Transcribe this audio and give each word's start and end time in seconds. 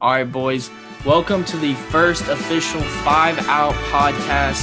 All 0.00 0.12
right, 0.12 0.22
boys. 0.22 0.70
Welcome 1.04 1.44
to 1.46 1.56
the 1.56 1.74
first 1.74 2.22
official 2.28 2.80
Five 2.80 3.36
Out 3.48 3.74
podcast. 3.90 4.62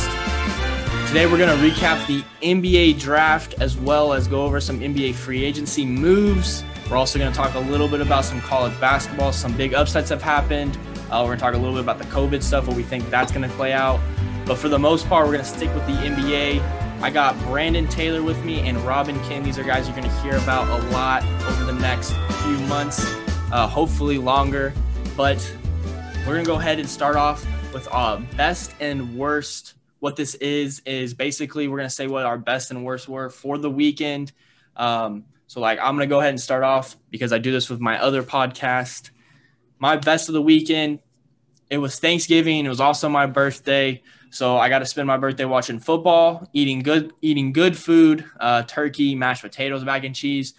Today, 1.09 1.25
we're 1.25 1.37
going 1.37 1.49
to 1.49 1.69
recap 1.69 2.07
the 2.07 2.23
NBA 2.41 3.01
draft 3.01 3.55
as 3.59 3.75
well 3.75 4.13
as 4.13 4.29
go 4.29 4.45
over 4.45 4.61
some 4.61 4.79
NBA 4.79 5.13
free 5.13 5.43
agency 5.43 5.85
moves. 5.85 6.63
We're 6.89 6.95
also 6.95 7.19
going 7.19 7.29
to 7.29 7.37
talk 7.37 7.53
a 7.55 7.59
little 7.59 7.89
bit 7.89 7.99
about 7.99 8.23
some 8.23 8.39
college 8.39 8.79
basketball. 8.79 9.33
Some 9.33 9.51
big 9.57 9.73
upsets 9.73 10.07
have 10.07 10.21
happened. 10.21 10.77
Uh, 11.11 11.19
we're 11.19 11.35
going 11.35 11.37
to 11.39 11.43
talk 11.43 11.53
a 11.53 11.57
little 11.57 11.73
bit 11.73 11.83
about 11.83 11.97
the 11.97 12.05
COVID 12.05 12.41
stuff, 12.41 12.67
what 12.67 12.77
we 12.77 12.83
think 12.83 13.09
that's 13.09 13.33
going 13.33 13.47
to 13.47 13.53
play 13.57 13.73
out. 13.73 13.99
But 14.45 14.57
for 14.57 14.69
the 14.69 14.79
most 14.79 15.05
part, 15.09 15.25
we're 15.25 15.33
going 15.33 15.43
to 15.43 15.51
stick 15.51 15.73
with 15.75 15.85
the 15.85 15.97
NBA. 15.97 16.61
I 17.01 17.09
got 17.09 17.37
Brandon 17.39 17.89
Taylor 17.89 18.23
with 18.23 18.41
me 18.45 18.61
and 18.61 18.77
Robin 18.85 19.21
Kim. 19.23 19.43
These 19.43 19.59
are 19.59 19.63
guys 19.63 19.85
you're 19.85 19.97
going 19.97 20.09
to 20.09 20.19
hear 20.21 20.37
about 20.37 20.69
a 20.69 20.87
lot 20.91 21.25
over 21.49 21.65
the 21.65 21.77
next 21.77 22.13
few 22.41 22.57
months, 22.67 23.05
uh, 23.51 23.67
hopefully 23.67 24.17
longer. 24.17 24.71
But 25.17 25.57
we're 26.19 26.33
going 26.33 26.45
to 26.45 26.51
go 26.51 26.55
ahead 26.55 26.79
and 26.79 26.89
start 26.89 27.15
off 27.15 27.45
with 27.73 27.87
uh, 27.91 28.17
best 28.35 28.73
and 28.79 29.15
worst. 29.15 29.75
What 29.99 30.15
this 30.15 30.35
is, 30.35 30.81
is 30.85 31.13
basically 31.13 31.67
we're 31.67 31.77
going 31.77 31.89
to 31.89 31.95
say 31.95 32.07
what 32.07 32.25
our 32.25 32.37
best 32.37 32.71
and 32.71 32.83
worst 32.83 33.07
were 33.07 33.29
for 33.29 33.57
the 33.57 33.69
weekend. 33.69 34.33
Um, 34.75 35.23
so, 35.47 35.61
like, 35.61 35.79
I'm 35.79 35.95
going 35.95 36.07
to 36.07 36.13
go 36.13 36.19
ahead 36.19 36.31
and 36.31 36.39
start 36.39 36.63
off 36.63 36.97
because 37.11 37.31
I 37.31 37.37
do 37.37 37.51
this 37.51 37.69
with 37.69 37.79
my 37.79 38.01
other 38.01 38.23
podcast. 38.23 39.11
My 39.79 39.95
best 39.95 40.27
of 40.27 40.33
the 40.33 40.41
weekend, 40.41 40.99
it 41.69 41.77
was 41.77 41.97
Thanksgiving. 41.99 42.65
It 42.65 42.69
was 42.69 42.81
also 42.81 43.07
my 43.07 43.25
birthday. 43.25 44.01
So 44.31 44.57
I 44.57 44.67
got 44.67 44.79
to 44.79 44.85
spend 44.85 45.07
my 45.07 45.15
birthday 45.15 45.45
watching 45.45 45.79
football, 45.79 46.49
eating 46.51 46.79
good, 46.79 47.13
eating 47.21 47.53
good 47.53 47.77
food, 47.77 48.25
uh, 48.39 48.63
turkey, 48.63 49.15
mashed 49.15 49.43
potatoes, 49.43 49.85
mac 49.85 50.03
and 50.03 50.13
cheese. 50.13 50.55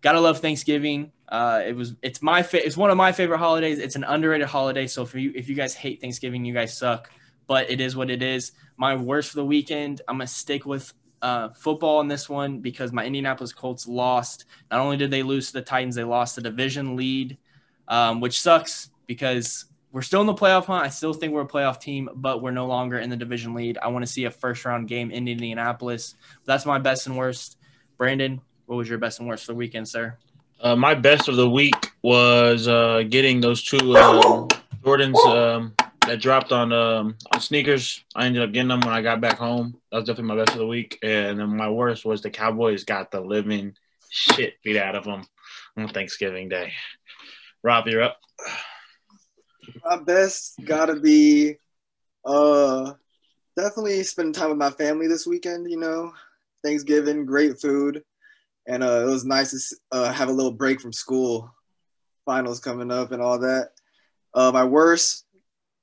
Gotta 0.00 0.20
love 0.20 0.40
Thanksgiving. 0.40 1.12
Uh, 1.28 1.62
it 1.66 1.74
was 1.74 1.94
it's 2.02 2.20
my 2.22 2.42
fa- 2.42 2.64
it's 2.64 2.76
one 2.76 2.90
of 2.90 2.96
my 2.96 3.12
favorite 3.12 3.38
holidays. 3.38 3.78
It's 3.78 3.96
an 3.96 4.04
underrated 4.04 4.48
holiday. 4.48 4.86
So 4.86 5.02
if 5.02 5.14
you 5.14 5.32
if 5.34 5.48
you 5.48 5.54
guys 5.54 5.74
hate 5.74 6.00
Thanksgiving, 6.00 6.44
you 6.44 6.54
guys 6.54 6.76
suck. 6.76 7.10
But 7.46 7.70
it 7.70 7.80
is 7.80 7.96
what 7.96 8.10
it 8.10 8.22
is. 8.22 8.52
My 8.76 8.94
worst 8.96 9.30
for 9.30 9.36
the 9.36 9.44
weekend. 9.44 10.02
I'm 10.08 10.16
gonna 10.16 10.26
stick 10.26 10.66
with 10.66 10.92
uh, 11.22 11.48
football 11.50 12.00
in 12.02 12.08
this 12.08 12.28
one 12.28 12.60
because 12.60 12.92
my 12.92 13.04
Indianapolis 13.04 13.52
Colts 13.52 13.88
lost. 13.88 14.44
Not 14.70 14.80
only 14.80 14.96
did 14.96 15.10
they 15.10 15.22
lose 15.22 15.48
to 15.48 15.54
the 15.54 15.62
Titans, 15.62 15.94
they 15.94 16.04
lost 16.04 16.36
the 16.36 16.42
division 16.42 16.96
lead, 16.96 17.38
um, 17.88 18.20
which 18.20 18.40
sucks 18.40 18.90
because 19.06 19.66
we're 19.90 20.02
still 20.02 20.20
in 20.20 20.26
the 20.26 20.34
playoff 20.34 20.66
hunt. 20.66 20.84
I 20.84 20.88
still 20.88 21.14
think 21.14 21.32
we're 21.32 21.42
a 21.42 21.48
playoff 21.48 21.80
team, 21.80 22.10
but 22.14 22.42
we're 22.42 22.50
no 22.50 22.66
longer 22.66 22.98
in 22.98 23.08
the 23.08 23.16
division 23.16 23.54
lead. 23.54 23.78
I 23.78 23.88
want 23.88 24.04
to 24.04 24.10
see 24.10 24.24
a 24.24 24.30
first 24.30 24.64
round 24.64 24.88
game 24.88 25.10
in 25.10 25.28
Indianapolis. 25.28 26.14
That's 26.44 26.66
my 26.66 26.78
best 26.78 27.06
and 27.06 27.16
worst. 27.16 27.56
Brandon, 27.96 28.40
what 28.66 28.76
was 28.76 28.88
your 28.88 28.98
best 28.98 29.20
and 29.20 29.28
worst 29.28 29.46
for 29.46 29.52
the 29.52 29.56
weekend, 29.56 29.88
sir? 29.88 30.18
Uh, 30.64 30.74
my 30.74 30.94
best 30.94 31.28
of 31.28 31.36
the 31.36 31.48
week 31.48 31.92
was 32.02 32.66
uh, 32.68 33.02
getting 33.10 33.38
those 33.38 33.62
two 33.62 33.98
um, 33.98 34.48
Jordans 34.82 35.14
um, 35.26 35.74
that 36.06 36.22
dropped 36.22 36.52
on 36.52 36.72
um, 36.72 37.16
on 37.34 37.40
sneakers. 37.40 38.02
I 38.16 38.24
ended 38.24 38.42
up 38.42 38.50
getting 38.50 38.68
them 38.68 38.80
when 38.80 38.94
I 38.94 39.02
got 39.02 39.20
back 39.20 39.36
home. 39.36 39.78
That 39.92 39.98
was 39.98 40.06
definitely 40.06 40.34
my 40.34 40.42
best 40.42 40.52
of 40.52 40.60
the 40.60 40.66
week. 40.66 40.98
And 41.02 41.38
then 41.38 41.54
my 41.54 41.68
worst 41.68 42.06
was 42.06 42.22
the 42.22 42.30
Cowboys 42.30 42.84
got 42.84 43.10
the 43.10 43.20
living 43.20 43.76
shit 44.08 44.54
beat 44.64 44.78
out 44.78 44.96
of 44.96 45.04
them 45.04 45.26
on 45.76 45.88
Thanksgiving 45.88 46.48
Day. 46.48 46.72
Rob, 47.62 47.86
you're 47.86 48.02
up. 48.02 48.16
My 49.84 49.98
best 49.98 50.54
gotta 50.64 50.96
be 50.98 51.56
uh 52.24 52.94
definitely 53.54 54.02
spending 54.04 54.32
time 54.32 54.48
with 54.48 54.58
my 54.58 54.70
family 54.70 55.08
this 55.08 55.26
weekend, 55.26 55.70
you 55.70 55.78
know. 55.78 56.14
Thanksgiving, 56.64 57.26
great 57.26 57.60
food. 57.60 58.02
And 58.66 58.82
uh, 58.82 59.02
it 59.02 59.10
was 59.10 59.24
nice 59.24 59.50
to 59.50 59.76
uh, 59.92 60.12
have 60.12 60.28
a 60.28 60.32
little 60.32 60.52
break 60.52 60.80
from 60.80 60.92
school. 60.92 61.52
Finals 62.24 62.60
coming 62.60 62.90
up 62.90 63.12
and 63.12 63.20
all 63.20 63.38
that. 63.40 63.70
Uh, 64.34 64.50
my 64.52 64.64
worst, 64.64 65.26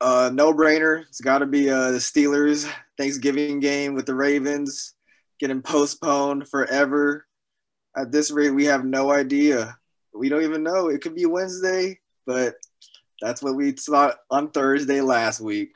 uh, 0.01 0.31
no 0.33 0.51
brainer. 0.51 1.01
It's 1.01 1.21
got 1.21 1.39
to 1.39 1.45
be 1.45 1.69
uh, 1.69 1.91
the 1.91 1.99
Steelers 1.99 2.69
Thanksgiving 2.97 3.59
game 3.59 3.93
with 3.93 4.05
the 4.05 4.15
Ravens 4.15 4.95
getting 5.39 5.61
postponed 5.61 6.47
forever. 6.47 7.25
At 7.95 8.11
this 8.11 8.31
rate, 8.31 8.51
we 8.51 8.65
have 8.65 8.85
no 8.85 9.11
idea. 9.11 9.77
We 10.13 10.29
don't 10.29 10.43
even 10.43 10.63
know. 10.63 10.87
It 10.87 11.01
could 11.01 11.15
be 11.15 11.25
Wednesday, 11.25 11.99
but 12.25 12.55
that's 13.21 13.41
what 13.43 13.55
we 13.55 13.71
thought 13.71 14.17
on 14.29 14.51
Thursday 14.51 15.01
last 15.01 15.39
week. 15.39 15.73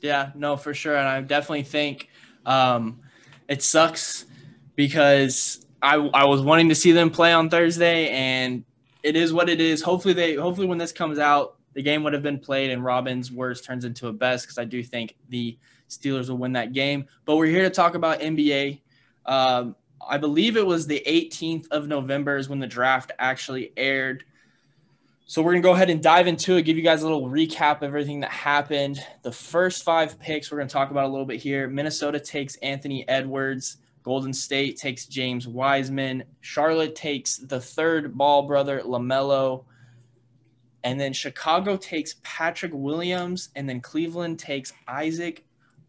Yeah, 0.00 0.30
no, 0.34 0.56
for 0.56 0.74
sure. 0.74 0.96
And 0.96 1.08
I 1.08 1.20
definitely 1.20 1.64
think 1.64 2.08
um, 2.46 3.00
it 3.48 3.62
sucks 3.62 4.26
because 4.78 5.66
I, 5.82 5.96
I 5.96 6.24
was 6.26 6.40
wanting 6.40 6.68
to 6.68 6.74
see 6.76 6.92
them 6.92 7.10
play 7.10 7.32
on 7.32 7.50
Thursday, 7.50 8.10
and 8.10 8.64
it 9.02 9.16
is 9.16 9.32
what 9.32 9.48
it 9.48 9.60
is. 9.60 9.82
Hopefully, 9.82 10.14
they 10.14 10.36
hopefully 10.36 10.68
when 10.68 10.78
this 10.78 10.92
comes 10.92 11.18
out, 11.18 11.56
the 11.74 11.82
game 11.82 12.04
would 12.04 12.12
have 12.12 12.22
been 12.22 12.38
played, 12.38 12.70
and 12.70 12.84
Robin's 12.84 13.32
worst 13.32 13.64
turns 13.64 13.84
into 13.84 14.06
a 14.06 14.12
best 14.12 14.44
because 14.44 14.56
I 14.56 14.64
do 14.64 14.84
think 14.84 15.16
the 15.30 15.58
Steelers 15.88 16.28
will 16.28 16.38
win 16.38 16.52
that 16.52 16.72
game. 16.72 17.08
But 17.24 17.38
we're 17.38 17.46
here 17.46 17.64
to 17.64 17.70
talk 17.70 17.96
about 17.96 18.20
NBA. 18.20 18.78
Um, 19.26 19.74
I 20.08 20.16
believe 20.16 20.56
it 20.56 20.64
was 20.64 20.86
the 20.86 21.02
18th 21.04 21.66
of 21.72 21.88
November 21.88 22.36
is 22.36 22.48
when 22.48 22.60
the 22.60 22.66
draft 22.68 23.10
actually 23.18 23.72
aired. 23.76 24.22
So 25.26 25.42
we're 25.42 25.54
gonna 25.54 25.62
go 25.62 25.72
ahead 25.72 25.90
and 25.90 26.00
dive 26.00 26.28
into 26.28 26.54
it, 26.54 26.62
give 26.62 26.76
you 26.76 26.84
guys 26.84 27.02
a 27.02 27.04
little 27.04 27.28
recap 27.28 27.78
of 27.78 27.82
everything 27.82 28.20
that 28.20 28.30
happened. 28.30 29.04
The 29.22 29.32
first 29.32 29.82
five 29.82 30.20
picks 30.20 30.52
we're 30.52 30.58
gonna 30.58 30.70
talk 30.70 30.92
about 30.92 31.06
a 31.06 31.08
little 31.08 31.26
bit 31.26 31.40
here. 31.40 31.66
Minnesota 31.66 32.20
takes 32.20 32.54
Anthony 32.58 33.06
Edwards. 33.08 33.78
Golden 34.02 34.32
State 34.32 34.76
takes 34.78 35.06
James 35.06 35.46
Wiseman. 35.46 36.24
Charlotte 36.40 36.94
takes 36.94 37.36
the 37.36 37.60
third 37.60 38.16
ball 38.16 38.46
brother, 38.46 38.80
LaMelo. 38.80 39.64
And 40.84 41.00
then 41.00 41.12
Chicago 41.12 41.76
takes 41.76 42.16
Patrick 42.22 42.72
Williams. 42.74 43.50
And 43.56 43.68
then 43.68 43.80
Cleveland 43.80 44.38
takes 44.38 44.72
Isaac. 44.86 45.44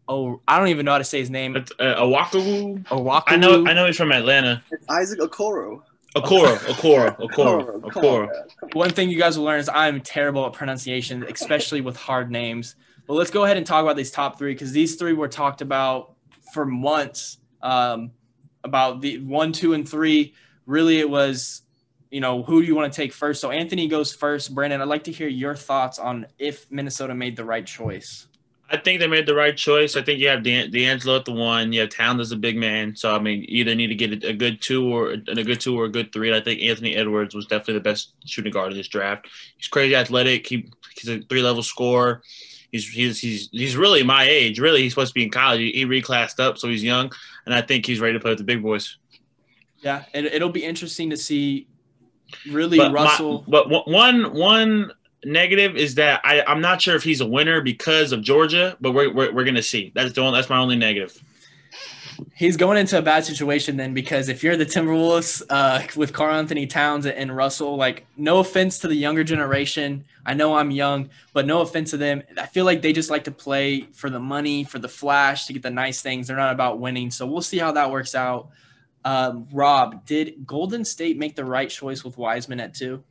Oh, 0.08 0.40
I 0.48 0.58
don't 0.58 0.68
even 0.68 0.84
know 0.84 0.92
how 0.92 0.98
to 0.98 1.04
say 1.04 1.20
his 1.20 1.30
name. 1.30 1.56
It's, 1.56 1.70
uh, 1.78 1.94
Awakawu. 1.96 2.84
Owaku. 2.86 3.22
I 3.28 3.36
know. 3.36 3.64
I 3.66 3.72
know 3.72 3.86
he's 3.86 3.96
from 3.96 4.10
Atlanta. 4.10 4.62
It's 4.72 4.84
Isaac 4.88 5.20
Okoro. 5.20 5.82
Okoro. 6.16 6.56
Okoro. 6.56 7.16
Okoro. 7.30 7.80
Okoro. 7.82 8.74
One 8.74 8.90
thing 8.90 9.08
you 9.08 9.18
guys 9.18 9.38
will 9.38 9.44
learn 9.44 9.60
is 9.60 9.68
I'm 9.68 10.00
terrible 10.00 10.44
at 10.46 10.52
pronunciation, 10.52 11.24
especially 11.24 11.80
with 11.80 11.96
hard 11.96 12.30
names. 12.30 12.74
But 13.06 13.14
let's 13.14 13.30
go 13.30 13.44
ahead 13.44 13.56
and 13.56 13.66
talk 13.66 13.82
about 13.82 13.96
these 13.96 14.10
top 14.10 14.36
three 14.38 14.52
because 14.52 14.72
these 14.72 14.96
three 14.96 15.12
were 15.12 15.28
talked 15.28 15.62
about 15.62 16.14
for 16.52 16.66
months. 16.66 17.38
Um, 17.62 18.12
about 18.62 19.00
the 19.00 19.18
one, 19.18 19.52
two, 19.52 19.72
and 19.72 19.88
three. 19.88 20.34
Really, 20.66 20.98
it 20.98 21.08
was, 21.08 21.62
you 22.10 22.20
know, 22.20 22.42
who 22.42 22.60
do 22.60 22.66
you 22.66 22.74
want 22.74 22.92
to 22.92 22.96
take 22.96 23.12
first? 23.12 23.40
So 23.40 23.50
Anthony 23.50 23.88
goes 23.88 24.12
first. 24.12 24.54
Brandon, 24.54 24.80
I'd 24.80 24.88
like 24.88 25.04
to 25.04 25.12
hear 25.12 25.28
your 25.28 25.54
thoughts 25.54 25.98
on 25.98 26.26
if 26.38 26.70
Minnesota 26.70 27.14
made 27.14 27.36
the 27.36 27.44
right 27.44 27.66
choice. 27.66 28.26
I 28.72 28.76
think 28.76 29.00
they 29.00 29.08
made 29.08 29.26
the 29.26 29.34
right 29.34 29.56
choice. 29.56 29.96
I 29.96 30.02
think 30.02 30.20
you 30.20 30.28
have 30.28 30.44
Dan- 30.44 30.70
D'Angelo 30.70 31.16
at 31.16 31.24
the 31.24 31.32
one. 31.32 31.72
You 31.72 31.80
have 31.80 31.90
Towns 31.90 32.20
as 32.20 32.30
a 32.30 32.36
big 32.36 32.56
man. 32.56 32.94
So 32.94 33.14
I 33.14 33.18
mean, 33.18 33.40
you 33.48 33.62
either 33.62 33.74
need 33.74 33.88
to 33.88 33.96
get 33.96 34.22
a, 34.22 34.28
a 34.28 34.32
good 34.32 34.62
two 34.62 34.94
or 34.94 35.10
a 35.10 35.16
good 35.16 35.60
two 35.60 35.78
or 35.78 35.86
a 35.86 35.88
good 35.90 36.12
three. 36.12 36.28
And 36.28 36.36
I 36.36 36.40
think 36.40 36.62
Anthony 36.62 36.94
Edwards 36.94 37.34
was 37.34 37.46
definitely 37.46 37.74
the 37.74 37.80
best 37.80 38.12
shooting 38.26 38.52
guard 38.52 38.70
of 38.70 38.76
this 38.76 38.86
draft. 38.86 39.26
He's 39.56 39.66
crazy 39.66 39.96
athletic. 39.96 40.46
He, 40.46 40.70
he's 40.96 41.08
a 41.08 41.20
three 41.20 41.42
level 41.42 41.64
scorer. 41.64 42.22
He's, 42.72 42.88
he's 42.88 43.18
he's 43.18 43.48
he's 43.50 43.76
really 43.76 44.02
my 44.02 44.24
age. 44.24 44.60
Really, 44.60 44.82
he's 44.82 44.92
supposed 44.92 45.10
to 45.10 45.14
be 45.14 45.24
in 45.24 45.30
college. 45.30 45.60
He, 45.60 45.72
he 45.72 45.86
reclassed 45.86 46.38
up, 46.38 46.56
so 46.58 46.68
he's 46.68 46.82
young, 46.84 47.10
and 47.46 47.54
I 47.54 47.60
think 47.62 47.84
he's 47.86 48.00
ready 48.00 48.14
to 48.14 48.20
play 48.20 48.30
with 48.30 48.38
the 48.38 48.44
big 48.44 48.62
boys. 48.62 48.96
Yeah, 49.78 50.04
it, 50.14 50.26
it'll 50.26 50.50
be 50.50 50.64
interesting 50.64 51.10
to 51.10 51.16
see. 51.16 51.66
Really, 52.48 52.78
But, 52.78 52.92
my- 52.92 53.02
Russell. 53.04 53.44
but 53.48 53.68
one 53.88 54.32
one 54.34 54.92
negative 55.24 55.76
is 55.76 55.96
that 55.96 56.20
I 56.22 56.42
I'm 56.46 56.60
not 56.60 56.80
sure 56.80 56.94
if 56.94 57.02
he's 57.02 57.20
a 57.20 57.26
winner 57.26 57.60
because 57.60 58.12
of 58.12 58.22
Georgia, 58.22 58.76
but 58.80 58.92
we're 58.92 59.12
we're, 59.12 59.32
we're 59.32 59.44
gonna 59.44 59.62
see. 59.62 59.90
That's 59.94 60.12
the 60.12 60.20
only, 60.20 60.38
that's 60.38 60.48
my 60.48 60.58
only 60.58 60.76
negative. 60.76 61.20
He's 62.40 62.56
going 62.56 62.78
into 62.78 62.96
a 62.96 63.02
bad 63.02 63.26
situation 63.26 63.76
then 63.76 63.92
because 63.92 64.30
if 64.30 64.42
you're 64.42 64.56
the 64.56 64.64
Timberwolves 64.64 65.42
uh, 65.50 65.82
with 65.94 66.14
Karl-Anthony 66.14 66.66
Towns 66.66 67.04
and 67.04 67.36
Russell, 67.36 67.76
like 67.76 68.06
no 68.16 68.38
offense 68.38 68.78
to 68.78 68.88
the 68.88 68.94
younger 68.94 69.22
generation, 69.22 70.06
I 70.24 70.32
know 70.32 70.54
I'm 70.54 70.70
young, 70.70 71.10
but 71.34 71.44
no 71.44 71.60
offense 71.60 71.90
to 71.90 71.98
them. 71.98 72.22
I 72.38 72.46
feel 72.46 72.64
like 72.64 72.80
they 72.80 72.94
just 72.94 73.10
like 73.10 73.24
to 73.24 73.30
play 73.30 73.82
for 73.92 74.08
the 74.08 74.20
money, 74.20 74.64
for 74.64 74.78
the 74.78 74.88
flash, 74.88 75.44
to 75.48 75.52
get 75.52 75.62
the 75.62 75.70
nice 75.70 76.00
things. 76.00 76.28
They're 76.28 76.36
not 76.38 76.54
about 76.54 76.78
winning, 76.78 77.10
so 77.10 77.26
we'll 77.26 77.42
see 77.42 77.58
how 77.58 77.72
that 77.72 77.90
works 77.90 78.14
out. 78.14 78.48
Um, 79.04 79.46
Rob, 79.52 80.06
did 80.06 80.46
Golden 80.46 80.82
State 80.82 81.18
make 81.18 81.36
the 81.36 81.44
right 81.44 81.68
choice 81.68 82.04
with 82.04 82.16
Wiseman 82.16 82.58
at 82.58 82.72
two? 82.72 83.04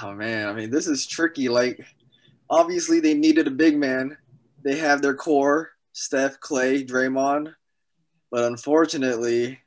Oh 0.00 0.14
man, 0.14 0.48
I 0.48 0.52
mean, 0.52 0.70
this 0.70 0.86
is 0.86 1.04
tricky. 1.04 1.48
Like, 1.48 1.84
obviously, 2.48 3.00
they 3.00 3.14
needed 3.14 3.48
a 3.48 3.50
big 3.50 3.76
man. 3.76 4.16
They 4.62 4.76
have 4.76 5.02
their 5.02 5.16
core: 5.16 5.72
Steph, 5.96 6.40
Klay, 6.40 6.86
Draymond. 6.86 7.54
But 8.30 8.44
unfortunately, 8.44 9.58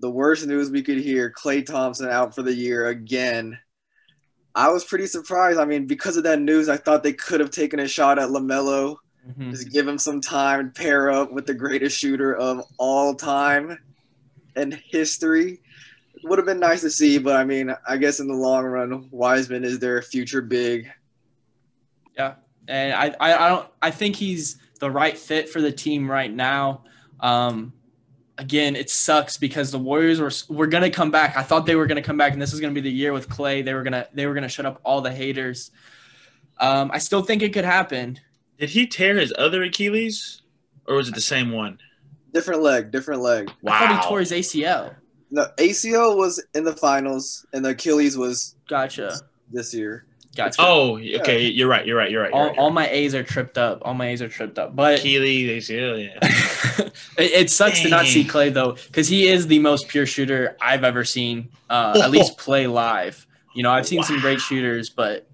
the 0.00 0.10
worst 0.10 0.44
news 0.44 0.70
we 0.70 0.82
could 0.82 0.98
hear: 0.98 1.32
Klay 1.32 1.64
Thompson 1.64 2.08
out 2.08 2.34
for 2.34 2.42
the 2.42 2.52
year 2.52 2.88
again. 2.88 3.56
I 4.56 4.70
was 4.70 4.84
pretty 4.84 5.06
surprised. 5.06 5.58
I 5.58 5.64
mean, 5.64 5.86
because 5.86 6.16
of 6.16 6.24
that 6.24 6.40
news, 6.40 6.68
I 6.68 6.78
thought 6.78 7.04
they 7.04 7.12
could 7.12 7.38
have 7.38 7.52
taken 7.52 7.78
a 7.78 7.86
shot 7.86 8.18
at 8.18 8.30
Lamelo. 8.30 8.96
Mhm. 9.28 9.52
Just 9.52 9.70
give 9.70 9.86
him 9.86 9.98
some 9.98 10.20
time 10.20 10.58
and 10.58 10.74
pair 10.74 11.10
up 11.10 11.32
with 11.32 11.46
the 11.46 11.54
greatest 11.54 11.96
shooter 11.96 12.34
of 12.34 12.64
all 12.78 13.14
time 13.14 13.78
and 14.56 14.74
history. 14.74 15.62
would 16.24 16.40
have 16.40 16.46
been 16.46 16.58
nice 16.58 16.80
to 16.80 16.90
see, 16.90 17.18
but 17.18 17.36
I 17.36 17.44
mean, 17.44 17.72
I 17.86 17.96
guess 17.98 18.18
in 18.18 18.26
the 18.26 18.34
long 18.34 18.64
run, 18.64 19.08
Wiseman 19.12 19.62
is 19.62 19.78
their 19.78 20.02
future 20.02 20.42
big. 20.42 20.90
Yeah, 22.16 22.34
and 22.66 22.92
I, 22.92 23.14
I, 23.20 23.46
I 23.46 23.48
don't, 23.48 23.68
I 23.80 23.92
think 23.92 24.16
he's 24.16 24.56
the 24.78 24.90
right 24.90 25.16
fit 25.16 25.48
for 25.48 25.60
the 25.60 25.72
team 25.72 26.10
right 26.10 26.32
now. 26.32 26.84
Um, 27.20 27.72
again, 28.36 28.76
it 28.76 28.90
sucks 28.90 29.36
because 29.36 29.70
the 29.70 29.78
Warriors 29.78 30.20
were 30.20 30.32
were 30.54 30.66
gonna 30.66 30.90
come 30.90 31.10
back. 31.10 31.36
I 31.36 31.42
thought 31.42 31.66
they 31.66 31.76
were 31.76 31.86
gonna 31.86 32.02
come 32.02 32.16
back, 32.16 32.32
and 32.32 32.40
this 32.40 32.52
was 32.52 32.60
gonna 32.60 32.72
be 32.72 32.80
the 32.80 32.90
year 32.90 33.12
with 33.12 33.28
Klay. 33.28 33.64
They 33.64 33.74
were 33.74 33.82
gonna 33.82 34.06
they 34.14 34.26
were 34.26 34.34
gonna 34.34 34.48
shut 34.48 34.66
up 34.66 34.80
all 34.84 35.00
the 35.00 35.12
haters. 35.12 35.70
Um, 36.58 36.90
I 36.92 36.98
still 36.98 37.22
think 37.22 37.42
it 37.42 37.52
could 37.52 37.64
happen. 37.64 38.18
Did 38.58 38.70
he 38.70 38.86
tear 38.86 39.16
his 39.16 39.32
other 39.38 39.62
Achilles, 39.62 40.42
or 40.86 40.96
was 40.96 41.08
it 41.08 41.14
the 41.14 41.20
same 41.20 41.52
one? 41.52 41.78
Different 42.32 42.62
leg, 42.62 42.90
different 42.90 43.22
leg. 43.22 43.50
Wow. 43.62 43.72
I 43.72 43.78
thought 43.78 44.02
he 44.02 44.08
tore 44.08 44.20
his 44.20 44.32
ACL. 44.32 44.94
The 45.30 45.52
ACL 45.58 46.16
was 46.16 46.44
in 46.54 46.64
the 46.64 46.74
finals, 46.74 47.46
and 47.52 47.64
the 47.64 47.70
Achilles 47.70 48.16
was 48.16 48.56
Gotcha. 48.68 49.20
this 49.52 49.72
year. 49.74 50.06
Gotcha. 50.38 50.62
Oh, 50.64 50.98
okay. 50.98 51.48
You're 51.48 51.66
right. 51.66 51.84
You're 51.84 51.96
right. 51.96 52.12
You're 52.12 52.22
right. 52.22 52.30
You're 52.30 52.38
all, 52.38 52.46
right, 52.46 52.54
you're 52.54 52.62
all 52.62 52.70
my 52.70 52.88
A's 52.90 53.12
are 53.12 53.24
tripped 53.24 53.58
up. 53.58 53.82
All 53.82 53.92
my 53.92 54.10
A's 54.10 54.22
are 54.22 54.28
tripped 54.28 54.56
up. 54.56 54.76
But 54.76 54.82
right. 54.82 54.98
Achilles, 55.00 55.68
ACL, 55.68 56.00
yeah. 56.00 56.18
it, 57.18 57.32
it 57.32 57.50
sucks 57.50 57.80
to 57.80 57.88
not 57.88 58.06
see 58.06 58.22
Klay 58.22 58.52
though, 58.52 58.74
because 58.86 59.08
he 59.08 59.26
is 59.26 59.48
the 59.48 59.58
most 59.58 59.88
pure 59.88 60.06
shooter 60.06 60.56
I've 60.60 60.84
ever 60.84 61.02
seen. 61.02 61.48
Uh, 61.68 62.00
at 62.04 62.12
least 62.12 62.38
play 62.38 62.68
live. 62.68 63.26
You 63.52 63.64
know, 63.64 63.72
I've 63.72 63.88
seen 63.88 64.00
some 64.04 64.20
great 64.20 64.40
shooters, 64.40 64.90
but 64.90 65.28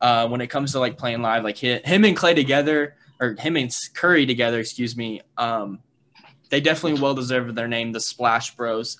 uh, 0.00 0.26
when 0.26 0.40
it 0.40 0.46
comes 0.46 0.72
to 0.72 0.80
like 0.80 0.96
playing 0.96 1.20
live, 1.20 1.44
like 1.44 1.60
hi- 1.60 1.82
him 1.84 2.06
and 2.06 2.16
Klay 2.16 2.34
together, 2.34 2.96
or 3.20 3.36
him 3.38 3.58
and 3.58 3.70
Curry 3.92 4.24
together, 4.24 4.58
excuse 4.58 4.96
me, 4.96 5.20
um, 5.36 5.80
they 6.48 6.62
definitely 6.62 6.98
well 6.98 7.12
deserve 7.12 7.54
their 7.54 7.68
name, 7.68 7.92
the 7.92 8.00
Splash 8.00 8.56
Bros. 8.56 8.96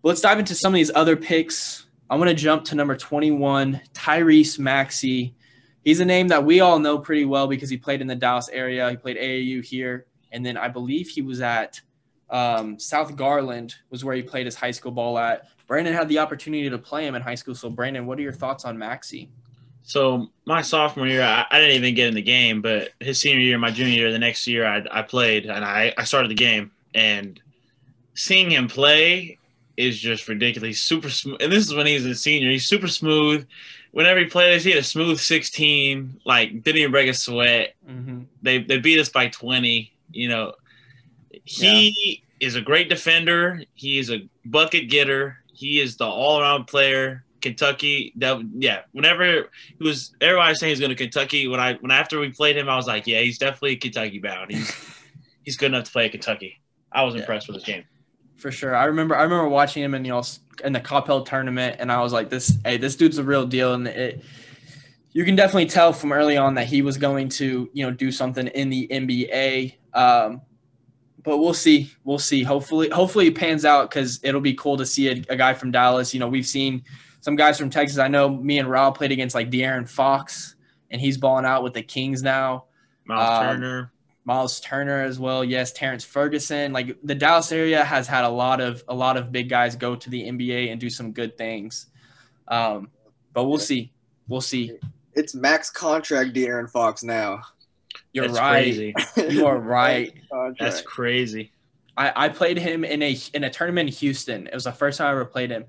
But 0.00 0.08
let's 0.08 0.22
dive 0.22 0.38
into 0.38 0.54
some 0.54 0.72
of 0.72 0.76
these 0.76 0.90
other 0.94 1.16
picks. 1.16 1.84
I 2.10 2.16
want 2.16 2.28
to 2.28 2.34
jump 2.34 2.64
to 2.64 2.74
number 2.74 2.96
21, 2.96 3.80
Tyrese 3.94 4.58
Maxey. 4.58 5.32
He's 5.84 6.00
a 6.00 6.04
name 6.04 6.26
that 6.28 6.44
we 6.44 6.58
all 6.58 6.80
know 6.80 6.98
pretty 6.98 7.24
well 7.24 7.46
because 7.46 7.70
he 7.70 7.76
played 7.76 8.00
in 8.00 8.08
the 8.08 8.16
Dallas 8.16 8.48
area. 8.48 8.90
He 8.90 8.96
played 8.96 9.16
AAU 9.16 9.64
here, 9.64 10.06
and 10.32 10.44
then 10.44 10.56
I 10.56 10.66
believe 10.66 11.08
he 11.08 11.22
was 11.22 11.40
at 11.40 11.80
um, 12.28 12.80
South 12.80 13.14
Garland 13.14 13.76
was 13.90 14.04
where 14.04 14.16
he 14.16 14.22
played 14.22 14.46
his 14.46 14.56
high 14.56 14.72
school 14.72 14.90
ball 14.90 15.18
at. 15.18 15.46
Brandon 15.68 15.94
had 15.94 16.08
the 16.08 16.18
opportunity 16.18 16.68
to 16.68 16.78
play 16.78 17.06
him 17.06 17.14
in 17.14 17.22
high 17.22 17.36
school. 17.36 17.54
So, 17.54 17.70
Brandon, 17.70 18.06
what 18.06 18.18
are 18.18 18.22
your 18.22 18.32
thoughts 18.32 18.64
on 18.64 18.76
Maxey? 18.76 19.30
So 19.84 20.30
my 20.46 20.62
sophomore 20.62 21.06
year, 21.06 21.22
I, 21.22 21.46
I 21.48 21.60
didn't 21.60 21.76
even 21.76 21.94
get 21.94 22.08
in 22.08 22.14
the 22.14 22.22
game, 22.22 22.60
but 22.60 22.90
his 22.98 23.20
senior 23.20 23.40
year, 23.40 23.56
my 23.56 23.70
junior 23.70 23.94
year, 23.94 24.12
the 24.12 24.18
next 24.18 24.46
year, 24.48 24.66
I, 24.66 24.84
I 24.90 25.02
played 25.02 25.46
and 25.46 25.64
I, 25.64 25.94
I 25.96 26.04
started 26.04 26.28
the 26.28 26.34
game. 26.34 26.72
And 26.92 27.40
seeing 28.14 28.50
him 28.50 28.66
play 28.66 29.38
is 29.76 29.98
just 29.98 30.28
ridiculous. 30.28 30.66
He's 30.68 30.82
super 30.82 31.10
smooth, 31.10 31.40
and 31.40 31.50
this 31.52 31.66
is 31.66 31.74
when 31.74 31.86
he's 31.86 32.04
a 32.06 32.14
senior. 32.14 32.50
He's 32.50 32.66
super 32.66 32.88
smooth. 32.88 33.46
Whenever 33.92 34.20
he 34.20 34.26
plays, 34.26 34.62
he 34.62 34.70
had 34.70 34.78
a 34.80 34.84
smooth 34.84 35.18
16. 35.18 36.20
Like 36.24 36.62
didn't 36.62 36.78
even 36.78 36.90
break 36.92 37.08
a 37.08 37.14
sweat. 37.14 37.74
Mm-hmm. 37.88 38.22
They 38.42 38.58
they 38.62 38.78
beat 38.78 39.00
us 39.00 39.08
by 39.08 39.28
20. 39.28 39.92
You 40.12 40.28
know, 40.28 40.54
he 41.44 42.22
is 42.40 42.54
a 42.56 42.60
great 42.60 42.88
defender. 42.88 43.62
He 43.74 43.98
is 43.98 44.10
a 44.10 44.28
bucket 44.44 44.88
getter. 44.88 45.38
He 45.52 45.80
is 45.80 45.96
the 45.96 46.04
all 46.06 46.40
around 46.40 46.66
player. 46.66 47.24
Kentucky, 47.40 48.12
that 48.16 48.38
yeah. 48.58 48.82
Whenever 48.92 49.48
he 49.78 49.82
was, 49.84 50.14
everybody 50.20 50.50
was 50.50 50.60
saying 50.60 50.70
he's 50.72 50.78
going 50.80 50.90
to 50.90 50.94
Kentucky. 50.96 51.48
When 51.48 51.58
I 51.58 51.74
when 51.74 51.90
after 51.90 52.20
we 52.20 52.30
played 52.30 52.56
him, 52.56 52.68
I 52.68 52.76
was 52.76 52.86
like, 52.86 53.06
yeah, 53.06 53.20
he's 53.20 53.38
definitely 53.38 53.76
Kentucky 53.76 54.18
bound. 54.18 54.50
He's 54.50 54.70
he's 55.42 55.56
good 55.56 55.66
enough 55.72 55.84
to 55.84 55.90
play 55.90 56.04
at 56.06 56.12
Kentucky. 56.12 56.60
I 56.92 57.02
was 57.02 57.14
Yeah. 57.14 57.20
impressed 57.20 57.46
with 57.48 57.54
his 57.56 57.64
game. 57.64 57.84
For 58.40 58.50
sure. 58.50 58.74
I 58.74 58.84
remember 58.84 59.14
I 59.14 59.22
remember 59.22 59.48
watching 59.48 59.82
him 59.82 59.94
in 59.94 60.04
know 60.04 60.22
in 60.64 60.72
the 60.72 60.80
Coppell 60.80 61.26
tournament 61.26 61.76
and 61.78 61.92
I 61.92 62.00
was 62.00 62.12
like 62.12 62.30
this 62.30 62.56
hey 62.64 62.78
this 62.78 62.96
dude's 62.96 63.18
a 63.18 63.24
real 63.24 63.46
deal 63.46 63.74
and 63.74 63.86
it 63.86 64.24
you 65.12 65.24
can 65.24 65.36
definitely 65.36 65.66
tell 65.66 65.92
from 65.92 66.12
early 66.12 66.36
on 66.36 66.54
that 66.54 66.66
he 66.66 66.82
was 66.82 66.96
going 66.96 67.28
to, 67.30 67.68
you 67.72 67.84
know, 67.84 67.90
do 67.90 68.10
something 68.10 68.46
in 68.48 68.70
the 68.70 68.88
NBA. 68.88 69.74
Um 69.92 70.40
but 71.22 71.36
we'll 71.36 71.52
see. 71.52 71.92
We'll 72.04 72.18
see. 72.18 72.42
Hopefully 72.42 72.88
hopefully 72.88 73.26
it 73.26 73.34
pans 73.34 73.66
out 73.66 73.90
cuz 73.90 74.20
it'll 74.22 74.40
be 74.40 74.54
cool 74.54 74.78
to 74.78 74.86
see 74.86 75.08
a, 75.08 75.12
a 75.28 75.36
guy 75.36 75.52
from 75.52 75.70
Dallas. 75.70 76.14
You 76.14 76.20
know, 76.20 76.28
we've 76.28 76.46
seen 76.46 76.82
some 77.20 77.36
guys 77.36 77.58
from 77.58 77.68
Texas. 77.68 77.98
I 77.98 78.08
know 78.08 78.30
me 78.30 78.58
and 78.58 78.70
Rob 78.70 78.96
played 78.96 79.12
against 79.12 79.34
like 79.34 79.50
De'Aaron 79.50 79.86
Fox 79.86 80.56
and 80.90 80.98
he's 80.98 81.18
balling 81.18 81.44
out 81.44 81.62
with 81.62 81.74
the 81.74 81.82
Kings 81.82 82.22
now. 82.22 82.64
Myles 83.04 83.38
Um, 83.38 83.46
Turner. 83.46 83.92
Myles 84.24 84.60
Turner 84.60 85.02
as 85.02 85.18
well. 85.18 85.42
Yes, 85.44 85.72
Terrance 85.72 86.04
Ferguson. 86.04 86.72
Like 86.72 86.96
the 87.02 87.14
Dallas 87.14 87.52
area 87.52 87.84
has 87.84 88.06
had 88.06 88.24
a 88.24 88.28
lot 88.28 88.60
of 88.60 88.84
a 88.88 88.94
lot 88.94 89.16
of 89.16 89.32
big 89.32 89.48
guys 89.48 89.76
go 89.76 89.96
to 89.96 90.10
the 90.10 90.22
NBA 90.22 90.70
and 90.70 90.80
do 90.80 90.90
some 90.90 91.12
good 91.12 91.36
things. 91.38 91.86
Um, 92.48 92.90
but 93.32 93.44
we'll 93.44 93.58
see. 93.58 93.92
We'll 94.28 94.40
see. 94.40 94.78
It's 95.14 95.34
max 95.34 95.70
contract 95.70 96.34
De'Aaron 96.34 96.70
Fox 96.70 97.02
now. 97.02 97.42
You're 98.12 98.28
That's 98.28 98.38
right. 98.38 98.62
crazy. 98.62 98.94
You 99.28 99.46
are 99.46 99.58
right. 99.58 100.12
That's 100.58 100.82
crazy. 100.82 101.52
I, 101.96 102.26
I 102.26 102.28
played 102.28 102.58
him 102.58 102.84
in 102.84 103.02
a 103.02 103.16
in 103.34 103.44
a 103.44 103.50
tournament 103.50 103.88
in 103.88 103.94
Houston. 103.96 104.46
It 104.46 104.54
was 104.54 104.64
the 104.64 104.72
first 104.72 104.98
time 104.98 105.08
I 105.08 105.10
ever 105.12 105.24
played 105.24 105.50
him, 105.50 105.64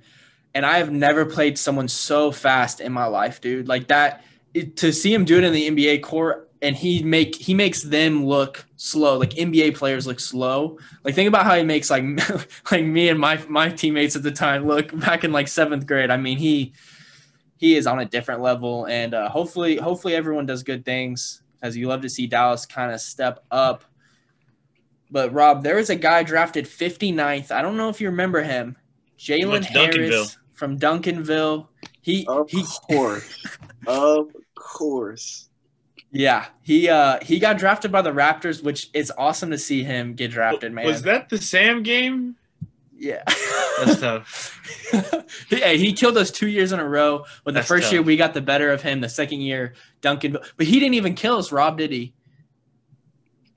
and 0.54 0.66
I 0.66 0.78
have 0.78 0.92
never 0.92 1.26
played 1.26 1.58
someone 1.58 1.88
so 1.88 2.32
fast 2.32 2.80
in 2.80 2.92
my 2.92 3.06
life, 3.06 3.42
dude. 3.42 3.68
Like 3.68 3.88
that. 3.88 4.24
It, 4.54 4.76
to 4.78 4.92
see 4.92 5.14
him 5.14 5.24
do 5.24 5.38
it 5.38 5.46
in 5.46 5.54
the 5.54 5.70
NBA 5.70 6.04
court 6.04 6.51
and 6.62 6.76
he 6.76 7.02
make 7.02 7.36
he 7.36 7.54
makes 7.54 7.82
them 7.82 8.26
look 8.26 8.66
slow 8.76 9.18
like 9.18 9.32
NBA 9.32 9.76
players 9.76 10.06
look 10.06 10.20
slow. 10.20 10.78
Like 11.04 11.16
think 11.16 11.28
about 11.28 11.46
how 11.46 11.56
he 11.56 11.64
makes 11.64 11.90
like 11.90 12.04
like 12.72 12.86
me 12.86 13.10
and 13.10 13.20
my 13.20 13.44
my 13.48 13.70
teammates 13.70 14.16
at 14.16 14.24
the 14.24 14.32
time 14.32 14.68
look 14.68 14.98
back 15.00 15.24
in 15.24 15.32
like 15.32 15.48
seventh 15.48 15.88
grade. 15.88 16.12
I 16.12 16.18
mean 16.18 16.38
he 16.38 16.74
he 17.58 17.76
is 17.76 17.88
on 17.88 18.00
a 18.00 18.06
different 18.06 18.42
level 18.42 18.86
and 18.86 19.14
uh, 19.14 19.30
hopefully 19.30 19.78
hopefully 19.78 20.16
everyone 20.16 20.46
does 20.46 20.64
good 20.64 20.86
things. 20.86 21.42
As 21.64 21.78
you 21.78 21.88
love 21.88 22.02
to 22.02 22.10
see 22.10 22.28
Dallas 22.28 22.66
kind 22.66 22.92
of 22.92 23.02
step 23.02 23.44
up. 23.52 23.84
But 25.10 25.34
Rob 25.34 25.64
there 25.64 25.76
was 25.76 25.90
a 25.90 25.96
guy 25.96 26.24
drafted 26.24 26.66
59th 26.66 27.52
I 27.52 27.62
don't 27.62 27.78
know 27.78 27.90
if 27.90 28.00
you 28.00 28.10
remember 28.10 28.44
him. 28.44 28.78
Jalen 29.18 29.50
went 29.50 29.66
Duncanville. 29.66 30.12
Harris 30.12 30.38
from 30.54 30.78
Duncanville. 30.80 31.68
He 32.02 32.26
Of 32.28 32.50
he 32.50 32.64
course. 32.64 33.48
of 33.88 34.36
course. 34.56 35.50
Yeah, 36.12 36.48
he 36.62 36.90
uh 36.90 37.20
he 37.22 37.40
got 37.40 37.58
drafted 37.58 37.92
by 37.92 38.02
the 38.02 38.12
Raptors, 38.12 38.62
which 38.62 38.90
is 38.94 39.12
awesome 39.18 39.52
to 39.52 39.58
see 39.58 39.84
him 39.84 40.14
get 40.14 40.32
drafted, 40.32 40.74
man. 40.74 40.86
Was 40.86 41.04
that 41.04 41.30
the 41.30 41.38
Sam 41.38 41.84
game? 41.84 42.36
yeah. 43.02 43.24
That's 43.80 44.00
tough. 44.00 44.60
hey, 45.50 45.78
he 45.78 45.94
killed 45.94 46.18
us 46.18 46.30
two 46.30 46.48
years 46.48 46.72
in 46.72 46.80
a 46.80 46.88
row. 46.88 47.26
But 47.44 47.54
the 47.54 47.60
That's 47.60 47.68
first 47.68 47.86
tough. 47.86 47.94
year 47.94 48.02
we 48.04 48.16
got 48.16 48.34
the 48.36 48.42
better 48.42 48.72
of 48.72 48.82
him. 48.82 49.02
The 49.02 49.10
second 49.10 49.42
year, 49.42 49.74
Duncan. 50.02 50.38
But 50.58 50.68
he 50.68 50.80
didn't 50.80 50.94
even 50.94 51.16
kill 51.16 51.38
us, 51.38 51.52
Rob. 51.52 51.78
Did 51.80 51.92
he? 51.92 52.14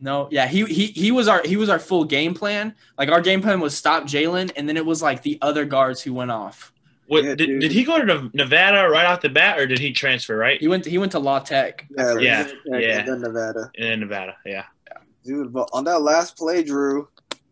No. 0.00 0.28
Yeah. 0.30 0.46
He 0.46 0.64
he 0.64 0.86
he 0.86 1.10
was 1.10 1.28
our 1.28 1.42
he 1.44 1.56
was 1.56 1.68
our 1.68 1.78
full 1.78 2.04
game 2.04 2.34
plan. 2.34 2.74
Like 2.96 3.10
our 3.10 3.20
game 3.20 3.42
plan 3.42 3.60
was 3.60 3.76
stop 3.76 4.04
Jalen, 4.04 4.52
and 4.56 4.68
then 4.68 4.76
it 4.76 4.86
was 4.86 5.02
like 5.02 5.22
the 5.22 5.38
other 5.42 5.64
guards 5.64 6.00
who 6.00 6.14
went 6.14 6.30
off. 6.30 6.72
What 7.06 7.24
Yeah, 7.24 7.34
did, 7.34 7.46
dude. 7.46 7.60
did 7.60 7.72
he 7.72 7.84
go 7.84 8.04
to 8.04 8.30
Nevada 8.32 8.88
right 8.88 9.04
off 9.06 9.20
the 9.20 9.28
bat, 9.28 9.58
or 9.58 9.66
did 9.66 9.78
he 9.78 9.92
transfer 9.92 10.36
right 10.36 10.58
He 10.60 10.68
went 10.68 10.84
to, 10.84 10.90
he 10.90 10.98
went 10.98 11.12
to 11.12 11.18
La 11.18 11.38
Tech. 11.40 11.86
Yeah, 11.96 12.18
Yeah, 12.18 12.42
Virginia 12.44 12.78
yeah. 12.80 12.98
and 13.00 13.08
then 13.08 13.20
Nevada. 13.20 13.70
in 13.74 14.00
Nevada? 14.00 14.36
Yeah. 14.46 14.64
Dude, 15.24 15.52
but 15.52 15.68
on 15.72 15.84
that 15.84 16.00
last 16.02 16.36
play, 16.36 16.62
Drew, 16.62 17.08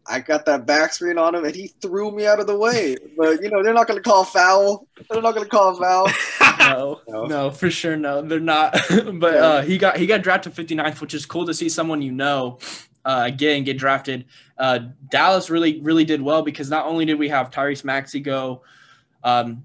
I 0.07 0.21
got 0.21 0.45
that 0.47 0.67
back 0.67 0.93
screen 0.93 1.17
on 1.17 1.35
him 1.35 1.45
and 1.45 1.55
he 1.55 1.69
threw 1.81 2.11
me 2.11 2.27
out 2.27 2.41
of 2.41 2.47
the 2.47 2.57
way. 2.57 2.97
But 3.17 3.43
you 3.43 3.51
know, 3.51 3.63
they're 3.63 3.73
not 3.75 3.87
gonna 3.87 4.01
call 4.01 4.25
foul. 4.25 4.87
They're 5.11 5.23
not 5.23 5.35
gonna 5.35 5.47
call 5.49 5.75
foul. 5.77 6.09
no, 6.59 7.01
No. 7.09 7.27
no, 7.27 7.51
for 7.51 7.71
sure, 7.71 7.97
no, 7.97 8.21
they're 8.23 8.41
not. 8.41 8.73
but 9.15 9.37
uh, 9.37 9.63
he 9.63 9.77
got 9.79 9.97
he 9.99 10.07
got 10.07 10.23
drafted 10.23 10.55
59th, 10.55 11.01
which 11.01 11.15
is 11.15 11.25
cool 11.27 11.47
to 11.47 11.55
see 11.55 11.69
someone 11.69 12.01
you 12.03 12.11
know 12.13 12.59
uh, 13.05 13.23
again 13.27 13.65
get 13.65 13.79
drafted. 13.79 14.25
Uh, 14.59 14.79
Dallas 15.11 15.51
really 15.51 15.81
really 15.83 16.05
did 16.05 16.21
well 16.23 16.43
because 16.43 16.69
not 16.71 16.87
only 16.87 17.05
did 17.05 17.19
we 17.19 17.29
have 17.29 17.51
Tyrese 17.51 17.85
Maxey 17.85 18.21
go, 18.21 18.63
um, 19.25 19.65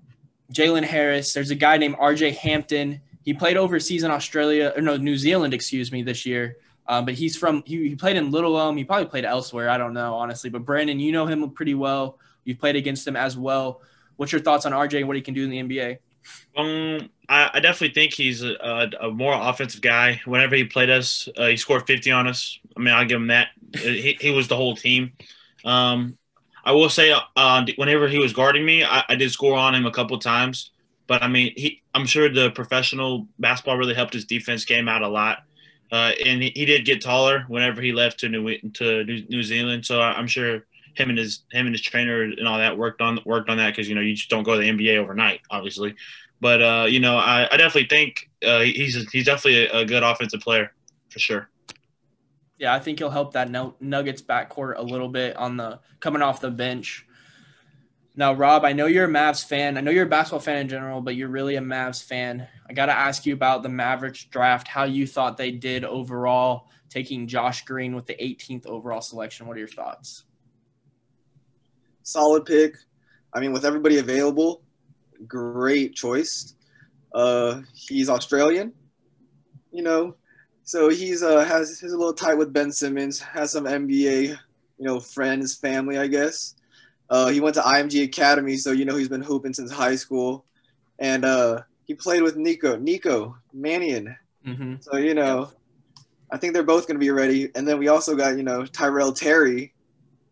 Jalen 0.53 0.83
Harris. 0.83 1.33
There's 1.33 1.51
a 1.51 1.55
guy 1.55 1.77
named 1.77 1.95
R.J. 1.99 2.31
Hampton. 2.31 3.01
He 3.23 3.33
played 3.33 3.57
overseas 3.57 4.03
in 4.03 4.11
Australia 4.11 4.73
or 4.75 4.81
no 4.81 4.97
New 4.97 5.17
Zealand, 5.17 5.53
excuse 5.53 5.91
me, 5.91 6.03
this 6.03 6.25
year. 6.25 6.57
Um, 6.87 7.05
but 7.05 7.15
he's 7.15 7.35
from 7.35 7.63
he, 7.65 7.89
he 7.89 7.95
played 7.95 8.15
in 8.15 8.31
Little 8.31 8.57
Elm. 8.57 8.77
He 8.77 8.83
probably 8.83 9.07
played 9.07 9.25
elsewhere. 9.25 9.69
I 9.69 9.77
don't 9.77 9.93
know 9.93 10.13
honestly. 10.13 10.49
But 10.49 10.63
Brandon, 10.63 10.99
you 10.99 11.11
know 11.11 11.25
him 11.25 11.49
pretty 11.51 11.73
well. 11.73 12.17
You've 12.45 12.59
played 12.59 12.77
against 12.77 13.05
him 13.05 13.17
as 13.17 13.37
well. 13.37 13.81
What's 14.15 14.31
your 14.31 14.41
thoughts 14.41 14.65
on 14.65 14.71
RJ 14.71 14.99
and 14.99 15.07
what 15.07 15.17
he 15.17 15.21
can 15.21 15.33
do 15.33 15.43
in 15.43 15.49
the 15.49 15.61
NBA? 15.61 15.97
Um, 16.55 17.09
I, 17.29 17.51
I 17.53 17.59
definitely 17.59 17.93
think 17.93 18.13
he's 18.13 18.41
a, 18.43 18.89
a, 18.99 19.11
more 19.11 19.33
offensive 19.33 19.81
guy. 19.81 20.21
Whenever 20.25 20.55
he 20.55 20.63
played 20.65 20.89
us, 20.89 21.29
uh, 21.37 21.47
he 21.47 21.57
scored 21.57 21.85
50 21.85 22.11
on 22.11 22.27
us. 22.27 22.59
I 22.75 22.79
mean, 22.79 22.93
I'll 22.93 23.05
give 23.05 23.21
him 23.21 23.27
that. 23.27 23.49
He, 23.77 24.17
he 24.19 24.31
was 24.31 24.47
the 24.47 24.55
whole 24.55 24.75
team. 24.75 25.13
Um, 25.63 26.17
I 26.67 26.73
will 26.73 26.89
say, 26.89 27.15
uh, 27.37 27.65
whenever 27.77 28.09
he 28.09 28.19
was 28.19 28.33
guarding 28.33 28.65
me, 28.65 28.83
I, 28.83 29.01
I 29.07 29.15
did 29.15 29.31
score 29.31 29.57
on 29.57 29.73
him 29.73 29.85
a 29.85 29.91
couple 29.91 30.19
times. 30.19 30.71
But 31.07 31.23
I 31.23 31.29
mean, 31.29 31.53
he, 31.55 31.81
I'm 31.93 32.05
sure 32.05 32.27
the 32.27 32.51
professional 32.51 33.25
basketball 33.39 33.77
really 33.77 33.93
helped 33.93 34.13
his 34.13 34.25
defense 34.25 34.65
game 34.65 34.89
out 34.89 35.01
a 35.01 35.07
lot. 35.07 35.43
Uh, 35.89 36.11
and 36.25 36.43
he, 36.43 36.51
he 36.53 36.65
did 36.65 36.83
get 36.83 37.01
taller 37.01 37.45
whenever 37.47 37.81
he 37.81 37.93
left 37.93 38.19
to 38.19 38.27
New 38.27 38.59
to 38.73 39.05
New, 39.05 39.43
Zealand. 39.43 39.85
So 39.85 40.01
I, 40.01 40.11
I'm 40.11 40.27
sure 40.27 40.65
him 40.95 41.09
and 41.09 41.17
his 41.17 41.43
him 41.53 41.67
and 41.67 41.73
his 41.73 41.81
trainer 41.81 42.23
and 42.23 42.45
all 42.45 42.57
that 42.57 42.77
worked 42.77 42.99
on 42.99 43.19
worked 43.23 43.49
on 43.49 43.55
that 43.55 43.69
because 43.69 43.87
you 43.87 43.95
know 43.95 44.01
you 44.01 44.13
just 44.13 44.29
don't 44.29 44.43
go 44.43 44.55
to 44.55 44.59
the 44.59 44.69
NBA 44.69 44.97
overnight, 44.97 45.39
obviously. 45.49 45.95
But 46.41 46.61
uh, 46.61 46.87
you 46.89 46.99
know, 46.99 47.15
I, 47.15 47.47
I 47.49 47.55
definitely 47.55 47.87
think 47.87 48.29
uh, 48.45 48.59
he's 48.59 49.09
he's 49.13 49.23
definitely 49.23 49.67
a, 49.67 49.79
a, 49.79 49.85
good 49.85 50.03
offensive 50.03 50.41
player 50.41 50.73
for 51.09 51.19
sure. 51.19 51.49
Yeah, 52.57 52.73
I 52.73 52.79
think 52.79 52.99
he'll 52.99 53.09
help 53.09 53.33
that 53.33 53.51
Nuggets 53.79 54.21
backcourt 54.21 54.77
a 54.77 54.81
little 54.81 55.09
bit 55.09 55.35
on 55.35 55.57
the 55.57 55.79
coming 55.99 56.21
off 56.21 56.41
the 56.41 56.49
bench. 56.49 57.05
Now, 58.15 58.33
Rob, 58.33 58.65
I 58.65 58.73
know 58.73 58.87
you're 58.87 59.05
a 59.05 59.07
Mavs 59.07 59.45
fan. 59.45 59.77
I 59.77 59.81
know 59.81 59.91
you're 59.91 60.07
a 60.07 60.09
basketball 60.09 60.39
fan 60.39 60.57
in 60.57 60.67
general, 60.67 61.01
but 61.01 61.15
you're 61.15 61.29
really 61.29 61.55
a 61.55 61.61
Mavs 61.61 62.03
fan. 62.03 62.47
I 62.67 62.73
got 62.73 62.87
to 62.87 62.91
ask 62.91 63.27
you 63.27 63.33
about 63.35 63.61
the 63.61 63.69
Mavericks 63.69 64.23
draft, 64.23 64.67
how 64.67 64.85
you 64.85 65.05
thought 65.05 65.37
they 65.37 65.51
did 65.51 65.85
overall, 65.85 66.67
taking 66.89 67.27
Josh 67.27 67.63
Green 67.63 67.93
with 67.93 68.07
the 68.07 68.15
18th 68.15 68.65
overall 68.65 69.01
selection. 69.01 69.45
What 69.45 69.55
are 69.55 69.59
your 69.59 69.67
thoughts? 69.67 70.23
Solid 72.01 72.45
pick. 72.45 72.75
I 73.33 73.39
mean, 73.39 73.53
with 73.53 73.65
everybody 73.65 73.99
available, 73.99 74.63
great 75.27 75.93
choice. 75.93 76.55
Uh, 77.13 77.61
he's 77.75 78.09
Australian, 78.09 78.73
you 79.71 79.83
know, 79.83 80.15
so 80.67 80.89
he's 80.89 81.23
uh 81.23 81.45
has 81.45 81.79
he's 81.79 81.93
a 81.93 81.97
little 81.97 82.13
tight 82.13 82.37
with 82.37 82.51
Ben 82.51 82.73
Simmons, 82.73 83.21
has 83.21 83.53
some 83.53 83.63
NBA, 83.63 84.27
you 84.27 84.37
know, 84.79 84.99
friends, 84.99 85.55
family, 85.55 85.97
I 85.97 86.07
guess. 86.07 86.55
Uh, 87.09 87.29
he 87.29 87.39
went 87.39 87.55
to 87.55 87.61
IMG 87.61 88.03
Academy, 88.03 88.57
so 88.57 88.73
you 88.73 88.83
know 88.83 88.97
he's 88.97 89.07
been 89.07 89.21
hooping 89.21 89.53
since 89.53 89.71
high 89.71 89.95
school, 89.95 90.43
and 90.99 91.23
uh, 91.23 91.61
he 91.85 91.93
played 91.93 92.21
with 92.21 92.35
Nico, 92.35 92.75
Nico 92.75 93.37
Mannion. 93.53 94.13
Mm-hmm. 94.45 94.75
So 94.81 94.97
you 94.97 95.13
know, 95.13 95.49
I 96.31 96.37
think 96.37 96.53
they're 96.53 96.63
both 96.63 96.85
going 96.85 96.95
to 96.95 96.99
be 96.99 97.11
ready. 97.11 97.49
And 97.55 97.65
then 97.65 97.79
we 97.79 97.87
also 97.87 98.13
got 98.13 98.35
you 98.35 98.43
know 98.43 98.65
Tyrell 98.65 99.13
Terry 99.13 99.73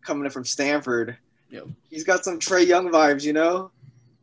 coming 0.02 0.26
in 0.26 0.30
from 0.30 0.44
Stanford. 0.44 1.16
Yep. 1.48 1.68
He's 1.88 2.04
got 2.04 2.24
some 2.24 2.38
Trae 2.38 2.66
Young 2.66 2.90
vibes, 2.90 3.24
you 3.24 3.32
know. 3.32 3.70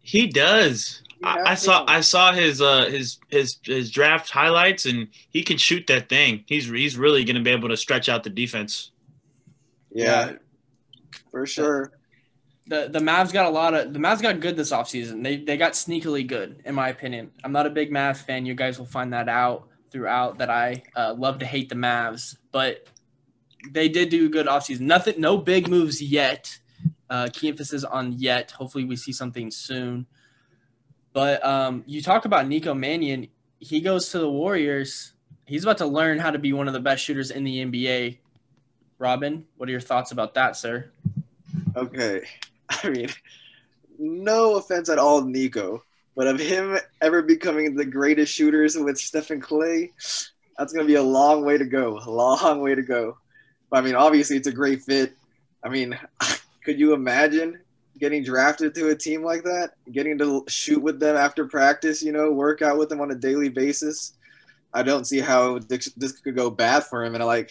He 0.04 0.28
does. 0.28 1.02
I, 1.24 1.52
I 1.52 1.56
saw 1.56 1.86
I 1.88 2.02
saw 2.02 2.34
his 2.34 2.62
uh 2.62 2.86
his 2.86 3.20
his 3.30 3.58
his 3.64 3.92
draft 3.92 4.30
highlights 4.30 4.86
and 4.86 5.08
he 5.30 5.44
can 5.44 5.58
shoot 5.58 5.88
that 5.88 6.10
thing. 6.10 6.44
He's 6.48 6.70
he's 6.70 6.98
really 6.98 7.24
going 7.24 7.36
to 7.36 7.42
be 7.42 7.52
able 7.52 7.70
to 7.70 7.78
stretch 7.78 8.10
out 8.10 8.24
the 8.24 8.30
defense. 8.30 8.92
Yeah, 9.92 10.32
yeah. 10.32 10.38
for 11.32 11.46
sure 11.46 11.92
the 12.68 12.88
the 12.92 13.00
Mavs 13.00 13.34
got 13.34 13.46
a 13.46 13.50
lot 13.50 13.74
of 13.74 13.94
the 13.94 14.00
Mavs 14.00 14.22
got 14.22 14.40
good 14.40 14.56
this 14.56 14.72
offseason. 14.72 15.24
They 15.24 15.38
they 15.38 15.58
got 15.58 15.74
sneakily 15.74 16.26
good, 16.26 16.62
in 16.66 16.76
my 16.76 16.90
opinion. 16.90 17.32
I'm 17.44 17.52
not 17.52 17.66
a 17.66 17.70
big 17.70 17.92
Mavs 17.92 18.18
fan. 18.18 18.46
You 18.46 18.56
guys 18.56 18.80
will 18.80 18.86
find 18.86 19.12
that 19.14 19.28
out 19.28 19.68
throughout 19.92 20.38
that 20.38 20.50
I 20.50 20.84
uh, 20.96 21.14
love 21.18 21.40
to 21.40 21.46
hate 21.46 21.70
the 21.70 21.76
Mavs, 21.76 22.38
but 22.52 22.88
they 23.70 23.90
did 23.90 24.10
do 24.10 24.26
a 24.26 24.30
good 24.30 24.48
offseason. 24.48 24.82
Nothing, 24.82 25.20
no 25.20 25.38
big 25.38 25.68
moves 25.68 26.02
yet. 26.02 26.58
Uh, 27.10 27.30
key 27.32 27.50
emphasis 27.50 27.84
on 27.84 28.14
yet. 28.14 28.52
Hopefully, 28.52 28.86
we 28.86 28.96
see 28.96 29.12
something 29.12 29.52
soon. 29.52 30.06
But 31.14 31.46
um, 31.46 31.84
you 31.86 32.02
talk 32.02 32.26
about 32.26 32.48
Nico 32.48 32.74
Mannion. 32.74 33.28
He 33.60 33.80
goes 33.80 34.10
to 34.10 34.20
the 34.20 34.30
Warriors. 34.30 35.14
He's 35.46 35.64
about 35.64 35.78
to 35.78 35.86
learn 35.86 36.20
how 36.20 36.32
to 36.32 36.40
be 36.40 36.54
one 36.54 36.68
of 36.68 36.74
the 36.74 36.80
best 36.80 37.04
shooters 37.04 37.32
in 37.32 37.44
the 37.44 37.64
NBA. 37.64 38.18
Robin, 38.98 39.46
what 39.58 39.70
are 39.70 39.72
your 39.72 39.82
thoughts 39.82 40.12
about 40.12 40.34
that, 40.34 40.56
sir? 40.56 40.90
Okay. 41.76 42.22
I 42.70 42.90
mean, 42.90 43.10
no 44.00 44.56
offense 44.56 44.90
at 44.90 44.98
all, 44.98 45.22
Nico, 45.22 45.84
but 46.16 46.28
of 46.28 46.40
him 46.40 46.78
ever 47.02 47.22
becoming 47.22 47.76
the 47.76 47.86
greatest 47.86 48.34
shooters 48.34 48.76
with 48.78 48.98
Stephen 48.98 49.42
Klay, 49.42 49.92
that's 50.58 50.74
going 50.74 50.86
to 50.86 50.92
be 50.92 50.96
a 50.96 51.04
long 51.04 51.46
way 51.46 51.58
to 51.58 51.66
go. 51.66 52.00
A 52.00 52.10
long 52.10 52.62
way 52.62 52.76
to 52.76 52.82
go. 52.82 53.18
But, 53.70 53.80
I 53.80 53.82
mean, 53.82 53.96
obviously, 53.96 54.38
it's 54.38 54.48
a 54.48 54.52
great 54.52 54.82
fit. 54.82 55.14
I 55.64 55.70
mean, 55.70 56.00
could 56.66 56.80
you 56.80 56.94
imagine 56.94 57.60
getting 58.04 58.22
drafted 58.22 58.76
to 58.76 58.90
a 58.90 58.96
team 58.96 59.24
like 59.24 59.44
that? 59.44 59.76
Getting 59.90 60.18
to 60.18 60.44
shoot 60.50 60.82
with 60.82 61.00
them 61.00 61.16
after 61.16 61.48
practice, 61.48 62.04
you 62.04 62.12
know, 62.12 62.34
work 62.34 62.62
out 62.62 62.78
with 62.78 62.90
them 62.90 63.00
on 63.00 63.12
a 63.12 63.16
daily 63.16 63.48
basis? 63.48 64.18
I 64.74 64.84
don't 64.84 65.06
see 65.06 65.22
how 65.22 65.60
this, 65.60 65.86
this 65.96 66.12
could 66.12 66.36
go 66.36 66.50
bad 66.50 66.84
for 66.84 67.06
him. 67.06 67.16
And, 67.16 67.24
like, 67.24 67.50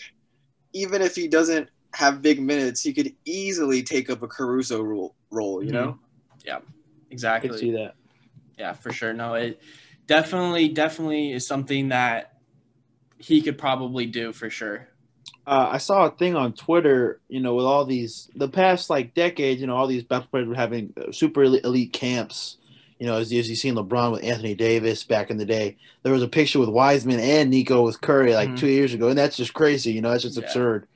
even 0.75 1.01
if 1.01 1.17
he 1.17 1.27
doesn't 1.27 1.71
have 1.95 2.21
big 2.21 2.39
minutes, 2.39 2.83
he 2.83 2.93
could 2.93 3.15
easily 3.25 3.83
take 3.83 4.11
up 4.11 4.23
a 4.23 4.29
Caruso 4.29 4.83
role, 4.83 5.15
role 5.31 5.65
you 5.65 5.73
know? 5.73 5.93
Mm-hmm. 5.93 6.47
Yeah, 6.47 6.59
exactly. 7.11 7.57
I 7.57 7.57
see 7.57 7.71
that. 7.71 7.95
Yeah, 8.59 8.75
for 8.75 8.93
sure. 8.93 9.15
No, 9.15 9.33
it 9.33 9.59
definitely, 10.07 10.69
definitely 10.69 11.33
is 11.33 11.47
something 11.47 11.89
that 11.89 12.35
he 13.17 13.41
could 13.41 13.57
probably 13.57 14.05
do 14.05 14.35
for 14.35 14.51
sure. 14.51 14.87
Uh, 15.47 15.71
I 15.73 15.79
saw 15.79 16.07
a 16.07 16.11
thing 16.11 16.37
on 16.37 16.53
Twitter, 16.53 17.21
you 17.29 17.41
know, 17.41 17.55
with 17.55 17.65
all 17.65 17.85
these, 17.85 18.31
the 18.37 18.49
past 18.49 18.91
like 18.91 19.15
decades, 19.15 19.61
you 19.61 19.67
know, 19.67 19.77
all 19.77 19.87
these 19.87 20.05
basketball 20.05 20.39
players 20.39 20.49
were 20.49 20.55
having 20.55 20.93
uh, 20.97 21.11
super 21.13 21.43
elite, 21.43 21.65
elite 21.65 21.93
camps. 21.93 22.59
You 22.99 23.09
know, 23.09 23.17
as, 23.17 23.33
as 23.33 23.51
you 23.51 23.57
seen 23.57 23.75
LeBron 23.75 24.13
with 24.13 24.23
Anthony 24.23 24.55
Davis 24.55 25.03
back 25.03 25.31
in 25.31 25.37
the 25.37 25.45
day, 25.45 25.77
there 26.05 26.13
was 26.13 26.23
a 26.23 26.29
picture 26.29 26.61
with 26.61 26.69
Wiseman 26.69 27.19
and 27.19 27.51
Nico 27.51 27.83
with 27.83 28.01
Curry 28.01 28.33
like 28.33 28.51
mm-hmm. 28.51 28.57
two 28.57 28.69
years 28.69 28.95
ago, 28.95 29.09
and 29.09 29.19
that's 29.19 29.37
just 29.37 29.55
crazy. 29.55 29.91
You 29.91 30.01
know, 30.01 30.11
that's 30.13 30.23
just 30.23 30.39
yeah. 30.39 30.45
absurd 30.45 30.87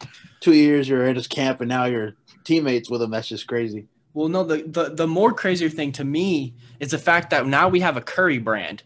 two 0.41 0.55
years 0.55 0.89
you're 0.89 1.07
in 1.07 1.17
his 1.17 1.27
camp 1.27 1.61
and 1.61 1.69
now 1.69 1.87
you're 1.87 2.15
teammates 2.45 2.89
with 2.89 3.03
him. 3.03 3.11
That's 3.11 3.27
just 3.29 3.49
crazy. 3.49 3.89
Well, 4.15 4.29
no, 4.29 4.45
the, 4.45 4.63
the 4.63 4.95
the 4.95 5.07
more 5.07 5.33
crazier 5.33 5.69
thing 5.69 5.93
to 5.93 6.05
me 6.05 6.55
is 6.81 6.93
the 6.93 6.99
fact 6.99 7.31
that 7.31 7.47
now 7.47 7.69
we 7.69 7.81
have 7.81 7.97
a 7.97 8.01
Curry 8.01 8.39
brand. 8.39 8.83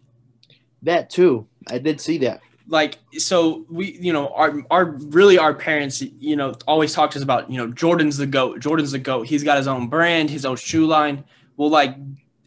That 0.83 1.11
too, 1.11 1.47
I 1.69 1.79
did 1.79 2.01
see 2.01 2.19
that. 2.19 2.41
Like 2.71 2.99
so, 3.19 3.67
we 3.69 3.99
you 4.01 4.13
know 4.13 4.29
our 4.29 4.63
our 4.71 4.85
really 4.87 5.37
our 5.37 5.53
parents 5.53 6.01
you 6.01 6.37
know 6.37 6.55
always 6.67 6.95
talk 6.95 7.11
to 7.11 7.19
us 7.19 7.23
about 7.23 7.51
you 7.51 7.59
know 7.59 7.67
Jordan's 7.67 8.17
the 8.17 8.27
goat. 8.27 8.61
Jordan's 8.61 8.93
the 8.93 8.99
goat. 8.99 9.27
He's 9.27 9.45
got 9.45 9.59
his 9.59 9.67
own 9.67 9.89
brand, 9.89 10.31
his 10.31 10.47
own 10.47 10.57
shoe 10.57 10.87
line. 10.87 11.25
Well, 11.57 11.69
like 11.69 11.97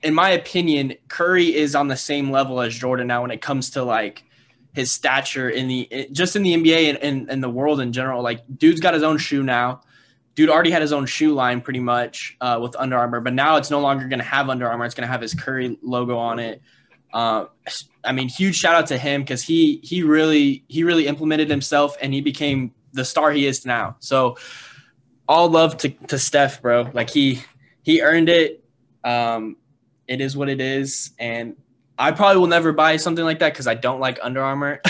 in 0.02 0.14
my 0.14 0.32
opinion, 0.32 0.96
Curry 1.08 1.56
is 1.56 1.76
on 1.76 1.88
the 1.88 1.98
same 1.98 2.32
level 2.32 2.62
as 2.62 2.76
Jordan 2.76 3.08
now 3.08 3.22
when 3.22 3.32
it 3.32 3.42
comes 3.42 3.70
to 3.72 3.84
like 3.84 4.24
his 4.74 4.92
stature 4.92 5.50
in 5.50 5.68
the 5.68 6.08
just 6.12 6.36
in 6.36 6.44
the 6.44 6.54
NBA 6.54 6.90
and, 6.90 6.98
and, 6.98 7.30
and 7.30 7.44
the 7.44 7.50
world 7.50 7.80
in 7.80 7.94
general. 7.94 8.22
Like, 8.22 8.42
dude's 8.58 8.80
got 8.80 8.94
his 8.94 9.04
own 9.04 9.18
shoe 9.18 9.44
now. 9.44 9.82
Dude 10.36 10.50
already 10.50 10.72
had 10.72 10.82
his 10.82 10.92
own 10.92 11.06
shoe 11.06 11.34
line 11.34 11.62
pretty 11.62 11.80
much 11.80 12.36
uh, 12.42 12.60
with 12.62 12.76
Under 12.76 12.98
Armour, 12.98 13.22
but 13.22 13.34
now 13.34 13.58
it's 13.58 13.70
no 13.70 13.80
longer 13.80 14.10
to 14.10 14.24
have 14.24 14.50
Under 14.50 14.68
Armour. 14.68 14.86
It's 14.86 14.96
to 14.96 15.06
have 15.06 15.22
his 15.22 15.36
Curry 15.36 15.78
logo 15.84 16.18
on 16.18 16.40
it. 16.40 16.62
Uh, 17.14 17.46
I 18.04 18.12
mean, 18.12 18.28
huge 18.28 18.56
shout 18.56 18.76
out 18.76 18.88
to 18.88 18.98
him 18.98 19.22
because 19.22 19.44
he 19.44 19.80
he 19.84 20.04
really 20.04 20.66
he 20.68 20.84
really 20.84 21.08
implemented 21.08 21.50
himself 21.50 21.96
and 22.02 22.14
he 22.14 22.22
became 22.22 22.74
the 22.92 23.06
star 23.06 23.32
he 23.32 23.46
is 23.46 23.66
now. 23.66 23.96
So, 24.00 24.38
all 25.28 25.50
love 25.50 25.78
to 25.78 25.90
to 25.90 26.18
Steph, 26.18 26.62
bro. 26.62 26.90
Like 26.94 27.10
he 27.10 27.42
he 27.84 28.02
earned 28.02 28.30
it. 28.30 28.64
Um, 29.04 29.58
it 30.08 30.22
is 30.22 30.36
what 30.36 30.50
it 30.50 30.60
is, 30.60 31.12
and 31.20 31.56
I 31.98 32.12
probably 32.12 32.40
will 32.40 32.48
never 32.48 32.74
buy 32.74 32.98
something 32.98 33.24
like 33.24 33.40
that 33.40 33.54
because 33.54 33.68
I 33.68 33.76
don't 33.76 34.00
like 34.00 34.20
Under 34.22 34.42
Armour. 34.42 34.82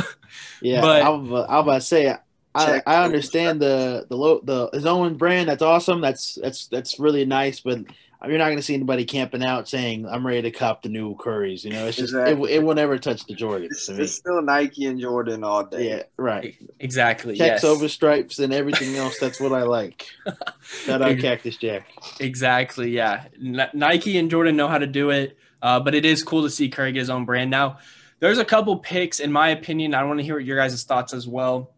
yeah, 0.62 0.80
but 0.80 1.02
I 1.02 1.08
was, 1.08 1.46
I 1.48 1.56
was 1.56 1.62
about 1.62 1.74
to 1.74 1.80
say 1.80 2.14
I, 2.54 2.82
I 2.86 3.04
understand 3.04 3.60
the 3.60 4.06
the 4.08 4.16
low 4.16 4.40
the 4.42 4.70
his 4.72 4.86
own 4.86 5.14
brand. 5.14 5.48
That's 5.48 5.62
awesome. 5.62 6.00
That's 6.00 6.34
that's 6.34 6.66
that's 6.66 6.98
really 6.98 7.24
nice. 7.24 7.60
But 7.60 7.80
you're 8.26 8.38
not 8.38 8.46
going 8.46 8.56
to 8.56 8.62
see 8.62 8.74
anybody 8.74 9.04
camping 9.04 9.42
out 9.42 9.68
saying 9.68 10.06
I'm 10.06 10.26
ready 10.26 10.42
to 10.42 10.50
cop 10.50 10.82
the 10.82 10.88
new 10.88 11.16
Currys. 11.16 11.64
You 11.64 11.70
know, 11.70 11.86
it's 11.86 11.96
just 11.96 12.12
exactly. 12.12 12.52
it, 12.52 12.56
it 12.56 12.62
will 12.62 12.74
never 12.74 12.98
touch 12.98 13.24
the 13.26 13.34
Jordan. 13.34 13.68
It's, 13.70 13.88
it's, 13.88 14.14
still 14.14 14.42
Nike 14.42 14.86
and 14.86 15.00
Jordan 15.00 15.42
all 15.42 15.64
day. 15.64 15.88
Yeah, 15.88 16.02
right. 16.18 16.54
Exactly. 16.80 17.36
Checks 17.36 17.62
yes. 17.62 17.64
over 17.64 17.88
stripes 17.88 18.38
and 18.38 18.52
everything 18.52 18.94
else. 18.96 19.18
That's 19.18 19.40
what 19.40 19.52
I 19.52 19.62
like. 19.62 20.06
Shout 20.62 21.00
out 21.00 21.18
Cactus 21.18 21.56
Jack. 21.56 21.88
Exactly. 22.20 22.90
Yeah, 22.90 23.24
N- 23.42 23.70
Nike 23.72 24.18
and 24.18 24.30
Jordan 24.30 24.56
know 24.56 24.68
how 24.68 24.78
to 24.78 24.86
do 24.86 25.10
it. 25.10 25.38
Uh, 25.62 25.80
but 25.80 25.94
it 25.94 26.04
is 26.04 26.22
cool 26.22 26.42
to 26.42 26.50
see 26.50 26.68
Curry 26.68 26.92
get 26.92 27.00
his 27.00 27.10
own 27.10 27.24
brand. 27.24 27.50
Now, 27.50 27.78
there's 28.18 28.38
a 28.38 28.44
couple 28.44 28.76
picks, 28.78 29.20
in 29.20 29.32
my 29.32 29.48
opinion. 29.48 29.94
I 29.94 30.04
want 30.04 30.18
to 30.18 30.24
hear 30.24 30.36
what 30.36 30.44
your 30.44 30.56
guys' 30.56 30.82
thoughts 30.84 31.12
as 31.12 31.26
well. 31.26 31.72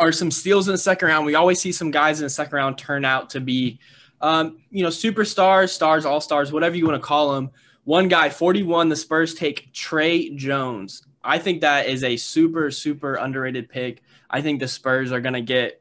Are 0.00 0.12
some 0.12 0.30
steals 0.30 0.68
in 0.68 0.72
the 0.72 0.78
second 0.78 1.08
round? 1.08 1.26
We 1.26 1.34
always 1.34 1.60
see 1.60 1.72
some 1.72 1.90
guys 1.90 2.20
in 2.20 2.24
the 2.26 2.30
second 2.30 2.54
round 2.54 2.78
turn 2.78 3.04
out 3.04 3.30
to 3.30 3.40
be, 3.40 3.80
um, 4.20 4.58
you 4.70 4.82
know, 4.82 4.88
superstars, 4.88 5.70
stars, 5.70 6.04
all 6.04 6.20
stars, 6.20 6.52
whatever 6.52 6.76
you 6.76 6.86
want 6.86 7.00
to 7.00 7.06
call 7.06 7.34
them. 7.34 7.50
One 7.84 8.08
guy, 8.08 8.28
41, 8.28 8.88
the 8.88 8.96
Spurs 8.96 9.34
take 9.34 9.72
Tre 9.72 10.30
Jones. 10.36 11.06
I 11.22 11.38
think 11.38 11.62
that 11.62 11.86
is 11.86 12.04
a 12.04 12.16
super, 12.16 12.70
super 12.70 13.14
underrated 13.14 13.68
pick. 13.68 14.02
I 14.30 14.42
think 14.42 14.60
the 14.60 14.68
Spurs 14.68 15.10
are 15.12 15.20
going 15.20 15.34
to 15.34 15.40
get 15.40 15.80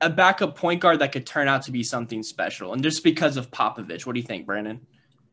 a 0.00 0.10
backup 0.10 0.56
point 0.56 0.80
guard 0.80 1.00
that 1.00 1.12
could 1.12 1.26
turn 1.26 1.48
out 1.48 1.62
to 1.62 1.72
be 1.72 1.82
something 1.82 2.22
special. 2.22 2.72
And 2.72 2.82
just 2.82 3.02
because 3.02 3.36
of 3.36 3.50
Popovich, 3.50 4.06
what 4.06 4.14
do 4.14 4.20
you 4.20 4.26
think, 4.26 4.46
Brandon? 4.46 4.80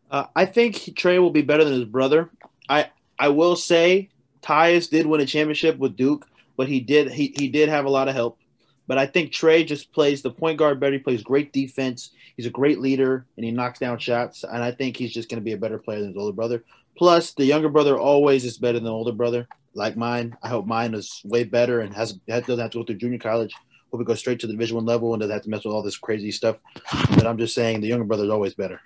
Uh, 0.09 0.25
I 0.35 0.45
think 0.45 0.95
Tre 0.95 1.19
will 1.19 1.31
be 1.31 1.41
better 1.41 1.63
than 1.63 1.73
his 1.73 1.85
brother. 1.85 2.29
I 2.69 2.89
I 3.17 3.29
will 3.29 3.55
say 3.55 4.09
Tyus 4.41 4.89
did 4.89 5.05
win 5.05 5.21
a 5.21 5.25
championship 5.25 5.77
with 5.77 5.95
Duke, 5.95 6.27
but 6.57 6.67
he 6.67 6.79
did 6.79 7.11
he, 7.11 7.33
he 7.37 7.47
did 7.47 7.69
have 7.69 7.85
a 7.85 7.89
lot 7.89 8.07
of 8.07 8.15
help. 8.15 8.39
But 8.87 8.97
I 8.97 9.05
think 9.05 9.31
Tre 9.31 9.63
just 9.63 9.91
plays 9.91 10.21
the 10.21 10.31
point 10.31 10.57
guard 10.57 10.79
better. 10.79 10.93
He 10.93 10.99
plays 10.99 11.23
great 11.23 11.51
defense. 11.51 12.11
He's 12.37 12.45
a 12.45 12.51
great 12.51 12.79
leader 12.79 13.25
and 13.35 13.45
he 13.45 13.51
knocks 13.51 13.79
down 13.79 13.97
shots. 13.97 14.43
And 14.43 14.63
I 14.63 14.71
think 14.71 14.97
he's 14.97 15.13
just 15.13 15.29
going 15.29 15.39
to 15.39 15.45
be 15.45 15.53
a 15.53 15.57
better 15.57 15.79
player 15.79 15.99
than 15.99 16.09
his 16.09 16.17
older 16.17 16.35
brother. 16.35 16.63
Plus, 16.97 17.33
the 17.33 17.45
younger 17.45 17.69
brother 17.69 17.97
always 17.97 18.45
is 18.45 18.57
better 18.57 18.77
than 18.77 18.85
the 18.85 18.91
older 18.91 19.11
brother. 19.11 19.47
Like 19.73 19.97
mine, 19.97 20.37
I 20.41 20.47
hope 20.47 20.65
mine 20.65 20.93
is 20.93 21.21
way 21.25 21.43
better 21.43 21.81
and 21.81 21.93
has 21.93 22.13
doesn't 22.13 22.59
have 22.59 22.71
to 22.71 22.79
go 22.79 22.83
through 22.83 22.95
junior 22.95 23.19
college. 23.19 23.53
Hope 23.91 24.01
he 24.01 24.05
goes 24.05 24.19
straight 24.19 24.39
to 24.39 24.47
the 24.47 24.53
Division 24.53 24.77
One 24.77 24.85
level 24.85 25.13
and 25.13 25.19
doesn't 25.19 25.33
have 25.33 25.43
to 25.43 25.49
mess 25.49 25.65
with 25.65 25.73
all 25.73 25.81
this 25.81 25.97
crazy 25.97 26.31
stuff. 26.31 26.57
But 26.91 27.27
I'm 27.27 27.37
just 27.37 27.53
saying 27.53 27.81
the 27.81 27.87
younger 27.87 28.05
brother 28.05 28.23
is 28.23 28.29
always 28.29 28.53
better. 28.53 28.79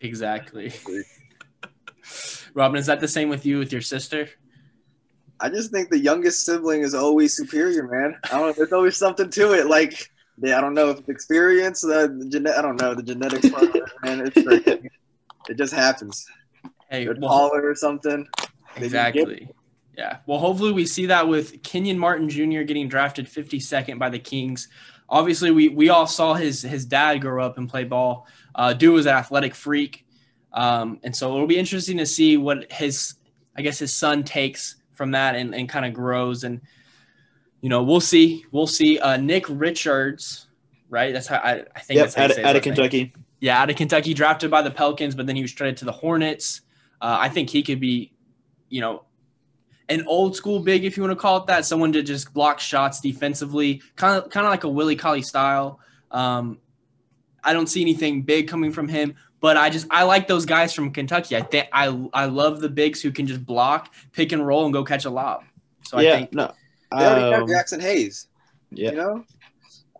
Exactly. 0.00 0.72
Robin, 2.54 2.78
is 2.78 2.86
that 2.86 3.00
the 3.00 3.08
same 3.08 3.28
with 3.28 3.46
you 3.46 3.58
with 3.58 3.72
your 3.72 3.80
sister? 3.80 4.28
I 5.40 5.48
just 5.48 5.70
think 5.70 5.90
the 5.90 5.98
youngest 5.98 6.44
sibling 6.44 6.82
is 6.82 6.94
always 6.94 7.34
superior, 7.34 7.88
man. 7.88 8.16
I 8.24 8.38
don't 8.38 8.48
know. 8.48 8.52
There's 8.52 8.72
always 8.72 8.96
something 8.96 9.30
to 9.30 9.52
it. 9.54 9.66
Like, 9.66 10.10
yeah, 10.42 10.58
I 10.58 10.60
don't 10.60 10.74
know 10.74 10.90
if 10.90 10.98
it's 10.98 11.08
experience, 11.08 11.84
uh, 11.84 12.06
the 12.06 12.54
I 12.56 12.62
don't 12.62 12.80
know 12.80 12.94
the 12.94 13.02
genetics 13.02 13.48
part 13.48 13.64
of 13.64 13.74
it, 13.74 13.82
man. 14.02 14.20
It's 14.26 14.42
crazy. 14.42 14.90
it 15.48 15.56
just 15.56 15.72
happens. 15.72 16.26
Hey, 16.90 17.04
They're 17.04 17.14
well, 17.18 17.30
taller 17.30 17.68
or 17.68 17.74
something. 17.74 18.26
They 18.76 18.88
just 18.88 18.92
get 18.92 19.06
exactly. 19.06 19.48
Yeah. 19.96 20.18
Well, 20.26 20.38
hopefully 20.38 20.72
we 20.72 20.86
see 20.86 21.06
that 21.06 21.28
with 21.28 21.62
Kenyon 21.62 21.98
Martin 21.98 22.28
Jr. 22.28 22.62
getting 22.62 22.88
drafted 22.88 23.26
52nd 23.26 23.98
by 23.98 24.08
the 24.08 24.18
Kings. 24.18 24.68
Obviously, 25.08 25.50
we 25.50 25.68
we 25.68 25.88
all 25.88 26.06
saw 26.06 26.34
his 26.34 26.62
his 26.62 26.84
dad 26.84 27.20
grow 27.20 27.44
up 27.44 27.58
and 27.58 27.68
play 27.68 27.84
ball. 27.84 28.26
Uh, 28.54 28.72
dude 28.72 28.94
was 28.94 29.06
an 29.06 29.14
athletic 29.14 29.54
freak, 29.54 30.06
um, 30.52 31.00
and 31.02 31.14
so 31.14 31.34
it'll 31.34 31.46
be 31.46 31.58
interesting 31.58 31.98
to 31.98 32.06
see 32.06 32.36
what 32.36 32.70
his 32.72 33.14
I 33.56 33.62
guess 33.62 33.78
his 33.78 33.92
son 33.92 34.22
takes 34.22 34.76
from 35.00 35.12
that 35.12 35.34
and, 35.34 35.54
and 35.54 35.66
kind 35.66 35.86
of 35.86 35.94
grows. 35.94 36.44
And 36.44 36.60
you 37.62 37.70
know, 37.70 37.82
we'll 37.82 38.02
see. 38.02 38.44
We'll 38.52 38.66
see. 38.66 38.98
Uh, 38.98 39.16
Nick 39.16 39.46
Richards, 39.48 40.46
right? 40.90 41.10
That's 41.10 41.26
how 41.26 41.38
I, 41.38 41.64
I 41.74 41.80
think. 41.80 41.96
Yep, 41.96 42.04
that's 42.04 42.14
how 42.14 42.24
out, 42.24 42.30
say 42.32 42.32
of- 42.32 42.36
his 42.36 42.44
out 42.46 42.56
of 42.56 42.66
name. 42.66 42.74
Kentucky. 42.74 43.12
Yeah, 43.40 43.62
out 43.62 43.70
of 43.70 43.76
Kentucky, 43.76 44.12
drafted 44.12 44.50
by 44.50 44.60
the 44.60 44.70
Pelicans, 44.70 45.14
but 45.14 45.26
then 45.26 45.36
he 45.36 45.40
was 45.40 45.52
traded 45.52 45.78
to 45.78 45.86
the 45.86 45.92
Hornets. 45.92 46.60
Uh, 47.00 47.16
I 47.18 47.30
think 47.30 47.48
he 47.48 47.62
could 47.62 47.80
be, 47.80 48.12
you 48.68 48.82
know, 48.82 49.04
an 49.88 50.04
old 50.06 50.36
school 50.36 50.60
big, 50.60 50.84
if 50.84 50.98
you 50.98 51.02
want 51.02 51.12
to 51.12 51.16
call 51.16 51.38
it 51.38 51.46
that, 51.46 51.64
someone 51.64 51.90
to 51.92 52.02
just 52.02 52.34
block 52.34 52.60
shots 52.60 53.00
defensively, 53.00 53.80
kind 53.96 54.22
of 54.22 54.28
kind 54.28 54.44
of 54.44 54.50
like 54.50 54.64
a 54.64 54.68
Willie 54.68 54.96
Cauley 54.96 55.22
style. 55.22 55.80
Um, 56.10 56.58
I 57.42 57.54
don't 57.54 57.66
see 57.68 57.80
anything 57.80 58.20
big 58.20 58.46
coming 58.46 58.70
from 58.70 58.88
him, 58.88 59.14
but 59.40 59.56
I 59.56 59.70
just 59.70 59.86
I 59.90 60.04
like 60.04 60.28
those 60.28 60.44
guys 60.46 60.72
from 60.72 60.90
Kentucky. 60.92 61.36
I 61.36 61.42
think 61.42 61.68
I 61.72 61.86
I 62.12 62.26
love 62.26 62.60
the 62.60 62.68
bigs 62.68 63.00
who 63.02 63.10
can 63.10 63.26
just 63.26 63.44
block, 63.44 63.92
pick 64.12 64.32
and 64.32 64.46
roll, 64.46 64.64
and 64.64 64.72
go 64.72 64.84
catch 64.84 65.04
a 65.04 65.10
lob. 65.10 65.44
So 65.84 65.98
I 65.98 66.02
yeah, 66.02 66.16
think 66.16 66.32
no. 66.32 66.52
They 66.92 67.04
already 67.04 67.30
have 67.32 67.42
Um, 67.42 67.48
Jaxson 67.48 67.80
Hayes. 67.80 68.26
yeah. 68.70 68.90
You 68.90 68.96
know, 68.96 69.24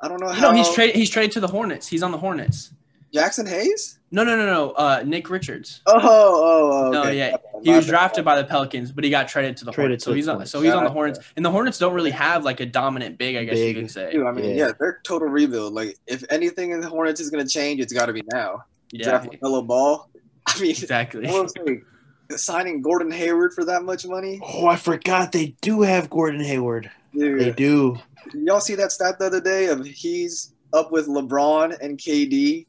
I 0.00 0.08
don't 0.08 0.20
know 0.20 0.28
you 0.28 0.34
how. 0.34 0.50
know 0.50 0.56
he's 0.56 0.72
traded 0.74 0.96
he's 0.96 1.10
traded 1.10 1.32
to 1.32 1.40
the 1.40 1.48
Hornets. 1.48 1.86
He's 1.88 2.02
on 2.02 2.10
the 2.12 2.18
Hornets. 2.18 2.72
Jaxson 3.14 3.48
Hayes. 3.48 3.98
No, 4.12 4.22
no, 4.24 4.36
no, 4.36 4.46
no. 4.46 4.70
Uh, 4.72 5.02
Nick 5.04 5.30
Richards. 5.30 5.82
Oh, 5.86 5.98
oh, 6.00 6.86
oh. 6.86 6.90
No, 6.92 7.00
okay. 7.02 7.16
yeah, 7.18 7.36
he 7.62 7.70
was 7.72 7.86
drafted 7.86 8.24
by 8.24 8.40
the 8.40 8.46
Pelicans, 8.46 8.92
but 8.92 9.02
he 9.04 9.10
got 9.10 9.26
traded 9.28 9.56
to 9.58 9.64
the 9.64 9.72
Traded 9.72 10.00
Hornets. 10.00 10.04
to 10.04 10.08
So 10.08 10.10
the 10.12 10.16
he's 10.16 10.28
on. 10.28 10.46
So 10.46 10.60
he's 10.62 10.72
on 10.72 10.84
the 10.84 10.90
Hornets, 10.90 11.18
and 11.36 11.44
the 11.44 11.50
Hornets 11.50 11.78
don't 11.78 11.92
really 11.94 12.10
have 12.12 12.44
like 12.44 12.60
a 12.60 12.66
dominant 12.66 13.18
big, 13.18 13.34
I 13.36 13.44
guess 13.44 13.58
you 13.58 13.66
Big. 13.66 13.76
could 13.76 13.90
say. 13.90 14.12
Dude, 14.12 14.26
I 14.26 14.32
mean, 14.32 14.44
Yeah. 14.56 14.66
yeah. 14.66 14.72
they're 14.78 15.00
total 15.04 15.26
rebuild. 15.28 15.74
Like, 15.74 15.96
if 16.06 16.24
anything 16.30 16.70
in 16.70 16.80
the 16.80 16.88
Hornets 16.88 17.20
is 17.20 17.30
gonna 17.30 17.46
change, 17.46 17.80
it's 17.80 17.92
got 17.92 18.06
to 18.06 18.12
be 18.12 18.22
now. 18.32 18.64
You 18.92 19.00
Yeah. 19.00 19.04
draft 19.10 19.36
Melo 19.42 19.62
Ball. 19.62 20.08
I 20.46 20.60
mean, 20.60 20.70
Exactly. 20.70 21.26
what 21.26 21.42
was 21.44 21.54
it, 21.56 22.38
signing 22.40 22.80
Gordon 22.82 23.10
Hayward 23.10 23.52
for 23.54 23.64
that 23.66 23.82
much 23.84 24.06
money, 24.06 24.40
Oh, 24.42 24.66
I 24.66 24.76
forgot 24.76 25.32
they 25.32 25.56
do 25.60 25.82
have 25.82 26.08
Gordon 26.10 26.40
Hayward. 26.42 26.90
dude. 27.14 27.40
They 27.40 27.50
do. 27.52 27.98
Y'all 28.34 28.60
see 28.60 28.74
that 28.76 28.92
stat 28.92 29.18
the 29.18 29.26
other 29.26 29.40
day 29.40 29.66
of 29.66 29.84
he's 29.84 30.54
up 30.72 30.92
with 30.92 31.08
LeBron 31.08 31.76
and 31.80 31.98
KD 31.98 32.66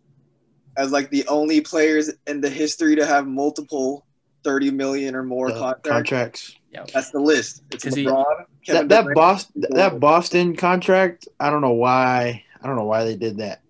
as 0.78 0.92
like 0.92 1.10
the 1.12 1.28
only 1.28 1.62
players 1.62 2.12
in 2.28 2.42
the 2.42 2.50
history 2.50 2.96
to 2.96 3.06
have 3.06 3.28
multiple 3.28 4.06
thirty 4.44 4.72
million 4.72 5.14
or 5.16 5.22
more 5.24 5.52
The 5.52 5.60
contracts. 5.60 5.90
contracts. 5.90 6.56
That's 6.94 7.12
the 7.12 7.20
list. 7.20 7.62
It's 7.72 7.84
'Cause 7.84 7.94
he- 7.96 8.06
LeBron, 8.06 8.26
Kevin 8.66 8.88
That 8.88 9.06
that 9.06 9.14
Boston 9.16 9.66
that 9.72 10.00
Boston 10.00 10.56
contract. 10.56 11.28
I 11.40 11.50
don't 11.52 11.62
know 11.62 11.74
why. 11.74 12.44
I 12.64 12.68
don't 12.68 12.76
know 12.78 12.86
why 12.86 13.04
they 13.04 13.16
did 13.18 13.38
that. 13.38 13.61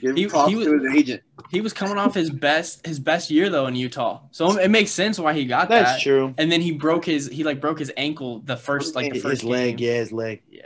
Give 0.00 0.16
He- 0.16 0.26
props 0.26 0.50
he 0.50 0.56
was- 0.56 0.66
to 0.66 0.78
his 0.78 0.94
agent. 0.96 1.22
He 1.50 1.60
was 1.60 1.72
coming 1.72 1.98
off 1.98 2.14
his 2.14 2.30
best 2.30 2.84
his 2.86 2.98
best 2.98 3.30
year 3.30 3.48
though 3.48 3.66
in 3.66 3.76
Utah, 3.76 4.20
so 4.32 4.58
it 4.58 4.70
makes 4.70 4.90
sense 4.90 5.18
why 5.20 5.32
he 5.34 5.44
got 5.44 5.68
That's 5.68 5.84
that. 5.84 5.92
That's 5.92 6.02
true. 6.02 6.34
And 6.36 6.50
then 6.50 6.60
he 6.60 6.72
broke 6.72 7.04
his 7.04 7.28
he 7.28 7.44
like 7.44 7.60
broke 7.60 7.78
his 7.78 7.92
ankle 7.96 8.40
the 8.40 8.56
first 8.56 8.94
like 8.96 9.08
the 9.08 9.14
His 9.14 9.22
first 9.22 9.40
His 9.42 9.50
leg, 9.50 9.76
game. 9.76 9.88
yeah, 9.88 9.94
his 9.98 10.12
leg. 10.12 10.42
Yeah. 10.50 10.62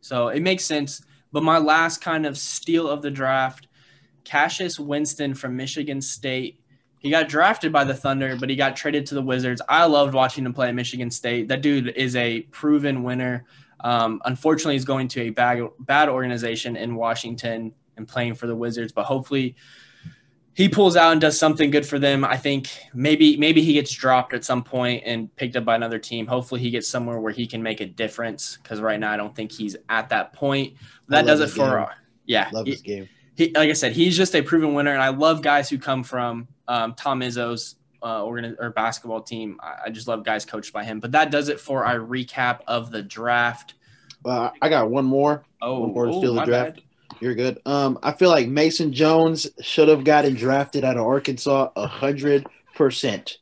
So 0.00 0.28
it 0.28 0.40
makes 0.40 0.64
sense. 0.64 1.02
But 1.32 1.42
my 1.44 1.58
last 1.58 2.00
kind 2.00 2.24
of 2.26 2.36
steal 2.38 2.88
of 2.88 3.02
the 3.02 3.10
draft, 3.10 3.68
Cassius 4.24 4.80
Winston 4.80 5.34
from 5.34 5.56
Michigan 5.56 6.00
State. 6.00 6.56
He 6.98 7.08
got 7.10 7.28
drafted 7.28 7.72
by 7.72 7.84
the 7.84 7.94
Thunder, 7.94 8.36
but 8.38 8.50
he 8.50 8.56
got 8.56 8.76
traded 8.76 9.06
to 9.06 9.14
the 9.14 9.22
Wizards. 9.22 9.62
I 9.68 9.84
loved 9.86 10.12
watching 10.12 10.44
him 10.44 10.52
play 10.52 10.68
at 10.68 10.74
Michigan 10.74 11.10
State. 11.10 11.48
That 11.48 11.62
dude 11.62 11.88
is 11.88 12.14
a 12.16 12.40
proven 12.50 13.02
winner. 13.02 13.46
Um, 13.82 14.20
unfortunately, 14.26 14.74
he's 14.74 14.84
going 14.84 15.08
to 15.08 15.22
a 15.22 15.30
bad, 15.30 15.62
bad 15.78 16.08
organization 16.10 16.76
in 16.76 16.96
Washington 16.96 17.72
and 18.00 18.08
playing 18.08 18.34
for 18.34 18.46
the 18.48 18.56
Wizards, 18.56 18.92
but 18.92 19.04
hopefully 19.04 19.54
he 20.54 20.68
pulls 20.68 20.96
out 20.96 21.12
and 21.12 21.20
does 21.20 21.38
something 21.38 21.70
good 21.70 21.86
for 21.86 21.98
them. 21.98 22.24
I 22.24 22.36
think 22.36 22.68
maybe 22.92 23.36
maybe 23.36 23.62
he 23.62 23.72
gets 23.74 23.92
dropped 23.92 24.34
at 24.34 24.44
some 24.44 24.64
point 24.64 25.04
and 25.06 25.34
picked 25.36 25.54
up 25.56 25.64
by 25.64 25.76
another 25.76 25.98
team. 25.98 26.26
Hopefully 26.26 26.60
he 26.60 26.70
gets 26.70 26.88
somewhere 26.88 27.20
where 27.20 27.32
he 27.32 27.46
can 27.46 27.62
make 27.62 27.80
a 27.80 27.86
difference 27.86 28.58
because 28.62 28.80
right 28.80 28.98
now 28.98 29.12
I 29.12 29.16
don't 29.16 29.34
think 29.34 29.52
he's 29.52 29.76
at 29.88 30.08
that 30.08 30.32
point. 30.32 30.74
That 31.08 31.24
does 31.26 31.40
it 31.40 31.50
for 31.50 31.58
game. 31.70 31.72
uh, 31.82 31.86
yeah. 32.26 32.48
Love 32.52 32.66
he- 32.66 32.72
this 32.72 32.80
game. 32.82 33.08
he, 33.36 33.52
like 33.54 33.70
I 33.70 33.74
said, 33.74 33.92
he's 33.92 34.16
just 34.16 34.34
a 34.34 34.42
proven 34.42 34.74
winner, 34.74 34.92
and 34.92 35.02
I 35.02 35.08
love 35.10 35.40
guys 35.40 35.70
who 35.70 35.78
come 35.78 36.02
from 36.02 36.48
um, 36.68 36.94
Tom 36.94 37.20
Izzo's 37.20 37.76
uh, 38.02 38.20
organi- 38.22 38.56
or 38.58 38.70
basketball 38.70 39.22
team. 39.22 39.58
I, 39.62 39.86
I 39.86 39.90
just 39.90 40.08
love 40.08 40.24
guys 40.24 40.44
coached 40.44 40.72
by 40.72 40.84
him. 40.84 40.98
But 41.00 41.12
that 41.12 41.30
does 41.30 41.48
it 41.48 41.60
for 41.60 41.84
our 41.84 41.98
recap 42.00 42.60
of 42.66 42.90
the 42.90 43.02
draft. 43.02 43.74
Uh, 44.24 44.50
I 44.60 44.68
got 44.68 44.90
one 44.90 45.04
more. 45.06 45.44
Oh, 45.62 45.80
One 45.80 45.94
more 45.94 46.06
to 46.06 46.12
steal 46.12 46.34
the 46.34 46.44
draft. 46.44 46.74
bad. 46.76 46.82
You're 47.20 47.34
good. 47.34 47.60
Um, 47.66 47.98
I 48.02 48.12
feel 48.12 48.30
like 48.30 48.48
Mason 48.48 48.92
Jones 48.92 49.46
should 49.60 49.88
have 49.88 50.04
gotten 50.04 50.34
drafted 50.34 50.84
out 50.84 50.96
of 50.96 51.06
Arkansas 51.06 51.70
hundred 51.76 52.46
percent. 52.74 53.38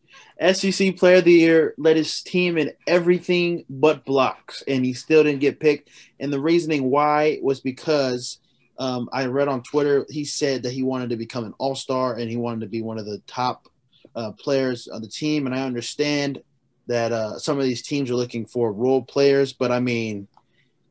SEC 0.53 0.97
Player 0.97 1.17
of 1.17 1.25
the 1.25 1.33
Year 1.33 1.75
led 1.79 1.97
his 1.97 2.23
team 2.23 2.59
in 2.59 2.73
everything 2.87 3.65
but 3.71 4.05
blocks, 4.05 4.63
and 4.67 4.85
he 4.85 4.95
still 4.95 5.25
didn't 5.25 5.41
get 5.41 5.61
picked. 5.61 5.91
And 6.21 6.33
the 6.33 6.41
reasoning 6.41 6.91
why 6.91 7.39
was 7.41 7.61
because 7.61 8.39
um, 8.79 9.09
I 9.13 9.27
read 9.27 9.49
on 9.49 9.63
Twitter 9.63 10.07
he 10.09 10.25
said 10.25 10.63
that 10.63 10.73
he 10.73 10.83
wanted 10.83 11.11
to 11.11 11.17
become 11.17 11.45
an 11.45 11.55
All 11.59 11.75
Star 11.75 12.17
and 12.17 12.31
he 12.31 12.37
wanted 12.37 12.61
to 12.61 12.69
be 12.69 12.83
one 12.83 12.99
of 12.99 13.07
the 13.07 13.23
top 13.27 13.69
uh, 14.15 14.33
players 14.33 14.89
on 14.89 15.03
the 15.03 15.09
team. 15.09 15.47
And 15.47 15.55
I 15.55 15.63
understand 15.63 16.43
that 16.89 17.13
uh, 17.13 17.39
some 17.39 17.59
of 17.59 17.65
these 17.65 17.83
teams 17.83 18.11
are 18.11 18.17
looking 18.17 18.47
for 18.47 18.73
role 18.73 19.03
players, 19.03 19.53
but 19.53 19.71
I 19.71 19.79
mean, 19.81 20.27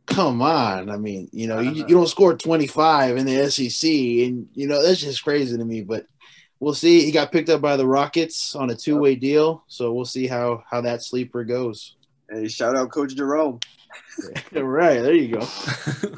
come 0.08 0.42
on. 0.42 0.90
I 0.90 0.98
mean, 0.98 1.30
you 1.32 1.48
know, 1.48 1.60
you, 1.60 1.86
you 1.88 1.96
don't 1.96 2.08
score 2.08 2.36
25 2.36 3.18
in 3.18 3.26
the 3.26 3.52
SEC, 3.52 3.90
and, 3.90 4.48
you 4.54 4.68
know, 4.68 4.82
that's 4.82 5.02
just 5.02 5.24
crazy 5.24 5.56
to 5.56 5.64
me. 5.64 5.82
But 5.82 6.08
we'll 6.60 6.74
see. 6.74 7.06
He 7.06 7.12
got 7.12 7.32
picked 7.32 7.50
up 7.50 7.62
by 7.62 7.78
the 7.78 7.86
Rockets 7.86 8.56
on 8.56 8.72
a 8.72 8.76
two 8.76 8.98
way 8.98 9.16
deal. 9.16 9.64
So 9.68 9.94
we'll 9.94 10.06
see 10.06 10.26
how, 10.26 10.64
how 10.70 10.82
that 10.82 11.04
sleeper 11.04 11.44
goes. 11.44 11.96
Hey, 12.30 12.48
shout 12.48 12.76
out 12.76 12.92
Coach 12.92 13.16
Jerome. 13.16 13.60
right 14.54 15.02
There 15.02 15.14
you 15.14 15.38
go. 15.38 15.48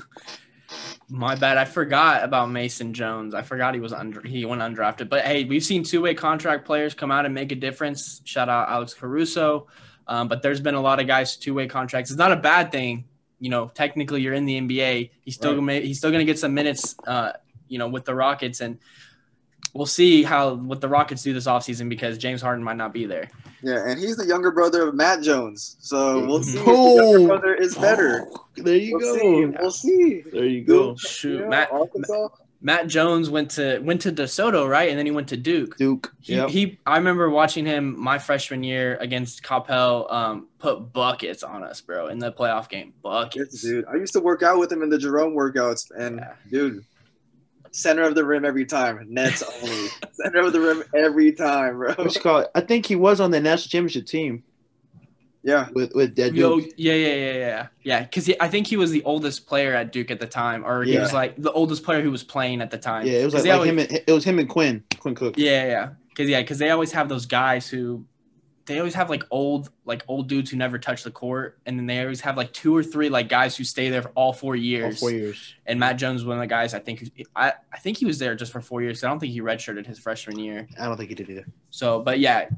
My 1.11 1.33
bad. 1.33 1.57
I 1.57 1.65
forgot 1.65 2.23
about 2.23 2.51
Mason 2.51 2.93
Jones. 2.93 3.33
I 3.33 3.41
forgot 3.41 3.73
he 3.73 3.79
was 3.79 3.93
under 3.93 4.21
he 4.21 4.45
went 4.45 4.61
undrafted. 4.61 5.09
But 5.09 5.25
hey, 5.25 5.43
we've 5.43 5.63
seen 5.63 5.83
two 5.83 6.01
way 6.01 6.13
contract 6.13 6.65
players 6.65 6.93
come 6.93 7.09
out 7.09 7.25
and 7.25 7.33
make 7.33 7.51
a 7.51 7.55
difference. 7.55 8.21
Shout 8.25 8.47
out 8.47 8.69
Alex 8.69 8.93
Caruso. 8.93 9.67
Um, 10.07 10.27
but 10.27 10.43
there's 10.43 10.59
been 10.59 10.75
a 10.75 10.81
lot 10.81 10.99
of 10.99 11.07
guys 11.07 11.35
two 11.35 11.55
way 11.55 11.67
contracts. 11.67 12.11
It's 12.11 12.17
not 12.17 12.31
a 12.31 12.35
bad 12.35 12.71
thing. 12.71 13.05
You 13.39 13.49
know, 13.49 13.71
technically 13.73 14.21
you're 14.21 14.33
in 14.33 14.45
the 14.45 14.59
NBA. 14.59 15.11
He's 15.21 15.35
still 15.35 15.51
Right. 15.51 15.59
gonna 15.59 15.79
he's 15.87 15.97
still 15.97 16.11
gonna 16.11 16.25
get 16.25 16.39
some 16.39 16.53
minutes. 16.53 16.95
Uh, 17.07 17.33
you 17.67 17.77
know, 17.77 17.87
with 17.87 18.03
the 18.05 18.15
Rockets, 18.15 18.61
and 18.61 18.79
we'll 19.73 19.85
see 19.85 20.23
how 20.23 20.55
what 20.55 20.81
the 20.81 20.89
Rockets 20.89 21.21
do 21.23 21.33
this 21.33 21.45
offseason 21.47 21.87
because 21.89 22.17
James 22.17 22.41
Harden 22.41 22.63
might 22.63 22.77
not 22.77 22.91
be 22.93 23.05
there. 23.05 23.29
Yeah, 23.61 23.87
and 23.89 23.99
he's 23.99 24.15
the 24.17 24.25
younger 24.25 24.51
brother 24.51 24.87
of 24.87 24.95
Matt 24.95 25.21
Jones. 25.21 25.77
So 25.81 26.25
we'll 26.25 26.41
see 26.43 26.57
if 26.57 26.65
the 26.65 26.71
Oh. 26.71 27.11
younger 27.11 27.27
brother 27.27 27.53
is 27.55 27.75
better. 27.75 28.27
There 28.57 28.75
you 28.75 28.97
We'll 28.97 29.15
go. 29.15 29.19
see. 29.19 29.45
We'll 29.59 29.71
see. 29.71 30.23
There 30.33 30.45
you 30.45 30.63
go. 30.63 30.95
Shoot, 30.95 31.41
Yeah, 31.41 31.47
Matt 31.49 31.71
Arkansas. 31.71 32.29
Matt 32.61 32.87
Jones 32.87 33.29
went 33.29 33.51
to 33.51 33.79
went 33.79 34.01
to 34.01 34.11
DeSoto, 34.11 34.69
right, 34.69 34.89
and 34.89 34.99
then 34.99 35.05
he 35.05 35.11
went 35.13 35.29
to 35.29 35.37
Duke. 35.37 35.77
Duke. 35.77 36.13
He, 36.19 36.35
Yep. 36.35 36.49
he 36.49 36.79
I 36.85 36.97
remember 36.97 37.29
watching 37.29 37.65
him 37.65 37.97
my 37.97 38.19
freshman 38.19 38.63
year 38.63 38.97
against 38.99 39.43
Coppell 39.43 40.11
um 40.11 40.47
put 40.59 40.91
buckets 40.91 41.41
on 41.43 41.63
us, 41.63 41.79
bro, 41.79 42.07
in 42.07 42.19
the 42.19 42.31
playoff 42.33 42.67
game. 42.67 42.93
Buckets. 43.01 43.61
Dude. 43.61 43.85
I 43.85 43.95
used 43.95 44.11
to 44.13 44.19
work 44.19 44.43
out 44.43 44.59
with 44.59 44.71
him 44.71 44.81
in 44.83 44.89
the 44.89 44.97
Jerome 44.97 45.33
workouts, 45.35 45.89
and 45.97 46.17
Yeah. 46.17 46.33
dude, 46.51 46.83
center 47.71 48.03
of 48.03 48.15
the 48.15 48.25
rim 48.25 48.43
every 48.43 48.65
time. 48.65 49.05
Nets 49.09 49.41
only. 49.63 49.87
center 50.11 50.39
of 50.39 50.51
the 50.51 50.59
rim 50.59 50.83
every 50.93 51.31
time, 51.31 51.77
bro. 51.77 51.93
What's 51.93 52.17
it 52.17 52.23
called? 52.23 52.47
I 52.55 52.59
think 52.61 52.85
he 52.87 52.95
was 52.97 53.21
on 53.21 53.31
the 53.31 53.39
national 53.39 53.69
championship 53.69 54.05
team 54.05 54.43
Yeah. 55.43 55.69
with 55.73 55.93
with 55.95 56.15
Dead 56.15 56.35
Yo, 56.35 56.59
Duke. 56.59 56.71
yeah, 56.77 56.93
yeah, 56.93 57.13
yeah, 57.15 57.33
yeah, 57.33 57.67
yeah. 57.83 58.01
Because 58.03 58.29
I 58.39 58.47
think 58.47 58.67
he 58.67 58.75
was 58.77 58.91
the 58.91 59.03
oldest 59.03 59.47
player 59.47 59.73
at 59.73 59.91
Duke 59.91 60.11
at 60.11 60.19
the 60.19 60.27
time, 60.27 60.65
or 60.65 60.83
he 60.83 60.93
Yeah. 60.93 61.01
was 61.01 61.13
like 61.13 61.35
the 61.41 61.51
oldest 61.53 61.83
player 61.83 62.01
who 62.01 62.11
was 62.11 62.23
playing 62.23 62.61
at 62.61 62.71
the 62.71 62.77
time. 62.77 63.05
Yeah, 63.07 63.19
it 63.19 63.25
was 63.25 63.33
'Cause 63.33 63.43
like, 63.43 63.49
like 63.51 63.55
always- 63.59 63.69
him. 63.71 63.79
And, 63.79 64.03
it 64.07 64.11
was 64.11 64.23
him 64.25 64.39
and 64.39 64.49
Quinn. 64.49 64.83
Quinn 64.99 65.15
Cook. 65.15 65.35
Yeah, 65.37 65.65
yeah, 65.65 65.89
because 66.09 66.29
yeah, 66.29 66.41
because 66.41 66.57
they 66.59 66.69
always 66.71 66.91
have 66.91 67.07
those 67.09 67.25
guys 67.25 67.69
who 67.69 68.05
they 68.65 68.77
always 68.77 68.93
have 68.93 69.09
like 69.09 69.23
old 69.31 69.69
like 69.85 70.03
old 70.07 70.27
dudes 70.27 70.51
who 70.51 70.57
never 70.57 70.77
touch 70.77 71.03
the 71.03 71.09
court, 71.09 71.57
and 71.65 71.79
then 71.79 71.87
they 71.87 72.01
always 72.01 72.21
have 72.21 72.35
like 72.37 72.51
two 72.53 72.75
or 72.75 72.83
three 72.83 73.09
like 73.09 73.27
guys 73.29 73.55
who 73.57 73.63
stay 73.63 73.89
there 73.89 74.01
for 74.03 74.09
all 74.15 74.31
four 74.33 74.53
All 74.53 74.59
years. 74.59 74.99
four 74.99 75.09
years. 75.09 75.55
And 75.65 75.79
Matt 75.79 75.95
Jones 75.97 76.21
was 76.21 76.25
one 76.27 76.37
of 76.37 76.41
the 76.41 76.47
guys 76.47 76.73
I 76.75 76.79
think 76.79 77.09
I 77.35 77.53
I 77.73 77.77
think 77.79 77.97
he 77.97 78.05
was 78.05 78.19
there 78.19 78.35
just 78.35 78.51
for 78.51 78.61
four 78.61 78.81
years. 78.83 79.03
I 79.03 79.07
don't 79.09 79.19
think 79.19 79.31
he 79.33 79.41
redshirted 79.41 79.87
his 79.87 79.97
freshman 79.97 80.37
year. 80.37 80.67
I 80.79 80.85
don't 80.85 80.97
think 80.97 81.09
he 81.09 81.15
did 81.15 81.29
either. 81.29 81.47
So, 81.71 82.01
but 82.01 82.19
yeah, 82.19 82.49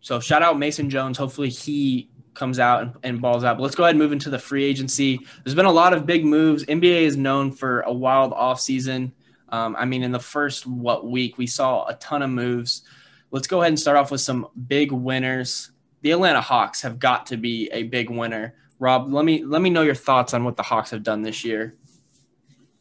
so 0.00 0.20
shout 0.20 0.42
out 0.42 0.58
Mason 0.58 0.88
Jones. 0.88 1.18
Hopefully 1.18 1.50
he 1.50 2.08
comes 2.38 2.58
out 2.58 2.82
and, 2.82 2.94
and 3.02 3.20
balls 3.20 3.44
out. 3.44 3.58
But 3.58 3.64
let's 3.64 3.74
go 3.74 3.82
ahead 3.82 3.94
and 3.94 3.98
move 3.98 4.12
into 4.12 4.30
the 4.30 4.38
free 4.38 4.64
agency. 4.64 5.20
There's 5.44 5.54
been 5.54 5.66
a 5.66 5.72
lot 5.72 5.92
of 5.92 6.06
big 6.06 6.24
moves. 6.24 6.64
NBA 6.64 7.02
is 7.02 7.16
known 7.16 7.52
for 7.52 7.80
a 7.80 7.92
wild 7.92 8.32
offseason. 8.32 9.12
Um, 9.50 9.74
I 9.78 9.84
mean, 9.84 10.02
in 10.02 10.12
the 10.12 10.20
first 10.20 10.66
what 10.66 11.06
week 11.06 11.36
we 11.36 11.46
saw 11.46 11.86
a 11.86 11.94
ton 11.94 12.22
of 12.22 12.30
moves. 12.30 12.82
Let's 13.30 13.46
go 13.46 13.60
ahead 13.60 13.72
and 13.72 13.80
start 13.80 13.96
off 13.96 14.10
with 14.10 14.20
some 14.20 14.46
big 14.68 14.92
winners. 14.92 15.72
The 16.02 16.12
Atlanta 16.12 16.40
Hawks 16.40 16.80
have 16.82 16.98
got 16.98 17.26
to 17.26 17.36
be 17.36 17.68
a 17.72 17.82
big 17.84 18.08
winner. 18.08 18.54
Rob, 18.78 19.12
let 19.12 19.24
me 19.24 19.44
let 19.44 19.60
me 19.60 19.70
know 19.70 19.82
your 19.82 19.94
thoughts 19.94 20.32
on 20.32 20.44
what 20.44 20.56
the 20.56 20.62
Hawks 20.62 20.90
have 20.90 21.02
done 21.02 21.22
this 21.22 21.44
year. 21.44 21.76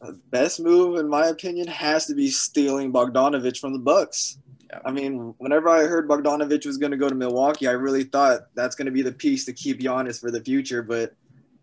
The 0.02 0.14
best 0.30 0.60
move, 0.60 1.00
in 1.00 1.10
my 1.10 1.28
opinion, 1.28 1.68
has 1.68 2.06
to 2.06 2.14
be 2.14 2.30
stealing 2.30 2.94
Bogdanovich 2.94 3.60
from 3.60 3.74
the 3.74 3.80
Bucks. 3.80 4.38
Yeah. 4.70 4.80
I 4.84 4.92
mean, 4.92 5.34
whenever 5.38 5.70
I 5.70 5.86
heard 5.86 6.08
Bogdanovich 6.08 6.66
was 6.66 6.78
going 6.78 6.92
to 6.92 6.98
go 6.98 7.10
to 7.10 7.16
Milwaukee, 7.16 7.68
I 7.68 7.72
really 7.72 8.04
thought 8.04 8.48
that's 8.54 8.76
going 8.76 8.88
to 8.88 8.92
be 8.92 9.02
the 9.02 9.12
piece 9.12 9.46
to 9.46 9.54
keep 9.54 9.80
Giannis 9.80 10.20
for 10.20 10.32
the 10.32 10.44
future. 10.44 10.84
But 10.84 11.14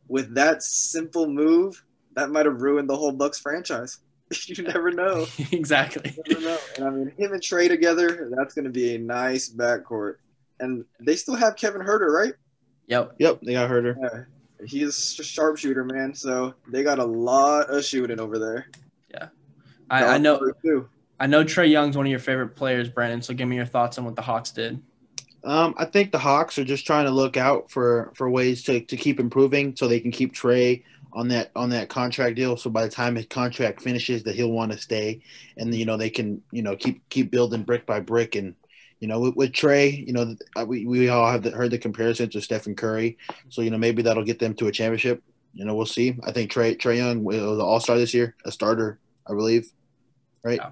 with 0.09 0.35
that 0.35 0.63
simple 0.63 1.27
move, 1.27 1.83
that 2.15 2.31
might 2.31 2.47
have 2.47 2.63
ruined 2.63 2.89
the 2.89 2.97
whole 2.97 3.13
Bucks 3.13 3.39
franchise. 3.39 3.99
you 4.47 4.63
never 4.63 4.91
know. 4.91 5.27
exactly. 5.53 6.17
Never 6.29 6.41
know. 6.41 6.59
And 6.77 6.87
I 6.87 6.91
mean, 6.91 7.13
him 7.17 7.33
and 7.33 7.43
Trae 7.43 7.69
together, 7.69 8.31
that's 8.35 8.55
going 8.55 8.65
to 8.65 8.71
be 8.71 8.95
a 8.95 8.99
nice 8.99 9.51
backcourt. 9.51 10.17
And 10.61 10.85
they 11.01 11.17
still 11.17 11.35
have 11.35 11.57
Kevin 11.57 11.83
Huerter, 11.83 12.09
right? 12.09 12.33
Yep. 12.87 13.17
Yep, 13.19 13.41
they 13.43 13.53
got 13.53 13.71
Huerter. 13.71 13.97
Yeah. 14.01 14.67
He's 14.67 15.19
a 15.19 15.25
sharpshooter, 15.25 15.85
man. 15.85 16.15
So 16.15 16.55
they 16.69 16.83
got 16.83 16.99
a 16.99 17.05
lot 17.05 17.69
of 17.69 17.85
shooting 17.85 18.21
over 18.21 18.39
there. 18.39 18.67
I, 19.91 20.05
I 20.15 20.19
know 20.19 20.53
Too. 20.63 20.89
I 21.21 21.27
know 21.27 21.45
Trae 21.45 21.71
Young's 21.71 21.97
one 21.97 22.07
of 22.07 22.11
your 22.11 22.19
favorite 22.19 22.57
players, 22.57 22.89
Brandon. 22.89 23.23
So 23.23 23.35
give 23.35 23.49
me 23.49 23.57
your 23.57 23.67
thoughts 23.67 23.99
on 23.99 24.05
what 24.05 24.17
the 24.17 24.23
Hawks 24.23 24.51
did. 24.51 24.83
Um, 25.45 25.75
I 25.77 25.85
think 25.85 26.11
the 26.11 26.19
Hawks 26.19 26.59
are 26.59 26.65
just 26.65 26.87
trying 26.87 27.05
to 27.05 27.11
look 27.11 27.37
out 27.37 27.71
for 27.71 28.13
for 28.15 28.31
ways 28.31 28.63
to, 28.65 28.81
to 28.81 28.97
keep 28.97 29.21
improving, 29.21 29.77
so 29.77 29.87
they 29.87 30.01
can 30.01 30.11
keep 30.11 30.35
Trae 30.35 30.83
on 31.13 31.29
that 31.29 31.51
on 31.55 31.71
that 31.71 31.89
contract 31.91 32.37
deal. 32.37 32.57
So 32.57 32.71
by 32.71 32.85
the 32.85 32.91
time 32.91 33.15
his 33.15 33.27
contract 33.27 33.83
finishes, 33.83 34.23
that 34.25 34.35
he'll 34.35 34.51
want 34.51 34.73
to 34.73 34.79
stay, 34.79 35.21
and 35.57 35.75
you 35.75 35.85
know 35.85 35.97
they 35.97 36.11
can 36.11 36.43
you 36.51 36.63
know 36.63 36.77
keep 36.77 37.07
keep 37.11 37.31
building 37.31 37.63
brick 37.63 37.85
by 37.85 38.01
brick. 38.01 38.37
And 38.37 38.55
you 39.01 39.09
know 39.09 39.21
with, 39.21 39.37
with 39.37 39.53
Trae, 39.53 40.07
you 40.07 40.15
know 40.15 40.35
we, 40.67 40.87
we 40.87 41.09
all 41.11 41.31
have 41.31 41.43
the, 41.43 41.51
heard 41.51 41.71
the 41.71 41.79
comparison 41.79 42.31
to 42.31 42.41
Stephen 42.41 42.75
Curry, 42.75 43.19
so 43.51 43.61
you 43.61 43.71
know 43.71 43.79
maybe 43.79 44.01
that'll 44.03 44.25
get 44.25 44.39
them 44.39 44.55
to 44.55 44.69
a 44.69 44.73
championship. 44.73 45.23
You 45.53 45.67
know 45.67 45.75
we'll 45.75 45.85
see. 45.85 46.19
I 46.25 46.33
think 46.33 46.51
Trae 46.51 46.79
Trae 46.79 46.97
Young 46.97 47.23
was 47.23 47.37
an 47.37 47.61
All 47.61 47.81
Star 47.81 47.99
this 47.99 48.15
year, 48.15 48.35
a 48.47 48.51
starter, 48.51 48.99
I 49.27 49.35
believe. 49.35 49.71
Right. 50.43 50.59
Yeah. 50.63 50.71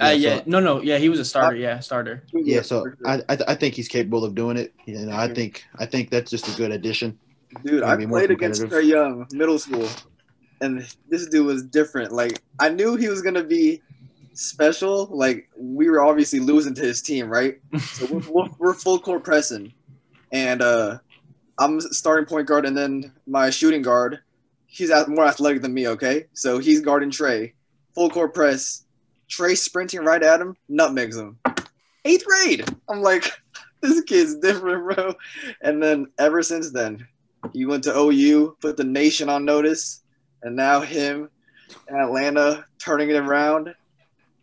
Yeah, 0.00 0.06
uh, 0.06 0.10
yeah, 0.12 0.36
so- 0.38 0.42
no, 0.46 0.60
no, 0.60 0.82
yeah, 0.82 0.98
he 0.98 1.08
was 1.08 1.20
a 1.20 1.24
starter. 1.24 1.56
Yeah, 1.56 1.78
starter. 1.80 2.24
Yeah, 2.32 2.62
so. 2.62 2.86
I 3.06 3.22
I, 3.28 3.38
I 3.48 3.54
think 3.54 3.74
he's 3.74 3.88
capable 3.88 4.24
of 4.24 4.34
doing 4.34 4.56
it. 4.56 4.72
You 4.86 4.98
know, 5.06 5.16
I 5.16 5.32
think 5.32 5.64
I 5.78 5.86
think 5.86 6.10
that's 6.10 6.30
just 6.30 6.48
a 6.52 6.56
good 6.56 6.72
addition. 6.72 7.18
Dude, 7.64 7.84
I 7.84 7.96
played 8.04 8.30
against 8.32 8.60
competitive. 8.62 8.70
Trae 8.70 8.88
Young 8.88 9.26
middle 9.32 9.58
school, 9.60 9.88
and 10.60 10.84
this 11.08 11.28
dude 11.28 11.46
was 11.46 11.62
different. 11.62 12.10
Like 12.12 12.42
I 12.58 12.68
knew 12.70 12.96
he 12.96 13.08
was 13.08 13.22
gonna 13.22 13.44
be 13.44 13.80
special. 14.32 15.06
Like 15.12 15.48
we 15.56 15.88
were 15.88 16.02
obviously 16.02 16.40
losing 16.40 16.74
to 16.74 16.82
his 16.82 17.00
team, 17.02 17.28
right? 17.28 17.58
So 17.80 18.06
we're, 18.06 18.20
we're, 18.30 18.48
we're 18.58 18.74
full 18.74 18.98
court 18.98 19.22
pressing, 19.24 19.72
and 20.32 20.60
uh, 20.62 20.98
I'm 21.58 21.80
starting 21.80 22.26
point 22.26 22.48
guard, 22.48 22.66
and 22.66 22.76
then 22.76 23.12
my 23.26 23.50
shooting 23.50 23.82
guard, 23.82 24.20
he's 24.66 24.90
ath- 24.90 25.08
more 25.08 25.24
athletic 25.24 25.62
than 25.62 25.72
me. 25.72 25.86
Okay, 25.88 26.26
so 26.32 26.58
he's 26.58 26.80
guarding 26.80 27.10
Trae, 27.10 27.52
full 27.94 28.10
court 28.10 28.34
press. 28.34 28.80
Trae 29.28 29.56
sprinting 29.56 30.00
right 30.00 30.22
at 30.22 30.40
him, 30.40 30.56
nutmegs 30.68 31.16
him. 31.16 31.38
Eighth 32.04 32.24
grade. 32.24 32.64
I'm 32.88 33.02
like, 33.02 33.30
this 33.80 34.02
kid's 34.02 34.36
different, 34.36 34.96
bro. 34.96 35.14
And 35.62 35.82
then 35.82 36.06
ever 36.18 36.42
since 36.42 36.70
then, 36.70 37.06
he 37.52 37.66
went 37.66 37.84
to 37.84 37.96
OU, 37.96 38.56
put 38.60 38.76
the 38.76 38.84
nation 38.84 39.28
on 39.28 39.44
notice, 39.44 40.02
and 40.42 40.56
now 40.56 40.80
him 40.80 41.30
and 41.88 42.00
Atlanta 42.00 42.64
turning 42.78 43.10
it 43.10 43.16
around. 43.16 43.74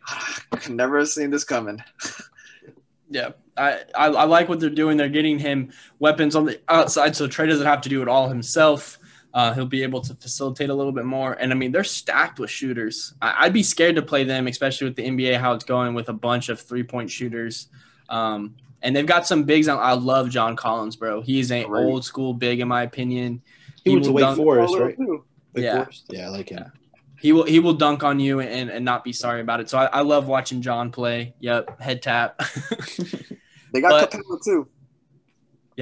Never 0.68 0.98
have 0.98 1.08
seen 1.08 1.30
this 1.30 1.44
coming. 1.44 1.82
Yeah, 3.12 3.32
I, 3.58 3.80
I 3.94 4.06
I 4.06 4.24
like 4.24 4.48
what 4.48 4.58
they're 4.58 4.70
doing. 4.70 4.96
They're 4.96 5.10
getting 5.10 5.38
him 5.38 5.70
weapons 5.98 6.34
on 6.34 6.46
the 6.46 6.58
outside, 6.66 7.14
so 7.14 7.28
Trae 7.28 7.46
doesn't 7.46 7.66
have 7.66 7.82
to 7.82 7.90
do 7.90 8.00
it 8.00 8.08
all 8.08 8.30
himself. 8.30 8.98
Uh, 9.34 9.54
he'll 9.54 9.64
be 9.66 9.82
able 9.82 10.00
to 10.02 10.14
facilitate 10.14 10.68
a 10.68 10.74
little 10.74 10.92
bit 10.92 11.04
more. 11.06 11.32
And 11.34 11.52
I 11.52 11.54
mean, 11.54 11.72
they're 11.72 11.84
stacked 11.84 12.38
with 12.38 12.50
shooters. 12.50 13.14
I, 13.22 13.34
I'd 13.46 13.52
be 13.52 13.62
scared 13.62 13.96
to 13.96 14.02
play 14.02 14.24
them, 14.24 14.46
especially 14.46 14.88
with 14.88 14.96
the 14.96 15.06
NBA 15.06 15.38
how 15.38 15.54
it's 15.54 15.64
going 15.64 15.94
with 15.94 16.08
a 16.10 16.12
bunch 16.12 16.48
of 16.50 16.60
three 16.60 16.82
point 16.82 17.10
shooters. 17.10 17.68
Um, 18.10 18.56
and 18.82 18.94
they've 18.94 19.06
got 19.06 19.26
some 19.26 19.44
bigs. 19.44 19.68
On, 19.68 19.78
I 19.78 19.92
love 19.94 20.28
John 20.28 20.54
Collins, 20.56 20.96
bro. 20.96 21.22
He's 21.22 21.50
an 21.50 21.66
Great. 21.66 21.84
old 21.84 22.04
school 22.04 22.34
big, 22.34 22.60
in 22.60 22.68
my 22.68 22.82
opinion. 22.82 23.40
He, 23.84 23.90
went 23.92 24.04
to 24.04 24.10
will 24.10 24.16
Wake 24.16 24.22
dunk- 24.24 24.36
Forest, 24.36 24.74
right? 24.78 24.98
Wake 24.98 25.20
Yeah. 25.54 25.76
Forest? 25.84 26.04
Yeah, 26.10 26.26
I 26.26 26.28
like 26.28 26.48
him. 26.50 26.70
He 27.20 27.30
will 27.32 27.44
he 27.44 27.60
will 27.60 27.74
dunk 27.74 28.02
on 28.02 28.18
you 28.18 28.40
and, 28.40 28.68
and 28.68 28.84
not 28.84 29.04
be 29.04 29.12
sorry 29.12 29.40
about 29.40 29.60
it. 29.60 29.70
So 29.70 29.78
I, 29.78 29.84
I 29.86 30.00
love 30.02 30.26
watching 30.26 30.60
John 30.60 30.90
play. 30.90 31.34
Yep, 31.40 31.80
head 31.80 32.02
tap. 32.02 32.40
They 33.72 33.80
got 33.80 33.90
But- 33.92 34.10
Capela 34.10 34.44
too. 34.44 34.68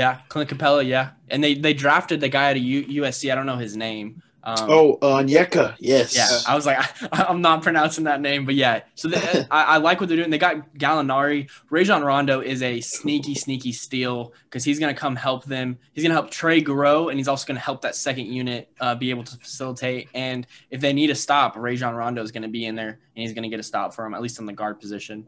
Yeah, 0.00 0.20
Clint 0.30 0.48
Capela. 0.48 0.86
Yeah, 0.86 1.10
and 1.28 1.44
they 1.44 1.54
they 1.54 1.74
drafted 1.74 2.20
the 2.20 2.28
guy 2.30 2.50
at 2.50 2.56
a 2.56 2.60
U- 2.60 3.02
USC. 3.02 3.30
I 3.30 3.34
don't 3.34 3.44
know 3.46 3.56
his 3.58 3.76
name. 3.76 4.22
Um, 4.42 4.56
Oh, 4.70 4.98
uh, 5.02 5.16
Onyeka, 5.22 5.74
yes. 5.78 6.16
yeah. 6.16 6.26
I 6.48 6.54
was 6.54 6.64
like, 6.64 6.78
I, 7.12 7.24
I'm 7.28 7.42
not 7.42 7.62
pronouncing 7.62 8.04
that 8.04 8.22
name, 8.22 8.46
but 8.46 8.54
yeah. 8.54 8.80
So 8.94 9.08
they, 9.08 9.18
I, 9.50 9.62
I 9.74 9.76
like 9.76 10.00
what 10.00 10.08
they're 10.08 10.16
doing. 10.16 10.30
They 10.30 10.38
got 10.38 10.72
Gallinari. 10.78 11.50
Rajon 11.68 12.02
Rondo 12.02 12.40
is 12.40 12.62
a 12.62 12.80
sneaky, 12.80 13.34
sneaky 13.34 13.72
steal 13.72 14.32
because 14.44 14.64
he's 14.64 14.78
gonna 14.78 14.94
come 14.94 15.14
help 15.14 15.44
them. 15.44 15.76
He's 15.92 16.02
gonna 16.04 16.14
help 16.14 16.30
Trae 16.30 16.64
grow, 16.64 17.10
and 17.10 17.18
he's 17.18 17.28
also 17.28 17.46
gonna 17.46 17.60
help 17.60 17.82
that 17.82 17.94
second 17.94 18.28
unit 18.32 18.70
uh, 18.80 18.94
be 18.94 19.10
able 19.10 19.24
to 19.24 19.36
facilitate. 19.36 20.08
And 20.14 20.46
if 20.70 20.80
they 20.80 20.94
need 20.94 21.10
a 21.10 21.14
stop, 21.14 21.54
Rajon 21.58 21.94
Rondo 21.94 22.22
is 22.22 22.32
gonna 22.32 22.48
be 22.48 22.64
in 22.64 22.74
there, 22.76 22.88
and 23.14 23.22
he's 23.22 23.34
gonna 23.34 23.50
get 23.50 23.60
a 23.60 23.68
stop 23.72 23.92
for 23.92 24.06
him, 24.06 24.14
at 24.14 24.22
least 24.22 24.38
in 24.38 24.46
the 24.46 24.54
guard 24.54 24.80
position 24.80 25.26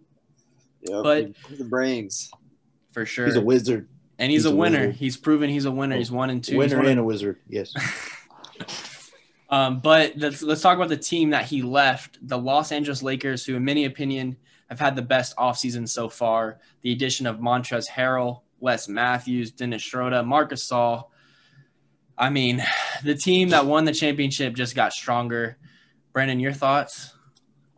Yep. 0.88 1.02
But- 1.02 1.30
He's 1.50 1.58
the 1.58 1.64
brains. 1.64 2.30
for 2.92 3.04
sure. 3.04 3.26
He's 3.26 3.36
a 3.36 3.42
wizard. 3.42 3.88
And 4.22 4.30
he's, 4.30 4.44
he's 4.44 4.46
a 4.46 4.54
a 4.54 4.56
winner. 4.56 4.78
wizard. 4.78 4.94
He's 4.94 5.16
proven 5.16 5.50
he's 5.50 5.64
a 5.64 5.70
winner. 5.70 5.96
He's 5.96 6.12
one 6.12 6.30
and 6.30 6.42
two. 6.42 6.56
Winner 6.56 6.80
and 6.80 7.00
a 7.00 7.04
wizard, 7.04 7.38
yes. 7.48 7.74
Um, 9.50 9.80
but 9.80 10.14
let's, 10.16 10.42
let's 10.42 10.62
talk 10.62 10.78
about 10.78 10.88
the 10.88 10.96
team 10.96 11.28
that 11.30 11.44
he 11.44 11.60
left, 11.60 12.18
the 12.26 12.38
Los 12.38 12.72
Angeles 12.72 13.02
Lakers, 13.02 13.44
who, 13.44 13.54
in 13.54 13.62
many 13.62 13.84
opinion, 13.84 14.38
have 14.70 14.80
had 14.80 14.96
the 14.96 15.02
best 15.02 15.36
offseason 15.36 15.86
so 15.86 16.08
far. 16.08 16.58
The 16.80 16.90
addition 16.90 17.26
of 17.26 17.36
Montrezl 17.36 17.86
Harrell, 17.86 18.40
Wes 18.60 18.88
Matthews, 18.88 19.50
Dennis 19.50 19.82
Schroeder, 19.82 20.22
Marc 20.22 20.52
Gasol. 20.52 21.04
I 22.16 22.30
mean, 22.30 22.64
the 23.04 23.14
team 23.14 23.50
that 23.50 23.66
won 23.66 23.84
the 23.84 23.92
championship 23.92 24.54
just 24.54 24.74
got 24.74 24.94
stronger. 24.94 25.58
Brandon, 26.14 26.40
your 26.40 26.54
thoughts? 26.54 27.12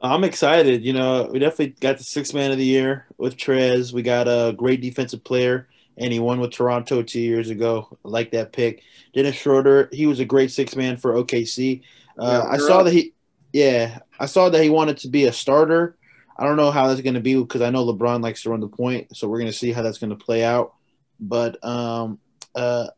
I'm 0.01 0.23
excited. 0.23 0.85
You 0.85 0.93
know, 0.93 1.29
we 1.33 1.41
definitely 1.41 1.75
got 1.81 1.99
the 1.99 2.05
sixth 2.05 2.35
man 2.35 2.53
of 2.53 2.59
the 2.59 2.65
year 2.65 3.07
with 3.19 3.37
Trez. 3.37 3.93
We 3.93 4.03
got 4.03 4.29
a 4.29 4.53
great 4.53 4.81
defensive 4.81 5.25
player, 5.25 5.67
and 5.97 6.13
he 6.13 6.19
won 6.19 6.41
with 6.41 6.53
Toronto 6.53 7.03
two 7.03 7.21
years 7.21 7.51
ago. 7.51 7.89
I 8.05 8.09
like 8.09 8.33
that 8.33 8.53
pick. 8.53 8.83
Dennis 9.15 9.37
Schroeder, 9.37 9.89
he 9.93 10.07
was 10.07 10.21
a 10.21 10.25
great 10.25 10.51
six 10.51 10.75
man 10.77 10.97
for 10.97 11.15
OKC. 11.15 11.83
Uh, 12.19 12.45
Yeah, 12.45 12.51
I 12.51 12.57
saw 12.59 12.79
up. 12.79 12.85
that 12.87 12.93
he, 12.93 13.13
yeah, 13.53 13.99
I 14.19 14.27
saw 14.27 14.49
that 14.49 14.63
he 14.63 14.71
wanted 14.71 14.99
to 14.99 15.09
be 15.09 15.25
a 15.25 15.33
starter. 15.33 15.97
I 16.37 16.45
don't 16.45 16.57
know 16.57 16.73
how 16.73 16.89
that's 16.89 17.01
going 17.01 17.15
to 17.15 17.21
be 17.21 17.37
because 17.37 17.63
I 17.63 17.71
know 17.71 17.87
LeBron 17.87 18.23
likes 18.23 18.43
to 18.43 18.51
run 18.51 18.61
the 18.61 18.69
point, 18.69 19.17
so 19.17 19.29
we're 19.29 19.39
going 19.39 19.53
to 19.53 19.57
see 19.57 19.73
how 19.73 19.83
that's 19.83 19.99
going 19.99 20.11
to 20.11 20.17
play 20.17 20.43
out. 20.43 20.75
But 21.21 21.65
um, 21.65 22.19
uh, 22.57 22.89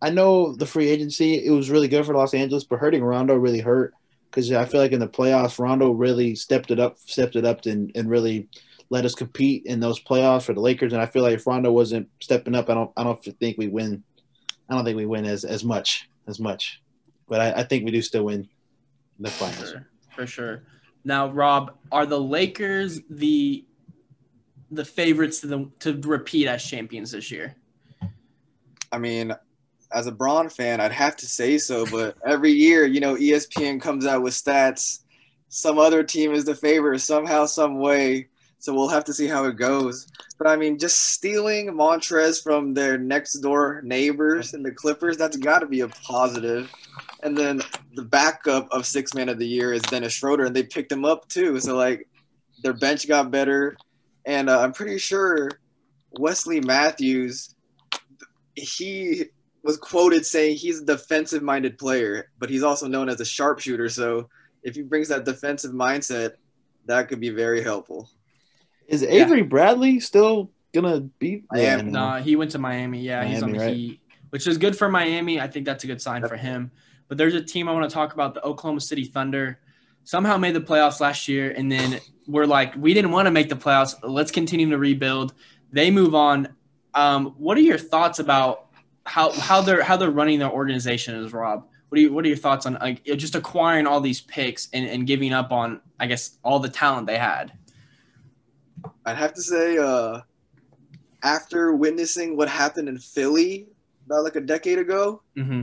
I 0.00 0.10
know 0.10 0.54
the 0.54 0.66
free 0.66 0.88
agency 0.88 1.44
it 1.44 1.50
was 1.50 1.70
really 1.70 1.88
good 1.88 2.06
for 2.06 2.14
Los 2.14 2.34
Angeles, 2.34 2.64
but 2.64 2.78
hurting 2.78 3.04
Rondo 3.04 3.34
really 3.36 3.60
hurt 3.60 3.92
because 4.30 4.50
I 4.50 4.64
feel 4.64 4.80
like 4.80 4.92
in 4.92 5.00
the 5.00 5.08
playoffs, 5.08 5.58
Rondo 5.58 5.90
really 5.92 6.34
stepped 6.34 6.70
it 6.70 6.80
up, 6.80 6.98
stepped 6.98 7.36
it 7.36 7.44
up, 7.44 7.66
and, 7.66 7.92
and 7.94 8.10
really 8.10 8.48
let 8.90 9.04
us 9.04 9.14
compete 9.14 9.64
in 9.66 9.80
those 9.80 10.02
playoffs 10.02 10.42
for 10.42 10.52
the 10.52 10.60
Lakers. 10.60 10.92
And 10.92 11.02
I 11.02 11.06
feel 11.06 11.22
like 11.22 11.34
if 11.34 11.46
Rondo 11.46 11.72
wasn't 11.72 12.08
stepping 12.20 12.54
up, 12.54 12.68
I 12.70 12.74
don't, 12.74 12.90
I 12.96 13.04
don't 13.04 13.22
think 13.22 13.58
we 13.58 13.68
win. 13.68 14.02
I 14.68 14.74
don't 14.74 14.84
think 14.84 14.96
we 14.96 15.06
win 15.06 15.24
as 15.26 15.44
as 15.44 15.64
much 15.64 16.08
as 16.26 16.40
much, 16.40 16.80
but 17.28 17.40
I, 17.40 17.60
I 17.60 17.62
think 17.64 17.84
we 17.84 17.90
do 17.90 18.00
still 18.00 18.24
win 18.24 18.48
the 19.20 19.30
For 19.30 19.44
finals. 19.44 19.70
sure. 19.70 19.88
For 20.14 20.26
sure. 20.26 20.62
Now, 21.04 21.30
Rob, 21.30 21.76
are 21.92 22.06
the 22.06 22.20
Lakers 22.20 23.00
the 23.10 23.64
the 24.70 24.84
favorites 24.84 25.40
to 25.40 25.46
the 25.46 25.70
to 25.80 26.00
repeat 26.00 26.48
as 26.48 26.64
champions 26.64 27.10
this 27.10 27.30
year? 27.30 27.56
I 28.90 28.98
mean, 28.98 29.34
as 29.92 30.06
a 30.06 30.12
Bron 30.12 30.48
fan, 30.48 30.80
I'd 30.80 30.92
have 30.92 31.16
to 31.16 31.26
say 31.26 31.58
so, 31.58 31.84
but 31.86 32.16
every 32.26 32.52
year, 32.52 32.86
you 32.86 33.00
know, 33.00 33.16
ESPN 33.16 33.80
comes 33.80 34.06
out 34.06 34.22
with 34.22 34.34
stats. 34.34 35.00
Some 35.48 35.78
other 35.78 36.02
team 36.02 36.32
is 36.32 36.44
the 36.44 36.54
favorite 36.54 37.00
somehow, 37.00 37.46
some 37.46 37.78
way. 37.78 38.28
So 38.64 38.72
we'll 38.72 38.88
have 38.88 39.04
to 39.04 39.12
see 39.12 39.26
how 39.26 39.44
it 39.44 39.58
goes. 39.58 40.06
But 40.38 40.46
I 40.46 40.56
mean, 40.56 40.78
just 40.78 40.98
stealing 40.98 41.66
Montrez 41.66 42.42
from 42.42 42.72
their 42.72 42.96
next 42.96 43.34
door 43.40 43.82
neighbors 43.84 44.54
and 44.54 44.64
the 44.64 44.72
Clippers, 44.72 45.18
that's 45.18 45.36
got 45.36 45.58
to 45.58 45.66
be 45.66 45.80
a 45.80 45.88
positive. 45.88 46.72
And 47.22 47.36
then 47.36 47.60
the 47.94 48.04
backup 48.04 48.66
of 48.70 48.86
six 48.86 49.12
man 49.12 49.28
of 49.28 49.38
the 49.38 49.46
year 49.46 49.74
is 49.74 49.82
Dennis 49.82 50.14
Schroeder, 50.14 50.46
and 50.46 50.56
they 50.56 50.62
picked 50.62 50.90
him 50.90 51.04
up 51.04 51.28
too. 51.28 51.60
So 51.60 51.76
like, 51.76 52.08
their 52.62 52.72
bench 52.72 53.06
got 53.06 53.30
better, 53.30 53.76
and 54.24 54.48
uh, 54.48 54.62
I'm 54.62 54.72
pretty 54.72 54.96
sure 54.96 55.50
Wesley 56.12 56.62
Matthews, 56.62 57.54
he 58.54 59.24
was 59.62 59.76
quoted 59.76 60.24
saying 60.24 60.56
he's 60.56 60.80
a 60.80 60.86
defensive 60.86 61.42
minded 61.42 61.76
player, 61.76 62.30
but 62.38 62.48
he's 62.48 62.62
also 62.62 62.88
known 62.88 63.10
as 63.10 63.20
a 63.20 63.26
sharpshooter. 63.26 63.90
So 63.90 64.30
if 64.62 64.74
he 64.74 64.80
brings 64.80 65.08
that 65.08 65.26
defensive 65.26 65.72
mindset, 65.72 66.36
that 66.86 67.08
could 67.08 67.20
be 67.20 67.28
very 67.28 67.62
helpful. 67.62 68.08
Is 68.88 69.02
Avery 69.02 69.42
Bradley 69.42 70.00
still 70.00 70.50
gonna 70.72 71.00
be? 71.00 71.44
Miami. 71.50 71.90
no. 71.90 72.16
No, 72.16 72.22
he 72.22 72.36
went 72.36 72.50
to 72.52 72.58
Miami. 72.58 73.00
Yeah, 73.00 73.24
he's 73.24 73.42
on 73.42 73.52
the 73.52 73.58
right? 73.58 73.74
Heat, 73.74 74.00
which 74.30 74.46
is 74.46 74.58
good 74.58 74.76
for 74.76 74.88
Miami. 74.88 75.40
I 75.40 75.48
think 75.48 75.66
that's 75.66 75.84
a 75.84 75.86
good 75.86 76.02
sign 76.02 76.26
for 76.26 76.36
him. 76.36 76.70
But 77.08 77.18
there's 77.18 77.34
a 77.34 77.42
team 77.42 77.68
I 77.68 77.72
want 77.72 77.88
to 77.88 77.94
talk 77.94 78.14
about, 78.14 78.34
the 78.34 78.42
Oklahoma 78.42 78.80
City 78.80 79.04
Thunder. 79.04 79.60
Somehow 80.04 80.36
made 80.36 80.54
the 80.54 80.60
playoffs 80.60 81.00
last 81.00 81.28
year, 81.28 81.50
and 81.50 81.72
then 81.72 81.98
we're 82.26 82.44
like, 82.44 82.74
we 82.76 82.92
didn't 82.92 83.10
want 83.10 83.26
to 83.26 83.30
make 83.30 83.48
the 83.48 83.56
playoffs. 83.56 83.94
Let's 84.02 84.30
continue 84.30 84.68
to 84.70 84.78
rebuild. 84.78 85.32
They 85.72 85.90
move 85.90 86.14
on. 86.14 86.48
Um, 86.94 87.34
what 87.38 87.56
are 87.56 87.62
your 87.62 87.78
thoughts 87.78 88.18
about 88.18 88.66
how 89.06 89.30
how 89.32 89.60
they're 89.60 89.82
how 89.82 89.96
they're 89.96 90.10
running 90.10 90.38
their 90.38 90.50
organization? 90.50 91.16
Is 91.16 91.32
Rob? 91.32 91.66
What 91.88 91.98
are 91.98 92.02
you, 92.02 92.12
what 92.12 92.24
are 92.24 92.28
your 92.28 92.36
thoughts 92.36 92.66
on 92.66 92.74
like, 92.80 93.04
just 93.04 93.34
acquiring 93.34 93.86
all 93.86 94.00
these 94.00 94.20
picks 94.20 94.68
and, 94.72 94.86
and 94.86 95.06
giving 95.06 95.32
up 95.32 95.52
on 95.52 95.80
I 96.00 96.06
guess 96.06 96.38
all 96.42 96.58
the 96.58 96.68
talent 96.68 97.06
they 97.06 97.18
had? 97.18 97.52
I'd 99.06 99.16
have 99.16 99.34
to 99.34 99.42
say, 99.42 99.78
uh, 99.78 100.20
after 101.22 101.74
witnessing 101.74 102.36
what 102.36 102.48
happened 102.48 102.88
in 102.88 102.98
Philly 102.98 103.66
about 104.06 104.24
like 104.24 104.36
a 104.36 104.40
decade 104.40 104.78
ago, 104.78 105.22
hmm 105.36 105.62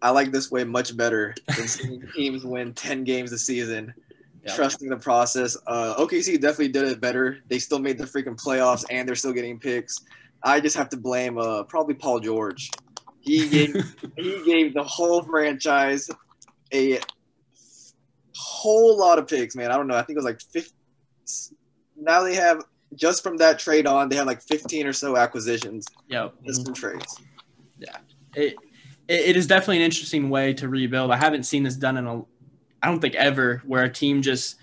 I 0.00 0.10
like 0.10 0.30
this 0.30 0.50
way 0.50 0.62
much 0.62 0.96
better 0.96 1.34
than 1.56 1.66
seeing 1.66 2.02
teams 2.14 2.44
win 2.44 2.72
10 2.72 3.02
games 3.02 3.32
a 3.32 3.38
season, 3.38 3.92
trusting 4.54 4.88
the 4.88 4.96
process. 4.96 5.56
Uh, 5.66 5.96
OKC 5.96 6.40
definitely 6.40 6.68
did 6.68 6.84
it 6.84 7.00
better. 7.00 7.38
They 7.48 7.58
still 7.58 7.80
made 7.80 7.98
the 7.98 8.04
freaking 8.04 8.40
playoffs 8.40 8.84
and 8.90 9.08
they're 9.08 9.16
still 9.16 9.32
getting 9.32 9.58
picks. 9.58 9.98
I 10.44 10.60
just 10.60 10.76
have 10.76 10.88
to 10.90 10.96
blame 10.96 11.36
uh, 11.36 11.64
probably 11.64 11.94
Paul 11.94 12.20
George. 12.20 12.70
He 13.20 13.48
gave 13.50 13.74
he 14.16 14.42
gave 14.46 14.74
the 14.74 14.84
whole 14.84 15.22
franchise 15.22 16.08
a 16.72 17.00
whole 18.36 18.96
lot 18.96 19.18
of 19.18 19.26
picks, 19.26 19.56
man. 19.56 19.72
I 19.72 19.76
don't 19.76 19.88
know. 19.88 19.96
I 19.96 20.02
think 20.02 20.16
it 20.16 20.22
was 20.22 20.24
like 20.24 20.40
50. 20.52 20.72
Now 22.08 22.22
they 22.24 22.34
have 22.34 22.62
just 22.96 23.22
from 23.22 23.36
that 23.36 23.58
trade 23.58 23.86
on, 23.86 24.08
they 24.08 24.16
have 24.16 24.26
like 24.26 24.40
15 24.42 24.86
or 24.86 24.92
so 24.94 25.16
acquisitions 25.16 25.86
Yep. 26.08 26.34
just 26.46 26.64
from 26.64 26.74
trades. 26.74 27.20
it, 27.78 27.86
it 28.34 28.56
it 29.06 29.36
is 29.36 29.46
definitely 29.46 29.76
an 29.76 29.82
interesting 29.82 30.28
way 30.30 30.52
to 30.54 30.68
rebuild. 30.68 31.10
I 31.10 31.16
haven't 31.16 31.44
seen 31.44 31.62
this 31.62 31.76
done 31.76 31.96
in 31.98 32.06
a, 32.06 32.18
I 32.82 32.88
don't 32.90 33.00
think 33.00 33.14
ever, 33.14 33.62
where 33.66 33.84
a 33.84 33.88
team 33.90 34.20
just 34.22 34.56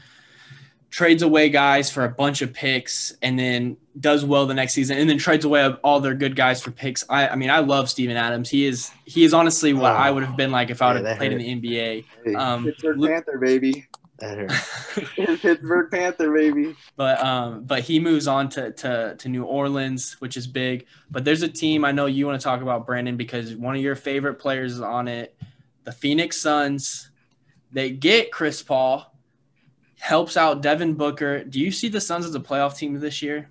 trades 0.92 1.22
away 1.24 1.50
guys 1.50 1.92
for 1.92 2.04
a 2.06 2.10
bunch 2.10 2.42
of 2.44 2.54
picks 2.54 3.14
and 3.22 3.38
then 3.40 3.76
does 4.00 4.24
well 4.24 4.46
the 4.46 4.54
next 4.54 4.74
season 4.74 4.98
and 4.98 5.10
then 5.10 5.18
trades 5.18 5.44
away 5.46 5.68
all 5.84 6.00
their 6.00 6.14
good 6.14 6.36
guys 6.36 6.62
for 6.62 6.72
picks. 6.72 7.04
I, 7.10 7.28
I 7.30 7.36
mean, 7.36 7.50
I 7.50 7.60
love 7.60 7.90
Steven 7.90 8.16
Adams. 8.18 8.50
He 8.50 8.66
is 8.66 8.92
he 9.06 9.24
is 9.24 9.34
honestly 9.36 9.74
what 9.74 9.92
Oh. 9.92 9.96
I 9.96 10.10
would 10.12 10.24
have 10.24 10.38
been 10.38 10.52
like 10.52 10.70
if 10.72 10.82
I 10.82 10.94
would 10.94 11.02
Yeah, 11.04 11.10
have 11.10 11.18
that 11.20 11.28
played 11.28 11.32
in 11.34 11.62
the 11.62 11.70
NBA. 11.70 12.06
Hey, 12.24 12.34
Um, 12.36 12.64
Pittsburgh 12.66 12.98
look- 13.00 13.12
Panther, 13.12 13.38
baby. 13.40 13.88
That 14.20 14.38
hurt. 14.38 15.40
Pittsburgh 15.42 15.92
Panther, 15.92 16.32
baby. 16.32 16.76
but 16.96 17.22
um, 17.22 17.64
but 17.64 17.82
he 17.82 18.00
moves 18.00 18.28
on 18.28 18.48
to, 18.50 18.72
to 18.72 19.16
to 19.18 19.30
New 19.30 19.44
Orleans, 19.44 20.14
which 20.20 20.38
is 20.38 20.48
big. 20.48 20.86
But 21.12 21.26
there's 21.26 21.42
a 21.42 21.50
team 21.50 21.84
I 21.84 21.92
know 21.92 22.06
you 22.06 22.26
want 22.26 22.40
to 22.40 22.44
talk 22.44 22.62
about, 22.62 22.86
Brandon, 22.86 23.18
because 23.18 23.56
one 23.56 23.76
of 23.76 23.82
your 23.82 23.96
favorite 23.96 24.36
players 24.36 24.74
is 24.74 24.82
on 24.82 25.08
it, 25.08 25.36
the 25.84 25.92
Phoenix 25.92 26.40
Suns. 26.40 27.10
They 27.74 27.90
get 27.90 28.32
Chris 28.32 28.64
Paul, 28.64 29.14
helps 30.00 30.38
out 30.38 30.62
Devin 30.62 30.94
Booker. 30.94 31.44
Do 31.44 31.60
you 31.60 31.72
see 31.72 31.90
the 31.90 32.00
Suns 32.00 32.26
as 32.26 32.36
a 32.36 32.40
playoff 32.40 32.78
team 32.78 32.98
this 32.98 33.22
year? 33.22 33.50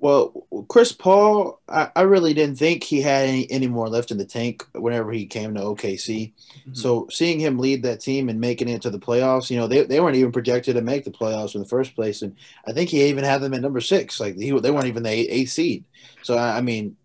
Well, 0.00 0.46
Chris 0.68 0.92
Paul, 0.92 1.60
I, 1.68 1.90
I 1.96 2.02
really 2.02 2.32
didn't 2.32 2.56
think 2.56 2.84
he 2.84 3.02
had 3.02 3.28
any, 3.28 3.50
any 3.50 3.66
more 3.66 3.88
left 3.88 4.12
in 4.12 4.18
the 4.18 4.24
tank 4.24 4.64
whenever 4.72 5.10
he 5.12 5.26
came 5.26 5.54
to 5.54 5.60
OKC. 5.60 6.32
Mhm. 6.68 6.76
So 6.76 7.08
seeing 7.10 7.40
him 7.40 7.58
lead 7.58 7.82
that 7.82 8.00
team 8.00 8.28
and 8.28 8.40
making 8.40 8.68
it 8.68 8.82
to 8.82 8.90
the 8.90 8.98
playoffs, 9.00 9.50
you 9.50 9.56
know, 9.56 9.66
they, 9.66 9.82
they 9.84 10.00
weren't 10.00 10.16
even 10.16 10.30
projected 10.30 10.76
to 10.76 10.82
make 10.82 11.04
the 11.04 11.10
playoffs 11.10 11.54
in 11.54 11.60
the 11.60 11.68
first 11.68 11.96
place. 11.96 12.22
And 12.22 12.36
I 12.66 12.72
think 12.72 12.90
he 12.90 13.04
even 13.06 13.24
had 13.24 13.40
them 13.40 13.54
at 13.54 13.60
number 13.60 13.80
six. 13.80 14.20
Like 14.20 14.36
he, 14.36 14.52
they 14.52 14.70
weren't 14.70 14.86
even 14.86 15.02
the 15.02 15.10
eight, 15.10 15.28
eight 15.30 15.48
seed. 15.48 15.84
So, 16.22 16.36
I, 16.36 16.58
I 16.58 16.60
mean, 16.60 16.96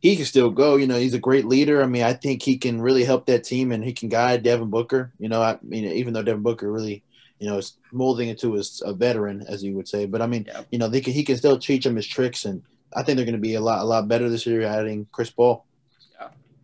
he 0.00 0.16
can 0.16 0.24
still 0.26 0.50
go. 0.50 0.76
You 0.76 0.86
know, 0.86 0.98
he's 0.98 1.14
a 1.14 1.18
great 1.18 1.46
leader. 1.46 1.82
I 1.82 1.86
mean, 1.86 2.02
I 2.02 2.12
think 2.12 2.42
he 2.42 2.58
can 2.58 2.82
really 2.82 3.04
help 3.04 3.26
that 3.26 3.44
team 3.44 3.72
and 3.72 3.82
he 3.84 3.92
can 3.92 4.08
guide 4.08 4.42
Devin 4.42 4.68
Booker. 4.68 5.12
You 5.18 5.28
know, 5.28 5.40
I 5.40 5.58
mean, 5.62 5.84
even 5.84 6.12
though 6.12 6.24
Devin 6.24 6.42
Booker 6.42 6.70
really, 6.70 7.02
you 7.42 7.48
know, 7.50 7.58
is 7.58 7.72
molding 7.90 8.28
into 8.28 8.52
his, 8.52 8.80
a 8.86 8.92
veteran, 8.94 9.44
as 9.48 9.64
you 9.64 9.74
would 9.74 9.88
say. 9.88 10.06
But 10.06 10.22
I 10.22 10.28
mean, 10.28 10.44
Yeah. 10.46 10.62
you 10.70 10.78
know, 10.78 10.86
they 10.86 11.00
can, 11.00 11.12
he 11.12 11.24
can 11.24 11.36
still 11.36 11.58
teach 11.58 11.84
him 11.84 11.96
his 11.96 12.06
tricks. 12.06 12.44
And 12.44 12.62
I 12.94 13.02
think 13.02 13.16
they're 13.16 13.26
going 13.26 13.34
to 13.34 13.40
be 13.40 13.54
a 13.56 13.60
lot, 13.60 13.80
a 13.82 13.84
lot 13.84 14.06
better 14.06 14.28
this 14.30 14.46
year 14.46 14.62
adding 14.62 15.08
Chris 15.10 15.30
Paul. 15.30 15.64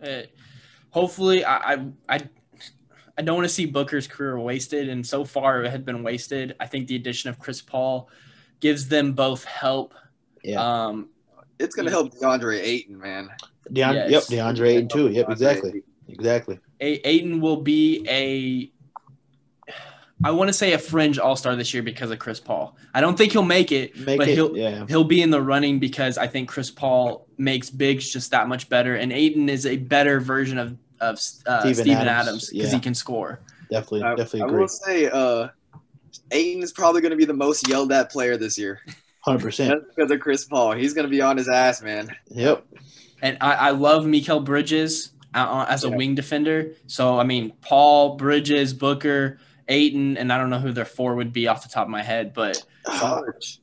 Uh, 0.00 0.22
hopefully, 0.90 1.44
I, 1.44 1.56
I 1.74 1.86
I 2.08 2.18
I 3.18 3.22
don't 3.22 3.34
want 3.34 3.48
to 3.48 3.52
see 3.52 3.66
Booker's 3.66 4.06
career 4.06 4.38
wasted, 4.38 4.88
and 4.88 5.04
so 5.04 5.24
far 5.24 5.64
it 5.64 5.70
had 5.70 5.84
been 5.84 6.04
wasted. 6.04 6.54
I 6.60 6.66
think 6.66 6.86
the 6.86 6.94
addition 6.94 7.30
of 7.30 7.40
Chris 7.40 7.60
Paul 7.60 8.08
gives 8.60 8.86
them 8.86 9.14
both 9.14 9.42
help. 9.44 9.94
Yeah. 10.44 10.62
Um, 10.62 11.08
It's 11.58 11.74
gonna 11.74 11.90
help 11.90 12.14
DeAndre 12.14 12.60
Ayton, 12.62 12.96
man. 12.98 13.30
Deon, 13.72 13.94
Yes. 13.94 14.10
Yep, 14.10 14.22
DeAndre 14.38 14.68
Ayton 14.68 14.88
too. 14.88 15.08
Yep, 15.10 15.26
DeAndre 15.26 15.32
exactly, 15.32 15.68
Ayton. 15.70 15.82
exactly. 16.08 16.58
A- 16.80 17.08
Ayton 17.08 17.40
will 17.40 17.60
be 17.60 18.06
a 18.08 18.70
I 20.24 20.32
want 20.32 20.48
to 20.48 20.52
say 20.52 20.72
a 20.72 20.78
fringe 20.78 21.18
all 21.18 21.36
star 21.36 21.54
this 21.54 21.72
year 21.72 21.82
because 21.82 22.10
of 22.10 22.18
Chris 22.18 22.40
Paul. 22.40 22.76
I 22.92 23.00
don't 23.00 23.16
think 23.16 23.32
he'll 23.32 23.42
make 23.44 23.70
it, 23.70 23.96
Make 23.96 24.18
but 24.18 24.28
it, 24.28 24.34
he'll 24.34 24.56
yeah. 24.56 24.84
he'll 24.88 25.04
be 25.04 25.22
in 25.22 25.30
the 25.30 25.40
running 25.40 25.78
because 25.78 26.18
I 26.18 26.26
think 26.26 26.48
Chris 26.48 26.70
Paul 26.70 27.26
makes 27.38 27.70
bigs 27.70 28.08
just 28.12 28.30
that 28.32 28.48
much 28.48 28.68
better, 28.68 28.96
and 28.96 29.12
Ayton 29.12 29.48
is 29.48 29.64
a 29.66 29.76
better 29.76 30.18
version 30.20 30.58
of 30.58 30.76
of 31.00 31.14
uh, 31.46 31.60
Steven 31.60 31.74
Steven, 31.74 31.90
Adams, 32.08 32.08
Adams 32.28 32.50
because 32.50 32.70
yeah. 32.70 32.74
he 32.74 32.80
can 32.80 32.94
score. 32.94 33.40
Definitely, 33.70 34.02
I, 34.02 34.10
definitely 34.16 34.42
I 34.42 34.46
agree. 34.46 34.60
will 34.60 34.68
say, 34.68 35.06
uh, 35.08 35.48
Ayton 36.32 36.62
is 36.62 36.72
probably 36.72 37.00
gonna 37.00 37.14
be 37.16 37.24
the 37.24 37.34
most 37.34 37.68
yelled 37.68 37.92
at 37.92 38.10
player 38.10 38.36
this 38.36 38.58
year. 38.58 38.80
Hundred 39.20 39.42
percent. 39.42 39.82
Because 39.94 40.10
of 40.10 40.18
Chris 40.20 40.44
Paul. 40.44 40.72
He's 40.72 40.94
gonna 40.94 41.06
be 41.08 41.20
on 41.20 41.36
his 41.36 41.48
ass, 41.48 41.80
man. 41.82 42.10
Yep. 42.30 42.64
And 43.22 43.36
I, 43.40 43.54
I 43.54 43.70
love 43.70 44.04
Mikal 44.04 44.44
Bridges 44.44 45.12
uh, 45.34 45.66
as 45.68 45.84
a 45.84 45.88
Yeah. 45.90 45.96
wing 45.96 46.14
defender. 46.14 46.72
So 46.86 47.18
I 47.18 47.24
mean, 47.24 47.52
Paul 47.60 48.16
Bridges, 48.16 48.72
Booker, 48.72 49.38
Ayton, 49.68 50.16
and 50.16 50.32
I 50.32 50.38
don't 50.38 50.50
know 50.50 50.58
who 50.58 50.72
their 50.72 50.84
four 50.84 51.14
would 51.16 51.32
be 51.32 51.48
off 51.48 51.62
the 51.62 51.68
top 51.68 51.86
of 51.86 51.90
my 51.90 52.02
head, 52.02 52.32
but 52.34 52.62
Sarge. 52.98 53.60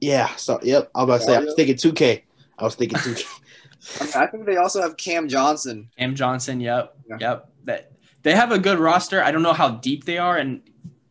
yeah. 0.00 0.34
So 0.36 0.60
yep. 0.62 0.90
I 0.94 1.04
was 1.04 1.04
about 1.04 1.18
to 1.18 1.24
say 1.24 1.36
I 1.36 1.40
was 1.40 1.54
thinking 1.54 1.76
two 1.76 1.92
K. 1.92 2.24
I 2.58 2.64
was 2.64 2.74
thinking 2.74 2.98
two 3.00 3.14
K. 3.14 3.24
I, 4.14 4.26
think 4.26 4.44
they 4.44 4.56
also 4.56 4.82
have 4.82 4.96
Cam 4.96 5.28
Johnson. 5.28 5.88
Cam 5.96 6.14
Johnson, 6.14 6.60
yep, 6.60 6.94
Yeah. 7.08 7.16
yep. 7.20 7.52
That 7.64 7.92
they 8.22 8.34
have 8.34 8.50
a 8.50 8.58
good 8.58 8.78
roster. 8.78 9.22
I 9.22 9.30
don't 9.30 9.42
know 9.42 9.52
how 9.52 9.70
deep 9.70 10.04
they 10.04 10.18
are, 10.18 10.36
and 10.36 10.62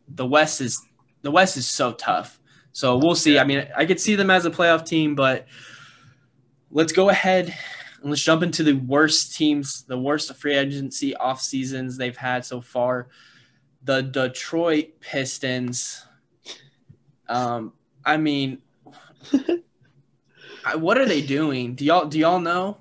the 0.08 0.26
West 0.26 0.60
is 0.60 0.84
the 1.22 1.30
West 1.30 1.56
is 1.56 1.66
so 1.66 1.92
tough. 1.92 2.38
So 2.72 2.96
we'll 2.96 3.14
see. 3.14 3.38
I 3.38 3.44
mean, 3.44 3.66
I 3.76 3.86
could 3.86 3.98
see 3.98 4.14
them 4.14 4.30
as 4.30 4.44
a 4.44 4.50
playoff 4.50 4.86
team, 4.86 5.14
but 5.14 5.46
let's 6.70 6.92
go 6.92 7.08
ahead 7.08 7.54
and 8.00 8.10
let's 8.10 8.22
jump 8.22 8.42
into 8.42 8.62
the 8.62 8.74
worst 8.74 9.34
teams, 9.34 9.82
the 9.82 9.98
worst 9.98 10.34
free 10.36 10.54
agency 10.54 11.16
off 11.16 11.40
seasons 11.40 11.96
they've 11.96 12.16
had 12.16 12.44
so 12.44 12.60
far. 12.60 13.08
The 13.88 14.02
Detroit 14.02 15.00
Pistons. 15.00 16.04
Um, 17.26 17.72
I 18.04 18.18
mean, 18.18 18.58
I- 20.66 20.76
what 20.76 20.98
are 20.98 21.06
they 21.06 21.22
doing? 21.22 21.74
Do 21.74 21.86
y'all 21.86 22.04
do 22.04 22.18
y'all 22.18 22.38
know? 22.38 22.76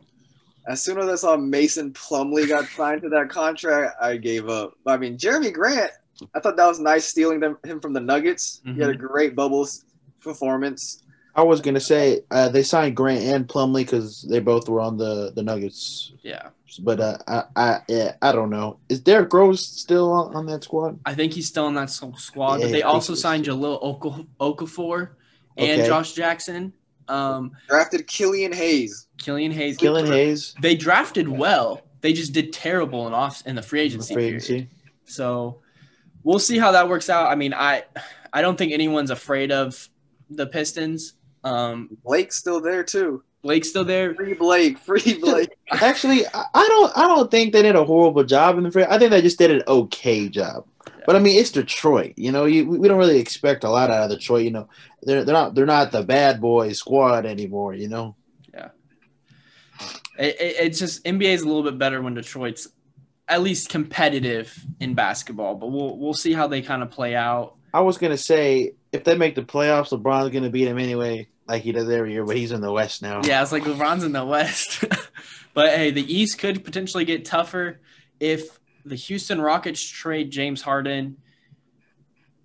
As 0.67 0.83
soon 0.83 0.97
as 0.99 1.07
I 1.07 1.15
saw 1.15 1.37
Mason 1.37 1.93
Plumlee 1.93 2.49
got 2.49 2.65
signed 2.65 3.03
to 3.03 3.09
that 3.09 3.29
contract, 3.29 3.95
I 4.01 4.17
gave 4.17 4.49
up. 4.49 4.73
I 4.85 4.97
mean, 4.97 5.17
Jerami 5.17 5.53
Grant, 5.53 5.91
I 6.35 6.41
thought 6.41 6.57
that 6.57 6.67
was 6.67 6.81
nice 6.81 7.05
stealing 7.05 7.39
them, 7.39 7.57
him 7.63 7.79
from 7.79 7.93
the 7.93 8.01
Nuggets. 8.01 8.59
He 8.65 8.81
had 8.81 8.89
a 8.89 8.93
great 8.97 9.33
bubbles 9.33 9.85
performance. 10.19 11.03
I 11.37 11.43
was 11.43 11.61
gonna 11.61 11.79
say 11.79 12.21
uh, 12.31 12.49
they 12.49 12.63
signed 12.63 12.95
Grant 12.95 13.21
and 13.23 13.47
Plumlee 13.47 13.81
because 13.85 14.23
they 14.23 14.39
both 14.39 14.67
were 14.67 14.81
on 14.81 14.97
the 14.97 15.31
the 15.35 15.43
Nuggets. 15.43 16.11
Yeah. 16.23 16.49
But 16.79 16.99
uh, 16.99 17.17
I 17.27 17.43
I 17.55 17.81
yeah, 17.87 18.15
I 18.21 18.31
don't 18.31 18.49
know. 18.49 18.79
Is 18.89 18.99
Derrick 18.99 19.31
Rose 19.31 19.65
still 19.65 20.11
on, 20.11 20.35
on 20.35 20.45
that 20.47 20.63
squad? 20.63 20.99
I 21.05 21.13
think 21.13 21.33
he's 21.33 21.47
still 21.47 21.65
on 21.65 21.75
that 21.75 21.89
squad, 21.91 22.59
Yeah, 22.59 22.65
but 22.65 22.71
they 22.71 22.81
also 22.81 23.13
signed 23.13 23.45
Jahlil 23.45 23.79
Oka- 23.81 24.25
Okafor 24.39 25.09
and 25.57 25.79
Okay. 25.81 25.87
Josh 25.87 26.13
Jackson, 26.13 26.73
um, 27.07 27.51
Drafted 27.67 28.07
Killian 28.07 28.51
Hayes. 28.51 29.07
Killian 29.17 29.51
Hayes. 29.51 29.77
Killing 29.77 30.07
Hayes. 30.07 30.55
They 30.61 30.75
drafted 30.75 31.27
well. 31.27 31.81
They 32.01 32.13
just 32.13 32.33
did 32.33 32.51
terrible 32.51 33.07
in 33.07 33.13
off 33.13 33.45
in 33.45 33.55
the 33.55 33.61
free 33.61 33.81
agency. 33.81 34.13
Free 34.13 34.39
period. 34.39 34.69
So 35.05 35.61
we'll 36.23 36.39
see 36.39 36.57
how 36.57 36.71
that 36.71 36.89
works 36.89 37.09
out. 37.09 37.27
I 37.27 37.35
mean, 37.35 37.53
I 37.53 37.83
I 38.33 38.41
don't 38.41 38.57
think 38.57 38.71
anyone's 38.71 39.11
afraid 39.11 39.51
of 39.51 39.87
the 40.29 40.45
Pistons. 40.47 41.13
Um, 41.47 41.97
Blake's 42.03 42.37
still 42.37 42.61
there 42.61 42.83
too. 42.83 43.23
Blake's 43.41 43.69
still 43.69 43.85
there. 43.85 44.13
Free 44.15 44.33
Blake, 44.33 44.77
free 44.85 45.19
Blake. 45.19 45.49
Actually, 45.71 46.25
I 46.27 46.45
I 46.53 46.67
don't. 46.67 46.97
I 46.97 47.07
don't 47.07 47.31
think 47.31 47.53
they 47.53 47.61
did 47.61 47.75
a 47.75 47.85
horrible 47.85 48.23
job 48.23 48.57
in 48.57 48.63
the. 48.63 48.71
free- 48.71 48.85
I 48.85 48.97
think 48.97 49.11
they 49.11 49.21
just 49.21 49.37
did 49.37 49.51
an 49.51 49.63
okay 49.67 50.27
job. 50.29 50.65
But 51.05 51.15
I 51.15 51.19
mean, 51.19 51.39
it's 51.39 51.51
Detroit. 51.51 52.13
You 52.17 52.33
know, 52.33 52.45
you, 52.45 52.67
we 52.67 52.87
don't 52.87 52.99
really 52.99 53.19
expect 53.19 53.63
a 53.63 53.69
lot 53.69 53.89
out 53.89 54.11
of 54.11 54.17
Detroit. 54.17 54.43
You 54.43 54.51
know, 54.51 54.69
they're 55.03 55.23
they're 55.23 55.33
not 55.33 55.55
they're 55.55 55.65
not 55.65 55.91
the 55.91 56.03
bad 56.03 56.41
boy 56.41 56.73
squad 56.73 57.25
anymore. 57.25 57.73
You 57.73 57.87
know. 57.87 58.15
It, 60.17 60.35
it, 60.39 60.55
it's 60.59 60.79
just 60.79 61.03
NBA 61.03 61.33
is 61.33 61.41
a 61.43 61.47
little 61.47 61.63
bit 61.63 61.77
better 61.77 62.01
when 62.01 62.15
Detroit's 62.15 62.67
at 63.27 63.41
least 63.41 63.69
competitive 63.69 64.65
in 64.79 64.93
basketball. 64.93 65.55
But 65.55 65.67
we'll 65.67 65.97
we'll 65.97 66.13
see 66.13 66.33
how 66.33 66.47
they 66.47 66.61
kind 66.61 66.81
of 66.81 66.89
play 66.89 67.15
out. 67.15 67.55
I 67.73 67.81
was 67.81 67.97
gonna 67.97 68.17
say 68.17 68.73
if 68.97 69.03
they 69.03 69.15
make 69.15 69.35
the 69.35 69.43
playoffs, 69.43 69.89
LeBron's 69.89 70.33
gonna 70.33 70.49
beat 70.49 70.65
them 70.65 70.79
anyway, 70.79 71.27
like 71.47 71.63
he 71.63 71.71
does 71.71 71.89
every 71.89 72.13
year. 72.13 72.25
But 72.25 72.35
he's 72.35 72.51
in 72.51 72.61
the 72.61 72.71
West 72.71 73.01
now. 73.01 73.21
Yeah, 73.23 73.41
it's 73.41 73.51
like 73.51 73.63
LeBron's 73.63 74.03
in 74.03 74.11
the 74.11 74.25
West. 74.25 74.83
but 75.53 75.69
hey, 75.69 75.91
the 75.91 76.13
East 76.13 76.39
could 76.39 76.65
potentially 76.65 77.05
get 77.05 77.23
tougher 77.23 77.79
if 78.19 78.59
the 78.85 78.95
Houston 78.95 79.39
Rockets 79.39 79.81
trade 79.81 80.31
James 80.31 80.61
Harden. 80.61 81.17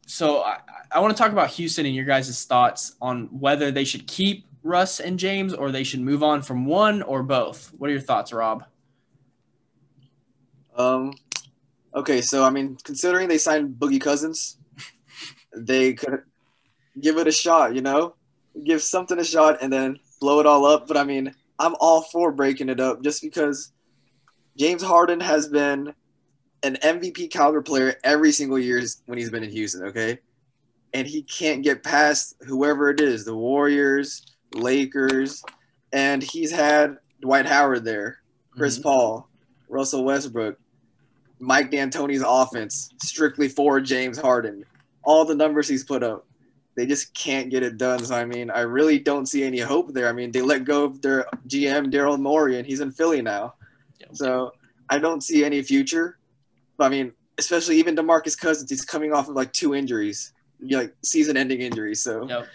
So 0.06 0.42
I, 0.42 0.58
I 0.90 1.00
want 1.00 1.16
to 1.16 1.20
talk 1.20 1.32
about 1.32 1.50
Houston 1.50 1.86
and 1.86 1.94
your 1.94 2.04
guys' 2.04 2.44
thoughts 2.44 2.94
on 3.00 3.28
whether 3.38 3.70
they 3.70 3.84
should 3.84 4.06
keep 4.06 4.46
Russ 4.62 5.00
and 5.00 5.18
James 5.18 5.54
or 5.54 5.72
they 5.72 5.84
should 5.84 6.00
move 6.00 6.22
on 6.22 6.42
from 6.42 6.66
one 6.66 7.02
or 7.02 7.22
both. 7.22 7.72
What 7.78 7.88
are 7.88 7.92
your 7.92 8.02
thoughts, 8.02 8.32
Rob? 8.32 8.64
Um, 10.76 11.14
okay, 11.94 12.20
so 12.20 12.44
I 12.44 12.50
mean, 12.50 12.76
considering 12.82 13.28
they 13.28 13.38
signed 13.38 13.76
Boogie 13.78 14.00
Cousins, 14.00 14.58
they 15.56 15.94
could 15.94 16.22
give 17.00 17.18
it 17.18 17.26
a 17.26 17.32
shot. 17.32 17.74
You 17.74 17.82
know, 17.82 18.14
give 18.64 18.82
something 18.82 19.18
a 19.18 19.24
shot 19.24 19.58
and 19.62 19.72
then 19.72 19.98
blow 20.20 20.40
it 20.40 20.46
all 20.46 20.66
up. 20.66 20.86
But 20.86 20.96
I 20.96 21.04
mean, 21.04 21.34
I'm 21.58 21.74
all 21.80 22.02
for 22.02 22.32
breaking 22.32 22.68
it 22.68 22.80
up 22.80 23.02
just 23.02 23.22
because 23.22 23.72
James 24.56 24.82
Harden 24.82 25.20
has 25.20 25.48
been 25.48 25.94
an 26.62 26.76
MVP 26.82 27.30
caliber 27.30 27.62
player 27.62 27.96
every 28.04 28.32
single 28.32 28.58
year 28.58 28.82
when 29.06 29.18
he's 29.18 29.30
been 29.30 29.44
in 29.44 29.50
Houston. 29.50 29.84
Okay, 29.86 30.18
and 30.94 31.06
he 31.06 31.22
can't 31.22 31.62
get 31.62 31.82
past 31.82 32.36
whoever 32.46 32.90
it 32.90 33.00
is, 33.00 33.24
the 33.24 33.34
Warriors, 33.34 34.24
Lakers, 34.54 35.42
and 35.92 36.22
he's 36.22 36.50
had 36.50 36.98
Dwight 37.20 37.46
Howard 37.46 37.84
there, 37.84 38.18
Chris 38.50 38.78
Mhm. 38.78 38.82
Paul, 38.82 39.28
Russell 39.68 40.04
Westbrook, 40.04 40.58
Mike 41.38 41.70
D'Antoni's 41.70 42.22
offense 42.26 42.90
strictly 43.02 43.48
for 43.48 43.80
James 43.80 44.18
Harden. 44.18 44.64
All 45.02 45.24
the 45.24 45.34
numbers 45.34 45.66
he's 45.66 45.82
put 45.84 46.02
up, 46.02 46.26
they 46.74 46.86
just 46.86 47.12
can't 47.14 47.50
get 47.50 47.62
it 47.62 47.76
done. 47.76 48.04
So 48.04 48.14
I 48.14 48.24
mean, 48.24 48.50
I 48.50 48.60
really 48.60 48.98
don't 48.98 49.26
see 49.26 49.42
any 49.44 49.58
hope 49.60 49.92
there. 49.92 50.08
I 50.08 50.12
mean, 50.12 50.32
they 50.32 50.42
let 50.42 50.64
go 50.64 50.84
of 50.84 51.02
their 51.02 51.26
GM 51.48 51.92
Daryl 51.92 52.18
Morey, 52.18 52.58
and 52.58 52.66
he's 52.66 52.80
in 52.80 52.90
Philly 52.92 53.22
now. 53.22 53.54
So 54.14 54.52
I 54.90 54.98
don't 54.98 55.22
see 55.22 55.44
any 55.44 55.62
future. 55.62 56.18
But 56.76 56.86
I 56.86 56.88
mean, 56.88 57.12
especially 57.38 57.76
even 57.78 57.94
Demarcus 57.96 58.38
Cousins, 58.38 58.68
he's 58.70 58.84
coming 58.84 59.12
off 59.12 59.28
of 59.28 59.34
like 59.36 59.52
two 59.52 59.74
injuries, 59.74 60.32
like 60.60 60.94
season-ending 61.04 61.60
injuries. 61.60 62.02
So 62.02 62.28
Yep. 62.28 62.48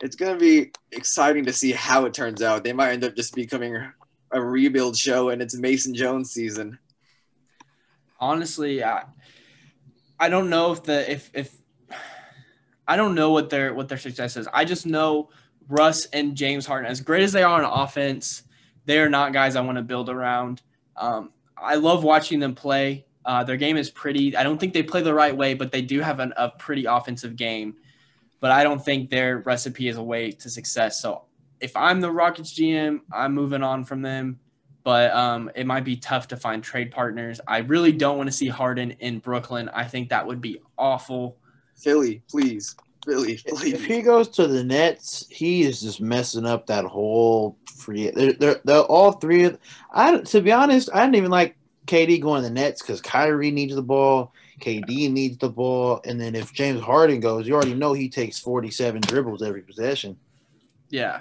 it's 0.00 0.16
gonna 0.16 0.38
be 0.38 0.72
exciting 0.92 1.44
to 1.46 1.52
see 1.52 1.72
how 1.72 2.04
it 2.04 2.14
turns 2.14 2.42
out. 2.42 2.62
They 2.64 2.72
might 2.72 2.92
end 2.92 3.04
up 3.04 3.16
just 3.16 3.34
becoming 3.34 3.76
a 4.32 4.40
rebuild 4.42 4.96
show, 4.96 5.30
and 5.30 5.40
it's 5.42 5.56
Mason 5.56 5.94
Jones 5.94 6.30
season. 6.32 6.78
honestly, 8.20 8.84
I, 8.84 9.04
I 10.20 10.28
don't 10.28 10.48
know 10.50 10.72
if 10.72 10.84
the 10.84 11.10
if 11.10 11.30
if 11.34 11.52
I 12.92 12.96
don't 12.96 13.14
know 13.14 13.30
what 13.30 13.48
their 13.48 13.72
what 13.72 13.88
their 13.88 13.96
success 13.96 14.36
is. 14.36 14.46
I 14.52 14.66
just 14.66 14.84
know 14.84 15.30
Russ 15.66 16.04
and 16.12 16.36
James 16.36 16.66
Harden, 16.66 16.90
as 16.90 17.00
great 17.00 17.22
as 17.22 17.32
they 17.32 17.42
are 17.42 17.62
on 17.62 17.64
offense, 17.64 18.42
they 18.84 18.98
are 18.98 19.08
not 19.08 19.32
guys 19.32 19.56
I 19.56 19.62
want 19.62 19.78
to 19.78 19.82
build 19.82 20.10
around. 20.10 20.60
Um, 20.98 21.32
I 21.56 21.76
love 21.76 22.04
watching 22.04 22.38
them 22.38 22.54
play. 22.54 23.06
Uh, 23.24 23.44
their 23.44 23.56
game 23.56 23.78
is 23.78 23.88
pretty. 23.88 24.36
I 24.36 24.42
don't 24.42 24.58
think 24.58 24.74
they 24.74 24.82
play 24.82 25.00
the 25.00 25.14
right 25.14 25.34
way, 25.34 25.54
but 25.54 25.72
they 25.72 25.80
do 25.80 26.00
have 26.00 26.20
an, 26.20 26.34
a 26.36 26.50
pretty 26.50 26.84
offensive 26.84 27.34
game. 27.34 27.76
But 28.40 28.50
I 28.50 28.62
don't 28.62 28.84
think 28.84 29.08
their 29.08 29.38
recipe 29.38 29.88
is 29.88 29.96
a 29.96 30.02
way 30.02 30.30
to 30.30 30.50
success. 30.50 31.00
So 31.00 31.24
if 31.60 31.74
I'm 31.74 32.02
the 32.02 32.10
Rockets 32.10 32.52
GM, 32.52 33.00
I'm 33.10 33.32
moving 33.32 33.62
on 33.62 33.84
from 33.84 34.02
them 34.02 34.38
but 34.84 35.12
um, 35.12 35.50
it 35.54 35.66
might 35.66 35.84
be 35.84 35.96
tough 35.96 36.28
to 36.28 36.36
find 36.36 36.62
trade 36.62 36.90
partners. 36.90 37.40
I 37.46 37.58
really 37.58 37.92
don't 37.92 38.16
want 38.16 38.28
to 38.28 38.32
see 38.32 38.48
Harden 38.48 38.90
in 38.98 39.20
Brooklyn. 39.20 39.68
I 39.68 39.84
think 39.84 40.08
that 40.08 40.26
would 40.26 40.40
be 40.40 40.60
awful. 40.76 41.38
Philly, 41.76 42.22
please, 42.30 42.76
Philly, 43.04 43.40
If 43.46 43.84
he 43.84 44.00
goes 44.02 44.28
to 44.30 44.46
the 44.46 44.62
Nets, 44.62 45.26
he 45.28 45.62
is 45.62 45.80
just 45.80 46.00
messing 46.00 46.46
up 46.46 46.66
that 46.66 46.84
whole 46.84 47.56
free. 47.66 48.10
They're, 48.10 48.32
they're, 48.34 48.60
they're 48.64 48.82
all 48.82 49.12
three. 49.12 49.44
Of, 49.44 49.58
I 49.92 50.18
to 50.18 50.40
be 50.40 50.52
honest, 50.52 50.88
I 50.94 51.00
didn't 51.00 51.16
even 51.16 51.30
like 51.30 51.56
KD 51.86 52.20
going 52.20 52.42
to 52.42 52.48
the 52.48 52.54
Nets 52.54 52.80
because 52.80 53.00
Kyrie 53.00 53.50
needs 53.50 53.74
the 53.74 53.82
ball, 53.82 54.32
KD 54.60 55.10
needs 55.10 55.38
the 55.38 55.48
ball, 55.48 56.00
and 56.04 56.20
then 56.20 56.36
if 56.36 56.52
James 56.52 56.80
Harden 56.80 57.18
goes, 57.18 57.46
you 57.46 57.54
already 57.54 57.74
know 57.74 57.92
he 57.92 58.08
takes 58.08 58.38
forty-seven 58.38 59.00
dribbles 59.02 59.42
every 59.42 59.62
possession. 59.62 60.16
Yeah. 60.88 61.20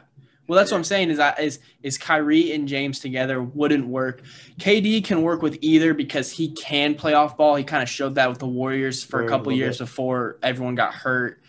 Well, 0.52 0.58
that's 0.58 0.70
what 0.70 0.80
I'm 0.80 0.84
saying 0.84 1.12
is 1.12 1.18
that 1.18 1.40
is 1.40 1.60
is 1.82 1.98
Kyrie 1.98 2.52
and 2.52 2.68
James 2.68 3.00
together 3.00 3.42
wouldn't 3.42 3.88
work. 3.88 4.22
KD 4.60 5.02
can 5.02 5.22
work 5.22 5.42
with 5.42 5.58
either 5.62 5.94
because 5.94 6.30
he 6.30 6.52
can 6.52 6.96
play 6.96 7.14
off 7.14 7.38
ball. 7.38 7.56
He 7.56 7.64
kind 7.64 7.82
of 7.82 7.88
showed 7.88 8.16
that 8.16 8.28
with 8.28 8.40
the 8.40 8.50
Warriors 8.50 9.02
for 9.02 9.24
a 9.24 9.30
couple 9.30 9.54
years 9.54 9.78
bit. 9.78 9.86
before 9.86 10.40
everyone 10.44 10.76
got 10.76 10.94
hurt. 10.94 11.42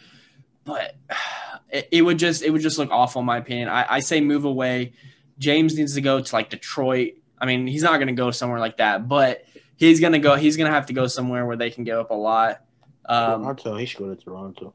But 0.62 0.94
it, 1.68 1.88
it 1.90 2.02
would 2.02 2.20
just 2.20 2.44
it 2.44 2.50
would 2.50 2.62
just 2.62 2.78
look 2.78 2.92
awful 2.92 3.18
in 3.18 3.26
my 3.26 3.38
opinion. 3.38 3.68
I, 3.68 3.94
I 3.94 3.98
say 3.98 4.20
move 4.20 4.44
away. 4.44 4.92
James 5.36 5.76
needs 5.76 5.94
to 5.94 6.00
go 6.00 6.20
to 6.20 6.32
like 6.36 6.50
Detroit. 6.50 7.14
I 7.40 7.46
mean, 7.46 7.66
he's 7.66 7.82
not 7.82 7.94
going 7.94 8.06
to 8.06 8.12
go 8.12 8.30
somewhere 8.30 8.60
like 8.60 8.76
that, 8.76 9.08
but 9.08 9.44
he's 9.74 9.98
going 9.98 10.12
to 10.12 10.20
go. 10.20 10.36
He's 10.36 10.56
going 10.56 10.70
to 10.70 10.74
have 10.76 10.86
to 10.86 10.92
go 10.92 11.08
somewhere 11.08 11.44
where 11.44 11.56
they 11.56 11.70
can 11.70 11.82
give 11.82 11.98
up 11.98 12.12
a 12.12 12.14
lot. 12.14 12.60
Um, 13.04 13.48
I'll 13.48 13.74
he 13.74 13.84
should 13.84 13.98
go 13.98 14.14
to 14.14 14.24
Toronto. 14.24 14.74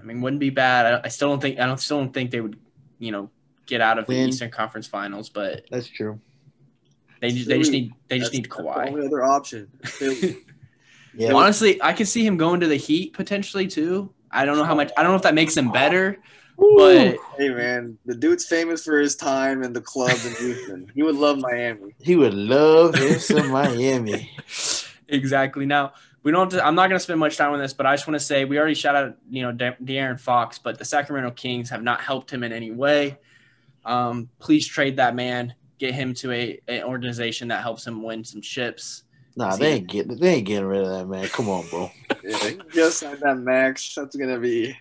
I 0.00 0.04
mean, 0.04 0.20
wouldn't 0.20 0.40
be 0.40 0.50
bad. 0.50 0.86
I, 0.86 1.00
I 1.04 1.08
still 1.08 1.28
don't 1.28 1.40
think 1.40 1.58
I 1.58 1.66
don't 1.66 1.80
still 1.80 1.98
don't 1.98 2.12
think 2.14 2.30
they 2.30 2.40
would, 2.40 2.58
you 2.98 3.12
know, 3.12 3.30
get 3.66 3.80
out 3.80 3.98
of 3.98 4.06
the 4.06 4.14
Eastern 4.14 4.50
Conference 4.50 4.86
Finals, 4.86 5.28
but 5.28 5.66
That's 5.70 5.88
true. 5.88 6.20
they 7.20 7.30
just, 7.32 7.48
they 7.48 7.58
just 7.58 7.72
need 7.72 7.92
they 8.08 8.18
just 8.18 8.32
That's 8.32 8.38
need 8.38 8.44
the 8.46 8.48
Kawhi. 8.62 8.88
only 8.88 9.06
other 9.06 9.22
option. 9.24 9.68
Yeah, 11.14 11.32
Honestly, 11.32 11.82
I 11.82 11.94
could 11.94 12.06
see 12.06 12.24
him 12.24 12.36
going 12.36 12.60
to 12.60 12.68
the 12.68 12.76
Heat 12.76 13.12
potentially 13.12 13.66
too. 13.66 14.12
I 14.30 14.44
don't 14.44 14.56
know 14.56 14.62
how 14.64 14.74
much. 14.76 14.92
I 14.96 15.02
don't 15.02 15.10
know 15.10 15.16
if 15.16 15.22
that 15.22 15.34
makes 15.34 15.56
him 15.56 15.72
better, 15.72 16.16
but 16.76 17.16
hey 17.36 17.48
man, 17.48 17.98
the 18.06 18.14
dude's 18.14 18.46
famous 18.46 18.84
for 18.84 18.98
his 18.98 19.16
time 19.16 19.64
in 19.64 19.72
the 19.72 19.80
club 19.80 20.10
in 20.24 20.34
Houston. 20.36 20.92
He 20.94 21.02
would 21.02 21.16
love 21.16 21.38
Miami. 21.38 21.94
he 22.00 22.14
would 22.14 22.34
love 22.34 22.94
him 22.94 23.18
some 23.18 23.48
Miami. 23.50 24.30
exactly. 25.08 25.66
Now 25.66 25.94
we 26.28 26.32
don't. 26.32 26.50
To, 26.50 26.62
I'm 26.62 26.74
not 26.74 26.88
going 26.90 26.98
to 26.98 27.02
spend 27.02 27.18
much 27.18 27.38
time 27.38 27.54
on 27.54 27.58
this, 27.58 27.72
but 27.72 27.86
I 27.86 27.94
just 27.96 28.06
want 28.06 28.20
to 28.20 28.24
say 28.26 28.44
we 28.44 28.58
already 28.58 28.74
shout 28.74 28.94
out 28.94 29.16
you 29.30 29.40
know 29.40 29.50
De- 29.50 29.78
De'Aaron 29.82 30.20
Fox, 30.20 30.58
but 30.58 30.78
the 30.78 30.84
Sacramento 30.84 31.30
Kings 31.30 31.70
have 31.70 31.82
not 31.82 32.02
helped 32.02 32.30
him 32.30 32.44
in 32.44 32.52
any 32.52 32.70
way. 32.70 33.16
Um, 33.86 34.28
please 34.38 34.66
trade 34.66 34.96
that 34.96 35.14
man. 35.14 35.54
Get 35.78 35.94
him 35.94 36.12
to 36.16 36.30
a 36.32 36.60
an 36.68 36.82
organization 36.82 37.48
that 37.48 37.62
helps 37.62 37.86
him 37.86 38.02
win 38.02 38.24
some 38.24 38.42
chips. 38.42 39.04
Nah, 39.36 39.52
See- 39.52 39.62
they 39.62 39.72
ain't 39.72 39.86
getting 39.86 40.18
they 40.18 40.34
ain't 40.34 40.46
getting 40.46 40.66
rid 40.66 40.82
of 40.82 40.88
that 40.98 41.06
man. 41.06 41.28
Come 41.28 41.48
on, 41.48 41.66
bro. 41.70 41.90
Yeah, 42.22 42.36
he 42.50 42.58
just 42.74 42.98
signed 42.98 43.20
that 43.22 43.38
max. 43.38 43.94
That's 43.94 44.14
gonna 44.14 44.38
be 44.38 44.76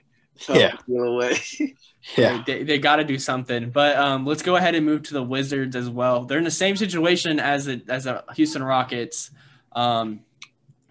Yeah. 0.49 0.71
to 0.71 0.83
deal 0.85 1.03
away. 1.05 1.37
Yeah, 2.17 2.41
They, 2.45 2.63
they 2.63 2.77
got 2.79 2.97
to 2.97 3.03
do 3.03 3.19
something. 3.19 3.69
But 3.69 3.97
um, 3.97 4.25
let's 4.25 4.41
go 4.41 4.55
ahead 4.55 4.75
and 4.75 4.85
move 4.85 5.03
to 5.03 5.13
the 5.13 5.23
Wizards 5.23 5.75
as 5.75 5.89
well. 5.89 6.23
They're 6.23 6.37
in 6.37 6.45
the 6.45 6.51
same 6.51 6.75
situation 6.77 7.37
as 7.39 7.65
the 7.65 7.81
as 7.89 8.05
the 8.05 8.23
Houston 8.35 8.63
Rockets, 8.63 9.29
um, 9.73 10.21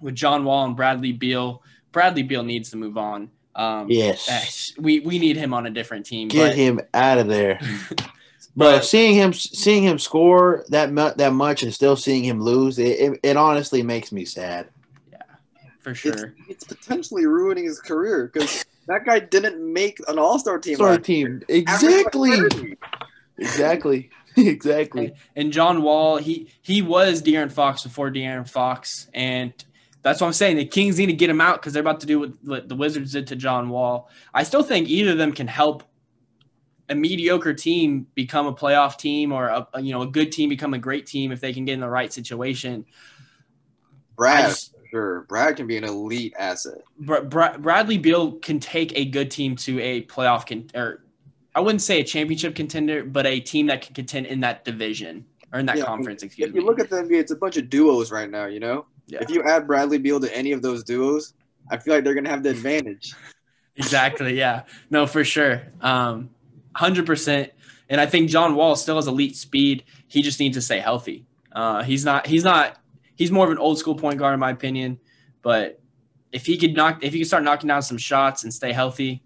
with 0.00 0.14
John 0.14 0.44
Wall 0.44 0.64
and 0.64 0.76
Bradley 0.76 1.12
Beal. 1.12 1.62
Bradley 1.92 2.22
Beal 2.22 2.42
needs 2.42 2.70
to 2.70 2.76
move 2.76 2.96
on. 2.98 3.30
Um, 3.54 3.90
yes. 3.90 4.28
eh, 4.28 4.80
we 4.82 5.00
we 5.00 5.18
need 5.18 5.37
him 5.37 5.54
on 5.54 5.66
a 5.66 5.70
different 5.70 6.04
team. 6.04 6.28
Get 6.28 6.48
but, 6.50 6.56
him 6.56 6.80
out 6.94 7.18
of 7.18 7.26
there. 7.28 7.59
But 8.59 8.76
But- 8.76 8.85
seeing 8.87 9.14
him 9.14 9.35
seeing 9.35 9.82
him 9.82 9.98
score 9.98 10.64
that 10.70 10.90
mu- 10.90 11.12
that 11.16 11.35
much 11.35 11.62
and 11.62 11.74
still 11.74 11.94
seeing 11.94 12.24
him 12.24 12.40
lose, 12.40 12.78
it, 12.78 12.98
it, 12.98 13.20
it 13.22 13.37
honestly 13.37 13.82
makes 13.82 14.12
me 14.12 14.24
sad. 14.24 14.68
Yeah, 15.12 15.18
for 15.80 15.94
sure. 15.94 16.35
it's 16.48 16.64
potentially 16.64 17.26
ruining 17.26 17.64
his 17.64 17.80
career 17.80 18.30
because 18.32 18.64
that 18.88 19.05
guy 19.05 19.18
didn't 19.18 19.61
make 19.61 19.99
an 20.09 20.18
All 20.18 20.38
Star 20.38 20.59
team. 20.59 20.76
Sorry, 20.76 20.92
last 20.97 21.05
team. 21.05 21.26
year. 21.26 21.59
Exactly. 21.59 22.30
Exactly. 23.36 24.11
exactly. 24.36 25.12
And 25.34 25.53
John 25.53 25.82
Wall, 25.82 26.16
he 26.16 26.49
he 26.62 26.80
was 26.80 27.22
De'Aaron 27.22 27.53
Fox 27.53 27.82
before 27.82 28.11
De'Aaron 28.11 28.49
Fox, 28.49 29.09
and 29.12 29.53
that's 30.07 30.20
what 30.20 30.28
I'm 30.28 30.32
saying. 30.32 30.57
The 30.57 30.64
Kings 30.64 30.98
need 30.98 31.07
to 31.07 31.12
get 31.12 31.28
him 31.28 31.40
out 31.40 31.61
because 31.61 31.72
they're 31.72 31.80
about 31.82 31.98
to 32.00 32.07
do 32.07 32.20
what, 32.20 32.30
what 32.44 32.68
the 32.68 32.76
Wizards 32.76 33.12
did 33.12 33.26
to 33.26 33.36
John 33.36 33.68
Wall. 33.70 34.09
I 34.32 34.44
still 34.44 34.62
think 34.62 34.88
either 34.88 35.11
of 35.12 35.18
them 35.18 35.32
can 35.32 35.48
help 35.48 35.82
a 36.88 36.94
mediocre 36.94 37.52
team 37.52 38.07
become 38.14 38.46
a 38.46 38.54
playoff 38.54 38.96
team, 38.98 39.32
or 39.32 39.48
a, 39.48 39.66
you 39.80 39.92
know 39.92 40.02
a 40.02 40.07
good 40.07 40.30
team 40.30 40.48
become 40.48 40.74
a 40.74 40.78
great 40.78 41.07
team 41.07 41.32
if 41.32 41.40
they 41.40 41.52
can 41.52 41.64
get 41.64 41.72
in 41.72 41.80
the 41.80 41.88
right 41.88 42.12
situation. 42.12 42.84
Brad, 44.16 44.44
just- 44.50 44.72
Sure, 44.92 45.22
Brad 45.22 45.57
can 45.57 45.66
be 45.66 45.76
an 45.76 45.82
elite 45.82 46.32
asset. 46.38 46.78
Br- 47.00 47.22
Br- 47.22 47.59
Bradley 47.59 47.98
Beal 47.98 48.32
can 48.34 48.61
take 48.61 48.96
a 48.96 49.04
good 49.04 49.32
team 49.32 49.57
to 49.57 49.80
a 49.80 50.02
playoff 50.02 50.46
con- 50.46 50.70
or 50.80 51.02
I 51.57 51.61
wouldn't 51.61 51.82
say 51.82 51.98
a 52.00 52.04
championship 52.04 52.54
contender, 52.54 53.02
but 53.02 53.26
a 53.26 53.40
team 53.40 53.66
that 53.66 53.82
can 53.82 53.94
contend 53.94 54.26
in 54.26 54.40
that 54.40 54.64
division 54.64 55.26
or 55.52 55.59
in 55.59 55.66
that 55.66 55.78
Yeah, 55.78 55.84
conference. 55.86 56.22
Excuse 56.22 56.48
If 56.48 56.54
me. 56.54 56.61
you 56.61 56.66
look 56.66 56.78
at 56.78 56.88
the 56.88 56.96
NBA, 57.02 57.18
it's 57.18 57.32
a 57.32 57.36
bunch 57.36 57.57
of 57.57 57.68
duos 57.68 58.12
right 58.12 58.30
now. 58.30 58.46
You 58.46 58.61
know, 58.61 58.86
Yeah. 59.07 59.18
if 59.22 59.30
you 59.30 59.42
add 59.42 59.66
Bradley 59.66 59.98
Beal 59.98 60.20
to 60.20 60.36
any 60.36 60.52
of 60.52 60.62
those 60.62 60.82
duos, 60.82 61.34
I 61.70 61.76
feel 61.78 61.94
like 61.94 62.04
they're 62.04 62.14
gonna 62.14 62.30
have 62.30 62.42
the 62.42 62.50
advantage. 62.50 63.14
exactly. 63.76 64.36
Yeah. 64.36 64.62
No, 64.90 65.07
for 65.07 65.24
sure. 65.24 65.62
Um, 65.80 66.30
hundred 66.74 67.07
percent. 67.07 67.52
And 67.88 68.00
I 68.00 68.07
think 68.07 68.30
John 68.30 68.54
Wall 68.57 68.74
still 68.74 68.96
has 68.96 69.07
elite 69.07 69.36
speed. 69.36 69.84
He 70.09 70.22
just 70.22 70.40
needs 70.40 70.57
to 70.57 70.61
stay 70.61 70.80
healthy. 70.80 71.24
Uh, 71.52 71.82
he's 71.82 72.04
not. 72.04 72.26
He's 72.26 72.44
not. 72.44 72.78
He's 73.14 73.30
more 73.30 73.46
of 73.46 73.52
an 73.52 73.59
old 73.59 73.78
school 73.78 73.94
point 73.94 74.18
guard 74.18 74.34
in 74.34 74.40
my 74.40 74.50
opinion. 74.50 74.98
But 75.42 75.80
if 76.32 76.44
he 76.44 76.59
could 76.59 76.74
knock, 76.74 77.04
if 77.04 77.12
he 77.12 77.20
could 77.20 77.28
start 77.28 77.44
knocking 77.44 77.68
down 77.68 77.82
some 77.82 77.98
shots 77.98 78.42
and 78.44 78.52
stay 78.52 78.72
healthy, 78.72 79.22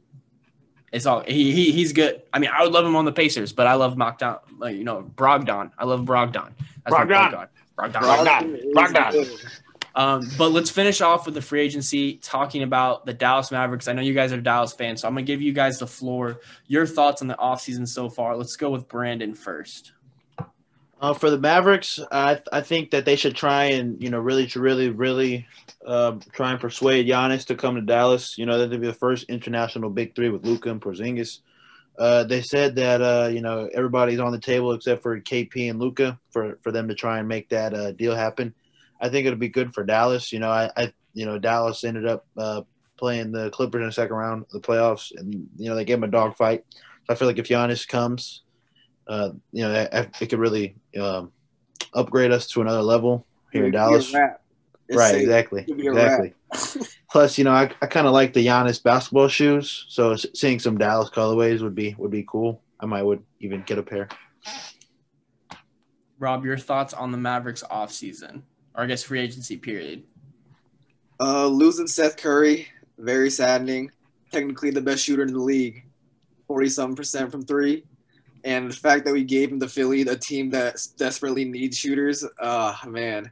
it's 0.93 1.07
all. 1.07 1.23
He, 1.27 1.53
he 1.53 1.73
he's 1.73 1.93
good. 1.93 2.23
I 2.33 2.39
mean, 2.39 2.51
I 2.53 2.63
would 2.63 2.73
love 2.73 2.85
him 2.85 2.97
on 2.97 3.05
the 3.05 3.13
Pacers, 3.13 3.53
but 3.53 3.67
I 3.67 3.75
love 3.75 3.97
knockdown. 3.97 4.39
Like 4.59 4.77
you 4.77 4.85
know, 4.85 5.11
Brogdon. 5.15 5.71
I 5.79 5.85
love 5.85 6.03
Brogdon. 6.03 6.53
That's 6.85 6.91
my 6.91 7.05
Brogdon. 7.05 7.21
point 7.21 7.33
guard. 7.33 7.49
Brogdon. 7.79 8.03
Brogdon. 8.03 8.55
is 8.55 8.75
Brogdon. 8.75 9.61
Um, 9.95 10.31
but 10.39 10.51
let's 10.51 10.71
finish 10.71 11.01
off 11.01 11.27
with 11.27 11.35
the 11.35 11.43
free 11.43 11.61
agency, 11.61 12.15
talking 12.19 12.63
about 12.63 13.07
the 13.07 13.13
Dallas 13.13 13.51
Mavericks. 13.51 13.89
I 13.89 13.93
know 13.93 14.03
you 14.03 14.15
guys 14.15 14.33
are 14.33 14.41
Dallas 14.41 14.73
fans, 14.73 15.03
so 15.03 15.09
I'm 15.09 15.15
gonna 15.15 15.27
give 15.27 15.43
you 15.43 15.53
guys 15.53 15.79
the 15.79 15.87
floor. 15.87 16.41
Your 16.67 16.87
thoughts 16.87 17.23
on 17.23 17.29
the 17.29 17.37
offseason 17.37 17.89
so 17.89 18.09
far. 18.09 18.37
Let's 18.37 18.57
go 18.57 18.71
with 18.71 18.89
Brandon 18.89 19.35
first. 19.35 19.93
Uh, 21.01 21.15
for 21.15 21.31
the 21.31 21.39
Mavericks, 21.39 21.99
I 22.13 22.41
I 22.53 22.61
think 22.61 22.91
that 22.91 23.05
they 23.05 23.17
should 23.17 23.35
try 23.35 23.65
and 23.65 24.01
you 24.03 24.11
know 24.11 24.21
really 24.21 24.47
really 24.55 24.91
really 24.91 25.47
uh, 25.87 26.19
try 26.33 26.51
and 26.53 26.61
persuade 26.61 27.07
Giannis 27.07 27.47
to 27.47 27.55
come 27.55 27.75
to 27.77 27.81
Dallas. 27.81 28.37
You 28.37 28.47
know 28.47 28.59
that 28.59 28.71
would 28.71 28.81
be 28.81 28.87
the 28.87 28.93
first 28.93 29.29
international 29.31 29.91
big 29.91 30.15
three 30.15 30.29
with 30.29 30.45
Luka 30.45 30.71
and 30.71 30.81
Porzingis. 30.81 31.39
Uh, 31.99 32.25
they 32.25 32.43
said 32.43 32.77
that 32.77 33.01
uh, 33.01 33.29
you 33.33 33.41
know 33.41 33.69
everybody's 33.73 34.21
on 34.21 34.33
the 34.33 34.39
table 34.39 34.73
except 34.73 35.03
for 35.03 35.19
KP 35.21 35.71
and 35.71 35.81
Luka 35.81 36.19
for 36.31 36.59
for 36.63 36.71
them 36.71 36.89
to 36.89 36.95
try 36.95 37.19
and 37.19 37.27
make 37.27 37.49
that 37.49 37.73
uh, 37.73 37.93
deal 37.93 38.15
happen. 38.15 38.55
I 39.01 39.09
think 39.09 39.27
it'll 39.27 39.39
be 39.39 39.49
good 39.49 39.75
for 39.75 39.85
Dallas. 39.85 40.33
You 40.33 40.41
know, 40.41 40.51
I, 40.51 40.71
I 40.77 40.93
you 41.15 41.27
know 41.27 41.39
Dallas 41.39 41.85
ended 41.85 42.07
up 42.07 42.27
uh, 42.37 42.63
playing 42.97 43.33
the 43.33 43.51
Clippers 43.51 43.81
in 43.81 43.87
the 43.87 43.93
second 43.93 44.17
round 44.17 44.45
of 44.45 44.51
the 44.51 44.61
playoffs, 44.61 45.13
and 45.17 45.49
you 45.57 45.69
know 45.69 45.75
they 45.75 45.85
gave 45.85 45.97
them 45.97 46.09
a 46.09 46.13
dogfight. 46.13 46.65
So 46.73 47.13
I 47.13 47.15
feel 47.15 47.29
like 47.29 47.39
if 47.39 47.49
Giannis 47.49 47.89
comes, 47.89 48.43
uh, 49.09 49.31
you 49.53 49.63
know, 49.63 49.73
that, 49.73 50.15
it 50.21 50.27
could 50.27 50.39
really 50.39 50.77
um, 51.01 51.33
upgrade 51.95 52.31
us 52.31 52.47
to 52.49 52.61
another 52.61 52.83
level 52.83 53.27
here 53.53 53.65
in 53.65 53.69
It 53.69 53.73
could 53.73 53.73
be 53.73 53.77
a 53.77 53.81
Dallas. 53.81 54.15
Right, 54.93 55.11
safe. 55.13 55.23
exactly, 55.23 55.65
could 55.65 55.77
be 55.77 55.87
a 55.87 55.93
exactly. 55.93 56.35
Plus, 57.11 57.39
you 57.39 57.45
know, 57.45 57.53
I, 57.53 57.71
I 57.81 57.87
kind 57.87 58.07
of 58.07 58.13
like 58.13 58.33
the 58.33 58.45
Giannis 58.45 58.83
basketball 58.83 59.29
shoes, 59.29 59.87
so 59.89 60.17
seeing 60.17 60.59
some 60.59 60.79
Dallas 60.79 61.11
colorways 61.11 61.63
would 61.63 61.75
be 61.75 61.95
would 61.97 62.11
be 62.11 62.25
cool. 62.27 62.61
I 62.81 62.87
might 62.87 63.03
would 63.03 63.23
even 63.41 63.63
get 63.63 63.79
a 63.79 63.83
pair. 63.83 64.09
Rob, 66.19 66.45
your 66.45 66.59
thoughts 66.59 66.93
on 66.93 67.13
the 67.13 67.19
Mavericks 67.19 67.63
offseason, 67.71 68.43
or 68.81 68.85
I 68.85 68.87
guess 68.87 69.03
free 69.03 69.21
agency 69.21 69.59
period. 69.59 70.05
Uh, 71.21 71.47
losing 71.47 71.87
Seth 71.87 72.17
Curry, 72.17 72.67
very 72.99 73.29
saddening. 73.29 73.91
Technically 74.33 74.71
the 74.71 74.81
best 74.81 75.05
shooter 75.05 75.23
in 75.23 75.35
the 75.35 75.39
league, 75.39 75.85
forty 76.47 76.69
something 76.69 76.97
percent 76.97 77.31
from 77.31 77.45
three, 77.45 77.85
and 78.45 78.71
the 78.71 78.77
fact 78.77 79.05
that 79.05 79.13
we 79.13 79.23
gave 79.23 79.51
him 79.53 79.59
the 79.59 79.69
Philly, 79.69 80.03
a 80.03 80.17
team 80.17 80.49
that 80.51 80.81
desperately 80.97 81.45
needs 81.45 81.77
shooters. 81.77 82.25
Ah, 82.41 82.81
man, 82.87 83.31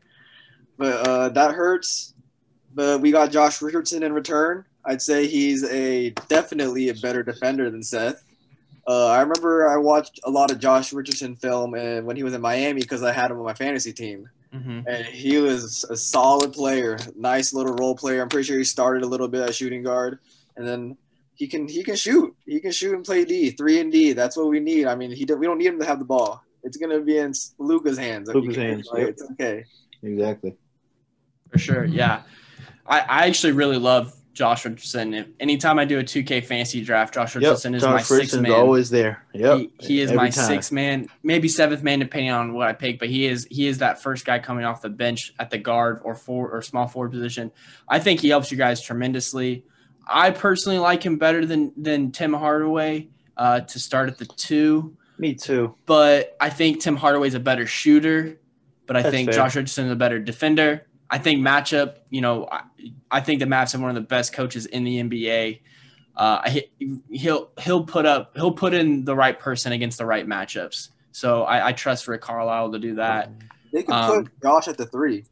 but 0.76 1.06
uh, 1.06 1.28
that 1.30 1.54
hurts. 1.54 2.14
But 2.74 3.00
we 3.00 3.10
got 3.10 3.30
Josh 3.30 3.62
Richardson 3.62 4.02
in 4.02 4.12
return. 4.12 4.64
I'd 4.84 5.00
say 5.00 5.26
he's 5.26 5.64
a 5.64 6.10
definitely 6.28 6.90
a 6.90 6.94
better 6.94 7.22
defender 7.22 7.70
than 7.70 7.82
Seth. 7.82 8.22
Uh, 8.86 9.06
I 9.06 9.20
remember 9.20 9.68
I 9.68 9.76
watched 9.76 10.20
a 10.24 10.30
lot 10.30 10.50
of 10.50 10.58
Josh 10.58 10.92
Richardson 10.92 11.36
film 11.36 11.74
and 11.74 12.06
when 12.06 12.16
he 12.16 12.22
was 12.22 12.34
in 12.34 12.40
Miami 12.40 12.80
because 12.80 13.02
I 13.02 13.12
had 13.12 13.30
him 13.30 13.38
on 13.38 13.44
my 13.44 13.54
fantasy 13.54 13.92
team 13.92 14.28
Mm-hmm. 14.54 14.80
and 14.88 15.04
he 15.06 15.38
was 15.38 15.84
a 15.90 15.96
solid 15.96 16.52
player, 16.54 16.98
nice 17.14 17.52
little 17.52 17.74
role 17.74 17.94
player. 17.94 18.22
I'm 18.22 18.28
pretty 18.30 18.46
sure 18.46 18.56
he 18.56 18.64
started 18.64 19.02
a 19.02 19.06
little 19.06 19.28
bit 19.28 19.42
at 19.42 19.54
shooting 19.54 19.82
guard, 19.82 20.20
and 20.56 20.66
then 20.66 20.96
he 21.34 21.46
can 21.46 21.68
he 21.68 21.82
can 21.84 21.96
shoot. 21.96 22.34
He 22.46 22.58
can 22.58 22.72
shoot 22.72 22.94
and 22.94 23.04
play 23.04 23.24
D, 23.26 23.50
three 23.50 23.78
and 23.80 23.92
D. 23.92 24.12
That's 24.14 24.36
what 24.38 24.48
we 24.48 24.58
need. 24.58 24.86
I 24.86 24.94
mean, 24.94 25.10
he 25.10 25.24
do, 25.26 25.36
we 25.36 25.46
don't 25.46 25.58
need 25.58 25.66
him 25.66 25.78
to 25.80 25.84
have 25.86 25.98
the 25.98 26.04
ball. 26.06 26.42
It's 26.62 26.76
gonna 26.78 27.00
be 27.00 27.18
in 27.18 27.32
Luka's 27.58 27.98
hands. 27.98 28.28
Luka's 28.28 28.48
You 28.48 28.52
can- 28.54 28.70
hands, 28.70 28.88
yep. 28.96 29.08
It's 29.10 29.22
okay. 29.32 29.64
Exactly. 30.02 30.56
For 31.50 31.58
sure, 31.58 31.84
yeah. 31.84 32.22
I, 32.86 33.00
I 33.00 33.26
actually 33.26 33.52
really 33.52 33.76
love 33.78 34.14
Josh 34.38 34.64
Richardson. 34.64 35.12
If, 35.14 35.26
anytime 35.40 35.78
I 35.78 35.84
do 35.84 35.98
a 35.98 36.02
2K 36.04 36.44
fantasy 36.44 36.82
draft, 36.82 37.12
Josh 37.12 37.34
Yep. 37.34 37.42
Richardson 37.42 37.74
is 37.74 37.82
my 37.82 37.90
Josh 37.90 37.98
sixth 38.02 38.10
Richardson's 38.12 38.42
man. 38.44 38.52
always 38.52 38.88
there. 38.88 39.24
Yep. 39.34 39.58
He, 39.58 39.70
he 39.80 40.00
is 40.00 40.10
Every 40.10 40.16
my 40.16 40.30
time. 40.30 40.46
sixth 40.46 40.70
man, 40.72 41.08
maybe 41.22 41.48
seventh 41.48 41.82
man, 41.82 41.98
depending 41.98 42.30
on 42.30 42.54
what 42.54 42.68
I 42.68 42.72
pick. 42.72 42.98
But 43.00 43.08
he 43.08 43.26
is 43.26 43.46
he 43.50 43.66
is 43.66 43.78
that 43.78 44.00
first 44.02 44.24
guy 44.24 44.38
coming 44.38 44.64
off 44.64 44.80
the 44.80 44.88
bench 44.88 45.34
at 45.38 45.50
the 45.50 45.58
guard 45.58 46.00
or 46.04 46.14
four 46.14 46.50
or 46.50 46.62
small 46.62 46.86
forward 46.86 47.10
position. 47.10 47.50
I 47.88 47.98
think 47.98 48.20
he 48.20 48.28
helps 48.28 48.50
you 48.52 48.56
guys 48.56 48.80
tremendously. 48.80 49.64
I 50.06 50.30
personally 50.30 50.78
like 50.78 51.02
him 51.04 51.18
better 51.18 51.44
than 51.44 51.72
than 51.76 52.12
Tim 52.12 52.32
Hardaway 52.32 53.08
uh, 53.36 53.60
to 53.60 53.78
start 53.78 54.08
at 54.08 54.18
the 54.18 54.24
two, 54.26 54.96
Me 55.18 55.34
too. 55.34 55.74
but 55.84 56.36
I 56.40 56.48
think 56.50 56.80
Tim 56.80 56.96
Hardaway's 56.96 57.34
a 57.34 57.40
better 57.40 57.66
shooter. 57.66 58.38
But 58.86 58.96
I 58.96 59.02
That's 59.02 59.14
think 59.14 59.28
fair. 59.28 59.34
Josh 59.40 59.54
Richardson 59.54 59.84
is 59.86 59.92
a 59.92 59.96
better 59.96 60.18
defender. 60.18 60.86
I 61.10 61.18
think 61.18 61.40
matchup, 61.40 61.96
you 62.10 62.20
know, 62.20 62.46
I, 62.50 62.62
I 63.10 63.20
think 63.20 63.40
the 63.40 63.46
Mavs 63.46 63.72
have 63.72 63.80
one 63.80 63.90
of 63.90 63.94
the 63.94 64.00
best 64.02 64.32
coaches 64.32 64.66
in 64.66 64.84
the 64.84 65.00
NBA. 65.02 65.60
Uh, 66.16 66.50
he, 66.50 66.68
he'll 67.10 67.50
he'll 67.60 67.84
put 67.84 68.04
up 68.04 68.32
he'll 68.36 68.50
put 68.52 68.74
in 68.74 69.04
the 69.04 69.14
right 69.14 69.38
person 69.38 69.72
against 69.72 69.98
the 69.98 70.04
right 70.06 70.26
matchups. 70.26 70.88
So 71.12 71.44
I, 71.44 71.68
I 71.68 71.72
trust 71.72 72.08
Rick 72.08 72.20
Carlisle 72.22 72.72
to 72.72 72.78
do 72.78 72.96
that. 72.96 73.30
They 73.72 73.82
could 73.84 73.94
Um, 73.94 74.24
put 74.24 74.42
Josh 74.42 74.68
at 74.68 74.76
the 74.76 74.86
three. 74.86 75.24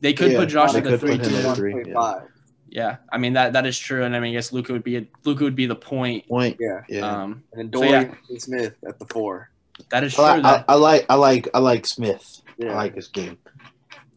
They 0.00 0.12
could 0.12 0.32
Yeah, 0.32 0.38
put 0.38 0.48
Josh 0.50 0.74
at 0.74 0.84
the 0.84 0.98
three 0.98 1.18
put 1.18 1.32
at 1.32 1.56
three, 1.56 1.84
yeah. 1.86 1.94
five. 1.94 2.22
Yeah, 2.68 2.96
I 3.10 3.16
mean 3.18 3.32
that 3.32 3.54
that 3.54 3.64
is 3.64 3.78
true, 3.78 4.04
and 4.04 4.14
I 4.14 4.20
mean 4.20 4.32
I 4.32 4.34
guess 4.34 4.52
Luka 4.52 4.72
would 4.74 4.84
be 4.84 4.96
a, 4.98 5.06
Luka 5.24 5.44
would 5.44 5.56
be 5.56 5.66
the 5.66 5.74
point. 5.76 6.28
Point. 6.28 6.58
Yeah, 6.60 6.82
Yeah. 6.88 7.22
Um, 7.22 7.42
and 7.52 7.72
then 7.72 7.80
So, 7.80 7.84
yeah. 7.84 8.04
Dorian 8.04 8.40
Smith 8.40 8.74
at 8.86 8.98
the 8.98 9.06
four. 9.06 9.50
that 9.90 10.04
is 10.04 10.14
true. 10.14 10.24
I, 10.24 10.40
I, 10.40 10.64
I 10.68 10.74
like 10.74 11.06
I 11.08 11.14
like 11.14 11.48
I 11.54 11.58
like 11.60 11.86
Smith. 11.86 12.42
Yeah, 12.58 12.72
I 12.72 12.76
like 12.76 12.94
his 12.94 13.08
game. 13.08 13.38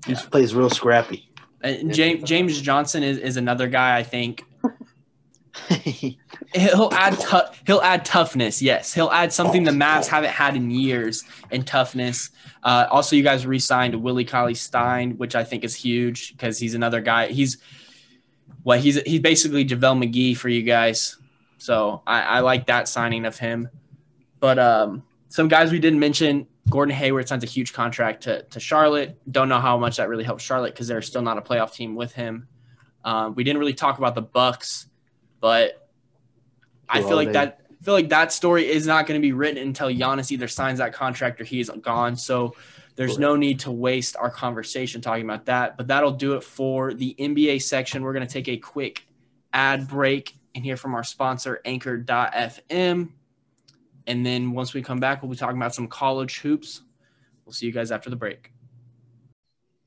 He 0.06 0.14
just 0.14 0.32
plays 0.32 0.56
real 0.56 0.70
scrappy. 0.70 1.30
and 1.62 1.93
James 1.93 2.24
James 2.24 2.62
Johnson 2.62 3.04
is, 3.04 3.18
is 3.18 3.38
another 3.38 3.68
guy 3.68 3.97
I 3.97 4.04
think 4.04 4.43
he'll 6.54 6.89
add 6.93 7.20
tou- 7.20 7.52
he'll 7.66 7.82
add 7.82 8.06
toughness. 8.06 8.62
Yes, 8.62 8.93
he'll 8.93 9.12
add 9.12 9.34
something 9.34 9.64
the 9.64 9.72
Mavs 9.72 10.08
haven't 10.08 10.32
had 10.32 10.56
in 10.56 10.72
years 10.72 11.24
in 11.52 11.64
toughness. 11.64 12.30
Uh, 12.64 12.88
also, 12.89 13.16
you 13.16 13.24
guys 13.24 13.45
re-signed 13.45 13.95
Willie 13.95 14.26
Cauley 14.26 14.56
Stein, 14.56 15.18
which 15.18 15.36
I 15.36 15.43
think 15.43 15.64
is 15.64 15.76
huge 15.76 16.32
because 16.32 16.60
he's 16.60 16.74
another 16.74 17.02
guy. 17.02 17.28
He's 17.28 17.58
what 18.64 18.80
he's 18.80 19.02
he's 19.02 19.22
basically 19.22 19.66
JaVale 19.66 20.04
McGee 20.04 20.36
for 20.38 20.50
you 20.50 20.64
guys. 20.64 21.18
So 21.58 22.02
I, 22.08 22.22
I 22.22 22.39
like 22.39 22.68
that 22.68 22.88
signing 22.88 23.26
of 23.26 23.38
him. 23.38 23.70
But 24.39 24.58
um, 24.60 25.04
some 25.28 25.47
guys 25.47 25.72
we 25.72 25.80
didn't 25.80 26.00
mention. 26.00 26.47
Gordon 26.70 26.96
Hayward 26.96 27.28
signs 27.28 27.44
a 27.44 27.48
huge 27.48 27.74
contract 27.74 28.24
to, 28.24 28.44
to 28.44 28.60
Charlotte. 28.60 29.20
Don't 29.30 29.50
know 29.50 29.60
how 29.60 29.78
much 29.78 29.98
that 29.98 30.10
really 30.10 30.24
helps 30.24 30.44
Charlotte 30.44 30.74
because 30.74 30.88
they're 30.88 31.02
still 31.02 31.22
not 31.22 31.38
a 31.38 31.42
playoff 31.42 31.74
team 31.74 31.96
with 31.96 32.14
him. 32.14 32.48
Um, 33.04 33.36
we 33.36 33.44
didn't 33.44 33.60
really 33.60 33.74
talk 33.74 33.98
about 33.98 34.16
the 34.16 34.22
Bucks, 34.22 34.88
but 35.40 35.90
I 36.88 37.02
feel 37.02 37.16
like 37.16 37.28
they- 37.28 37.34
that 37.34 37.62
feel 37.82 37.94
like 37.94 38.10
that 38.10 38.34
story 38.34 38.70
is 38.70 38.86
not 38.86 39.08
going 39.08 39.20
to 39.20 39.26
be 39.26 39.32
written 39.32 39.62
until 39.66 39.88
Giannis 39.88 40.32
either 40.32 40.50
signs 40.50 40.80
that 40.80 40.92
contract 40.94 41.40
or 41.40 41.46
he's 41.46 41.70
gone. 41.70 42.18
So 42.18 42.56
there's 42.96 43.18
no 43.18 43.38
need 43.38 43.62
to 43.62 43.72
waste 43.72 44.18
our 44.18 44.30
conversation 44.30 45.00
talking 45.00 45.24
about 45.24 45.46
that. 45.46 45.78
But 45.78 45.88
that'll 45.88 46.12
do 46.12 46.34
it 46.34 46.44
for 46.44 46.94
the 46.94 47.16
NBA 47.18 47.62
section. 47.62 48.04
We're 48.04 48.12
going 48.12 48.28
to 48.28 48.32
take 48.34 48.50
a 48.50 48.58
quick 48.58 49.06
ad 49.54 49.88
break 49.88 50.36
and 50.54 50.66
hear 50.66 50.76
from 50.76 50.94
our 50.94 51.06
sponsor, 51.06 51.62
Anchor.fm. 51.64 53.10
And 54.10 54.26
then 54.26 54.51
once 54.51 54.74
we 54.74 54.82
come 54.82 54.99
back, 54.99 55.22
we'll 55.22 55.30
be 55.30 55.38
talking 55.38 55.55
about 55.55 55.76
some 55.76 55.88
college 55.88 56.39
hoops. 56.39 56.82
We'll 57.45 57.53
see 57.53 57.68
you 57.68 57.72
guys 57.72 57.91
after 57.91 58.10
the 58.10 58.16
break. 58.16 58.51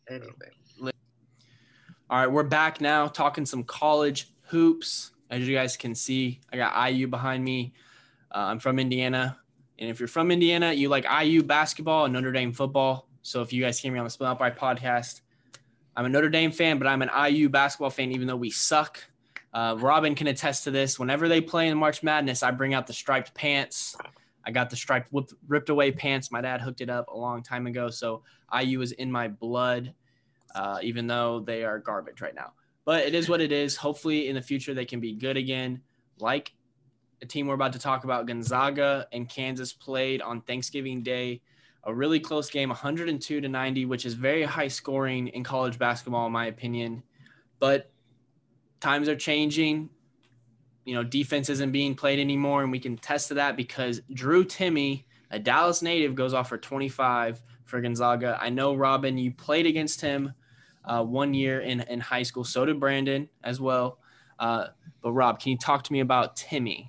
Anything. 0.09 0.33
All 0.81 2.19
right, 2.19 2.31
we're 2.31 2.45
back 2.45 2.81
now 2.81 3.09
talking 3.09 3.45
some 3.45 3.65
college 3.65 4.33
hoops. 4.43 5.11
As 5.29 5.49
you 5.49 5.57
guys 5.57 5.77
can 5.77 5.95
see, 5.95 6.41
I 6.53 6.57
got 6.57 6.93
IU 6.93 7.09
behind 7.09 7.43
me. 7.43 7.73
Uh, 8.33 8.39
I'm 8.39 8.61
from 8.61 8.79
Indiana. 8.79 9.39
And 9.81 9.91
if 9.91 9.99
you're 9.99 10.07
from 10.07 10.31
Indiana, 10.31 10.73
you 10.73 10.89
like 10.89 11.05
IU 11.05 11.43
basketball 11.43 12.05
and 12.05 12.15
Notre 12.15 12.31
Dame 12.31 12.53
football. 12.53 13.09
So 13.23 13.43
if 13.43 13.53
you 13.53 13.61
guys 13.61 13.81
hear 13.81 13.91
me 13.91 13.99
on 13.99 14.05
the 14.05 14.11
Split 14.11 14.29
Out 14.29 14.39
by 14.39 14.51
podcast, 14.51 15.23
I'm 15.97 16.05
a 16.05 16.09
Notre 16.09 16.29
Dame 16.29 16.53
fan, 16.53 16.79
but 16.79 16.87
I'm 16.87 17.03
an 17.03 17.11
IU 17.29 17.49
basketball 17.49 17.91
fan, 17.91 18.13
even 18.13 18.29
though 18.29 18.37
we 18.37 18.51
suck. 18.51 19.03
Uh, 19.53 19.77
Robin 19.79 20.15
can 20.15 20.27
attest 20.29 20.65
to 20.65 20.71
this. 20.71 20.99
Whenever 20.99 21.29
they 21.29 21.41
play 21.41 21.69
in 21.69 21.77
March 21.79 22.03
Madness, 22.03 22.43
I 22.43 22.51
bring 22.53 22.75
out 22.75 22.87
the 22.87 22.93
striped 22.93 23.35
pants. 23.35 23.97
I 24.47 24.51
got 24.51 24.71
the 24.71 24.77
striped 24.77 25.13
ripped 25.49 25.69
away 25.69 25.93
pants. 25.93 26.31
My 26.33 26.41
dad 26.41 26.61
hooked 26.61 26.81
it 26.81 26.91
up 26.91 27.09
a 27.09 27.17
long 27.17 27.43
time 27.43 27.67
ago. 27.67 27.91
So 27.91 28.23
IU 28.59 28.81
is 28.81 28.93
in 28.93 29.13
my 29.13 29.29
blood. 29.29 29.95
uh, 30.55 30.79
even 30.83 31.07
though 31.07 31.41
they 31.41 31.65
are 31.65 31.79
garbage 31.79 32.21
right 32.21 32.35
now. 32.35 32.53
But 32.85 33.07
it 33.07 33.15
is 33.15 33.29
what 33.29 33.41
it 33.41 33.53
is. 33.53 33.77
Hopefully, 33.77 34.29
in 34.29 34.35
the 34.35 34.43
future, 34.43 34.75
they 34.75 34.85
can 34.85 35.01
be 35.01 35.13
good 35.13 35.37
again. 35.37 35.81
Like 36.19 36.53
a 37.23 37.27
team 37.27 37.47
we're 37.47 37.55
about 37.55 37.73
to 37.75 37.79
talk 37.79 38.05
about, 38.05 38.27
Gonzaga 38.27 39.07
and 39.13 39.29
Kansas 39.29 39.73
played 39.73 40.21
on 40.21 40.41
Thanksgiving 40.43 41.03
Day. 41.03 41.41
A 41.85 41.95
really 41.95 42.21
close 42.21 42.51
game, 42.51 42.69
102 42.69 43.41
to 43.41 43.49
90, 43.49 43.87
which 43.87 44.07
is 44.07 44.15
very 44.15 44.43
high 44.45 44.69
scoring 44.69 45.29
in 45.29 45.45
college 45.45 45.79
basketball, 45.79 46.27
in 46.27 46.33
my 46.33 46.47
opinion. 46.47 47.03
But 47.61 47.92
times 48.83 49.09
are 49.09 49.17
changing. 49.17 49.89
You 50.85 50.95
know, 50.95 51.05
defense 51.05 51.49
isn't 51.49 51.73
being 51.73 51.95
played 51.95 52.19
anymore, 52.19 52.63
and 52.63 52.73
we 52.73 52.81
can 52.81 52.99
test 52.99 53.29
to 53.29 53.35
that 53.35 53.57
because 53.57 54.01
Drew 54.13 54.45
Timme, 54.45 55.05
a 55.31 55.39
Dallas 55.39 55.81
native, 55.81 56.15
goes 56.15 56.35
off 56.35 56.49
for 56.49 56.59
25 56.59 57.43
for 57.65 57.81
Gonzaga. 57.81 58.37
I 58.41 58.51
know, 58.51 58.75
Robin, 58.75 59.17
you 59.17 59.33
played 59.33 59.67
against 59.67 60.01
him 60.01 60.35
uh, 60.85 61.05
one 61.05 61.33
year 61.33 61.61
in, 61.61 61.81
in 61.83 62.01
high 62.01 62.25
school. 62.25 62.45
So 62.45 62.65
did 62.65 62.81
Brandon 62.81 63.29
as 63.45 63.61
well. 63.61 63.99
Uh, 64.39 64.67
but 65.03 65.13
Rob, 65.13 65.41
can 65.41 65.53
you 65.53 65.59
talk 65.59 65.85
to 65.85 65.93
me 65.93 66.01
about 66.01 66.37
Timme? 66.37 66.89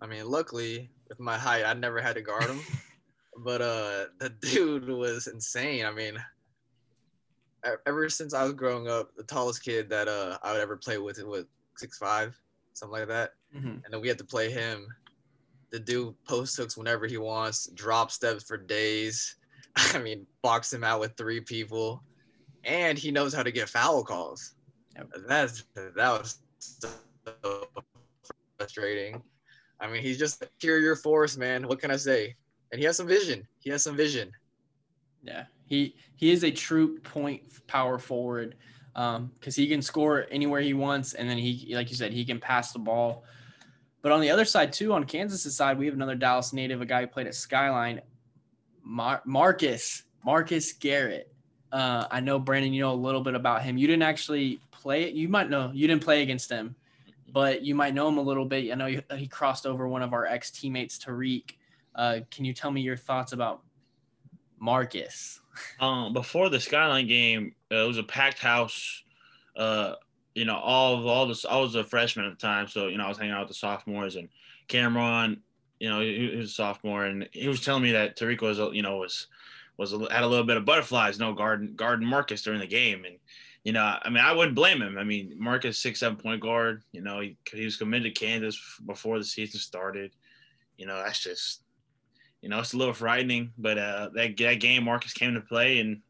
I 0.00 0.06
mean, 0.06 0.26
luckily 0.26 0.90
with 1.08 1.18
my 1.18 1.36
height, 1.36 1.64
I 1.64 1.74
never 1.74 2.00
had 2.00 2.14
to 2.14 2.22
guard 2.22 2.44
him. 2.44 2.60
but 3.44 3.60
uh, 3.60 4.04
the 4.20 4.30
dude 4.40 4.88
was 4.88 5.26
insane. 5.26 5.84
I 5.84 5.90
mean, 5.90 6.14
ever 7.86 8.08
since 8.08 8.34
I 8.34 8.44
was 8.44 8.52
growing 8.52 8.88
up, 8.88 9.14
the 9.16 9.22
tallest 9.22 9.62
kid 9.64 9.88
that 9.90 10.08
uh 10.08 10.38
I 10.42 10.52
would 10.52 10.60
ever 10.60 10.76
play 10.76 10.98
with 10.98 11.22
was 11.24 11.44
six 11.76 11.98
five, 11.98 12.38
something 12.72 12.98
like 12.98 13.08
that. 13.08 13.32
Mm-hmm. 13.56 13.68
And 13.68 13.86
then 13.90 14.00
we 14.00 14.08
had 14.08 14.18
to 14.18 14.24
play 14.24 14.50
him. 14.50 14.86
The 15.70 15.80
dude 15.80 16.14
post 16.24 16.56
hooks 16.56 16.76
whenever 16.76 17.06
he 17.06 17.16
wants, 17.16 17.66
drop 17.74 18.10
steps 18.10 18.44
for 18.44 18.56
days. 18.56 19.36
I 19.76 19.98
mean, 19.98 20.26
box 20.42 20.72
him 20.72 20.84
out 20.84 21.00
with 21.00 21.16
three 21.16 21.40
people 21.40 22.02
and 22.64 22.98
he 22.98 23.10
knows 23.10 23.32
how 23.34 23.42
to 23.42 23.50
get 23.50 23.68
foul 23.68 24.04
calls. 24.04 24.54
That's 25.26 25.64
that 25.74 25.96
was 25.96 26.38
so 27.24 27.66
frustrating. 28.58 29.22
I 29.80 29.86
mean, 29.86 30.02
he's 30.02 30.18
just 30.18 30.42
a 30.42 30.46
superior 30.46 30.94
force, 30.94 31.36
man. 31.36 31.66
What 31.66 31.80
can 31.80 31.90
I 31.90 31.96
say? 31.96 32.34
And 32.72 32.78
he 32.78 32.84
has 32.84 32.96
some 32.96 33.06
vision. 33.06 33.46
He 33.60 33.70
has 33.70 33.82
some 33.82 33.96
vision. 33.96 34.30
Yeah, 35.22 35.44
he 35.70 35.94
he 36.16 36.32
is 36.32 36.44
a 36.44 36.50
true 36.50 36.98
point 36.98 37.42
power 37.68 37.96
forward 37.98 38.56
because 38.92 39.16
um, 39.16 39.30
he 39.54 39.68
can 39.68 39.80
score 39.80 40.26
anywhere 40.30 40.60
he 40.60 40.74
wants, 40.74 41.14
and 41.14 41.30
then 41.30 41.38
he, 41.38 41.74
like 41.74 41.88
you 41.88 41.96
said, 41.96 42.12
he 42.12 42.24
can 42.24 42.40
pass 42.40 42.72
the 42.72 42.78
ball. 42.78 43.24
But 44.02 44.12
on 44.12 44.20
the 44.20 44.30
other 44.30 44.44
side 44.44 44.72
too, 44.72 44.92
on 44.92 45.04
Kansas' 45.04 45.54
side, 45.54 45.78
we 45.78 45.86
have 45.86 45.94
another 45.94 46.16
Dallas 46.16 46.52
native, 46.52 46.82
a 46.82 46.86
guy 46.86 47.02
who 47.02 47.06
played 47.06 47.28
at 47.28 47.34
Skyline, 47.34 48.00
Mar- 48.82 49.22
Marcus 49.24 50.02
Marcus 50.24 50.72
Garrett. 50.72 51.32
Uh, 51.72 52.04
I 52.10 52.18
know 52.18 52.40
Brandon, 52.40 52.72
you 52.72 52.82
know 52.82 52.92
a 52.92 52.94
little 52.94 53.22
bit 53.22 53.34
about 53.34 53.62
him. 53.62 53.78
You 53.78 53.86
didn't 53.86 54.02
actually 54.02 54.60
play. 54.72 55.10
You 55.10 55.28
might 55.28 55.48
know 55.48 55.70
you 55.72 55.86
didn't 55.86 56.02
play 56.02 56.22
against 56.22 56.50
him, 56.50 56.74
but 57.32 57.62
you 57.62 57.76
might 57.76 57.94
know 57.94 58.08
him 58.08 58.18
a 58.18 58.22
little 58.22 58.44
bit. 58.44 58.72
I 58.72 58.74
know 58.74 58.86
he, 58.86 59.00
he 59.16 59.28
crossed 59.28 59.66
over 59.66 59.86
one 59.86 60.02
of 60.02 60.12
our 60.12 60.26
ex 60.26 60.50
teammates, 60.50 60.98
Tariq. 60.98 61.52
Uh, 61.94 62.20
can 62.30 62.44
you 62.44 62.52
tell 62.52 62.72
me 62.72 62.80
your 62.80 62.96
thoughts 62.96 63.32
about 63.32 63.62
Marcus? 64.58 65.39
Um, 65.80 66.12
before 66.12 66.48
the 66.48 66.60
Skyline 66.60 67.06
game, 67.06 67.54
uh, 67.72 67.76
it 67.76 67.86
was 67.86 67.98
a 67.98 68.02
packed 68.02 68.38
house. 68.38 69.02
Uh, 69.56 69.94
you 70.34 70.44
know, 70.44 70.56
all 70.56 70.98
of 70.98 71.06
all 71.06 71.26
this. 71.26 71.44
I 71.44 71.56
was 71.56 71.74
a 71.74 71.84
freshman 71.84 72.26
at 72.26 72.38
the 72.38 72.46
time, 72.46 72.68
so 72.68 72.86
you 72.86 72.98
know 72.98 73.04
I 73.04 73.08
was 73.08 73.18
hanging 73.18 73.32
out 73.32 73.40
with 73.40 73.48
the 73.48 73.54
sophomores 73.54 74.16
and 74.16 74.28
Cameron. 74.68 75.42
You 75.80 75.88
know, 75.88 76.00
he, 76.00 76.30
he 76.30 76.36
was 76.36 76.50
a 76.50 76.54
sophomore, 76.54 77.04
and 77.04 77.28
he 77.32 77.48
was 77.48 77.64
telling 77.64 77.82
me 77.82 77.92
that 77.92 78.16
Tariq 78.16 78.40
was, 78.40 78.58
you 78.74 78.82
know, 78.82 78.98
was 78.98 79.26
was 79.76 79.92
had 79.92 80.22
a 80.22 80.26
little 80.26 80.44
bit 80.44 80.56
of 80.56 80.64
butterflies, 80.64 81.18
no 81.18 81.32
garden 81.32 81.74
garden 81.74 82.06
Marcus 82.06 82.42
during 82.42 82.60
the 82.60 82.66
game, 82.66 83.04
and 83.04 83.16
you 83.64 83.72
know, 83.72 83.98
I 84.02 84.08
mean, 84.08 84.22
I 84.22 84.32
wouldn't 84.32 84.54
blame 84.54 84.80
him. 84.80 84.96
I 84.96 85.04
mean, 85.04 85.34
Marcus 85.38 85.78
six 85.78 86.00
seven 86.00 86.16
point 86.16 86.40
guard. 86.40 86.82
You 86.92 87.02
know, 87.02 87.20
he, 87.20 87.36
he 87.52 87.64
was 87.64 87.76
committed 87.76 88.14
to 88.14 88.20
Kansas 88.20 88.58
before 88.86 89.18
the 89.18 89.24
season 89.24 89.60
started. 89.60 90.12
You 90.78 90.86
know, 90.86 90.96
that's 91.02 91.20
just 91.20 91.62
you 92.42 92.48
know, 92.48 92.58
it's 92.58 92.72
a 92.72 92.76
little 92.76 92.94
frightening. 92.94 93.52
But 93.58 93.78
uh, 93.78 94.10
that 94.14 94.36
that 94.36 94.60
game, 94.60 94.84
Marcus 94.84 95.12
came 95.12 95.34
to 95.34 95.40
play, 95.40 95.80
and 95.80 96.00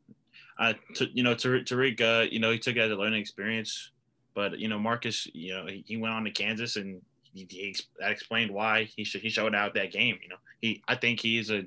I, 0.58 0.74
t- 0.94 1.10
you 1.14 1.22
know, 1.22 1.34
Tariq, 1.34 2.00
uh, 2.00 2.28
you 2.30 2.38
know, 2.38 2.50
he 2.50 2.58
took 2.58 2.76
it 2.76 2.80
as 2.80 2.90
a 2.90 2.96
learning 2.96 3.20
experience. 3.20 3.90
But 4.34 4.58
you 4.58 4.68
know, 4.68 4.78
Marcus, 4.78 5.26
you 5.32 5.54
know, 5.54 5.66
he, 5.66 5.84
he 5.86 5.96
went 5.96 6.14
on 6.14 6.24
to 6.24 6.30
Kansas, 6.30 6.76
and 6.76 7.02
he, 7.34 7.46
he 7.50 7.76
that 7.98 8.12
explained 8.12 8.50
why 8.50 8.84
he 8.84 9.04
should 9.04 9.22
he 9.22 9.28
showed 9.28 9.54
out 9.54 9.74
that 9.74 9.92
game. 9.92 10.18
You 10.22 10.28
know, 10.28 10.36
he 10.60 10.82
I 10.88 10.94
think 10.94 11.20
he's 11.20 11.50
a 11.50 11.64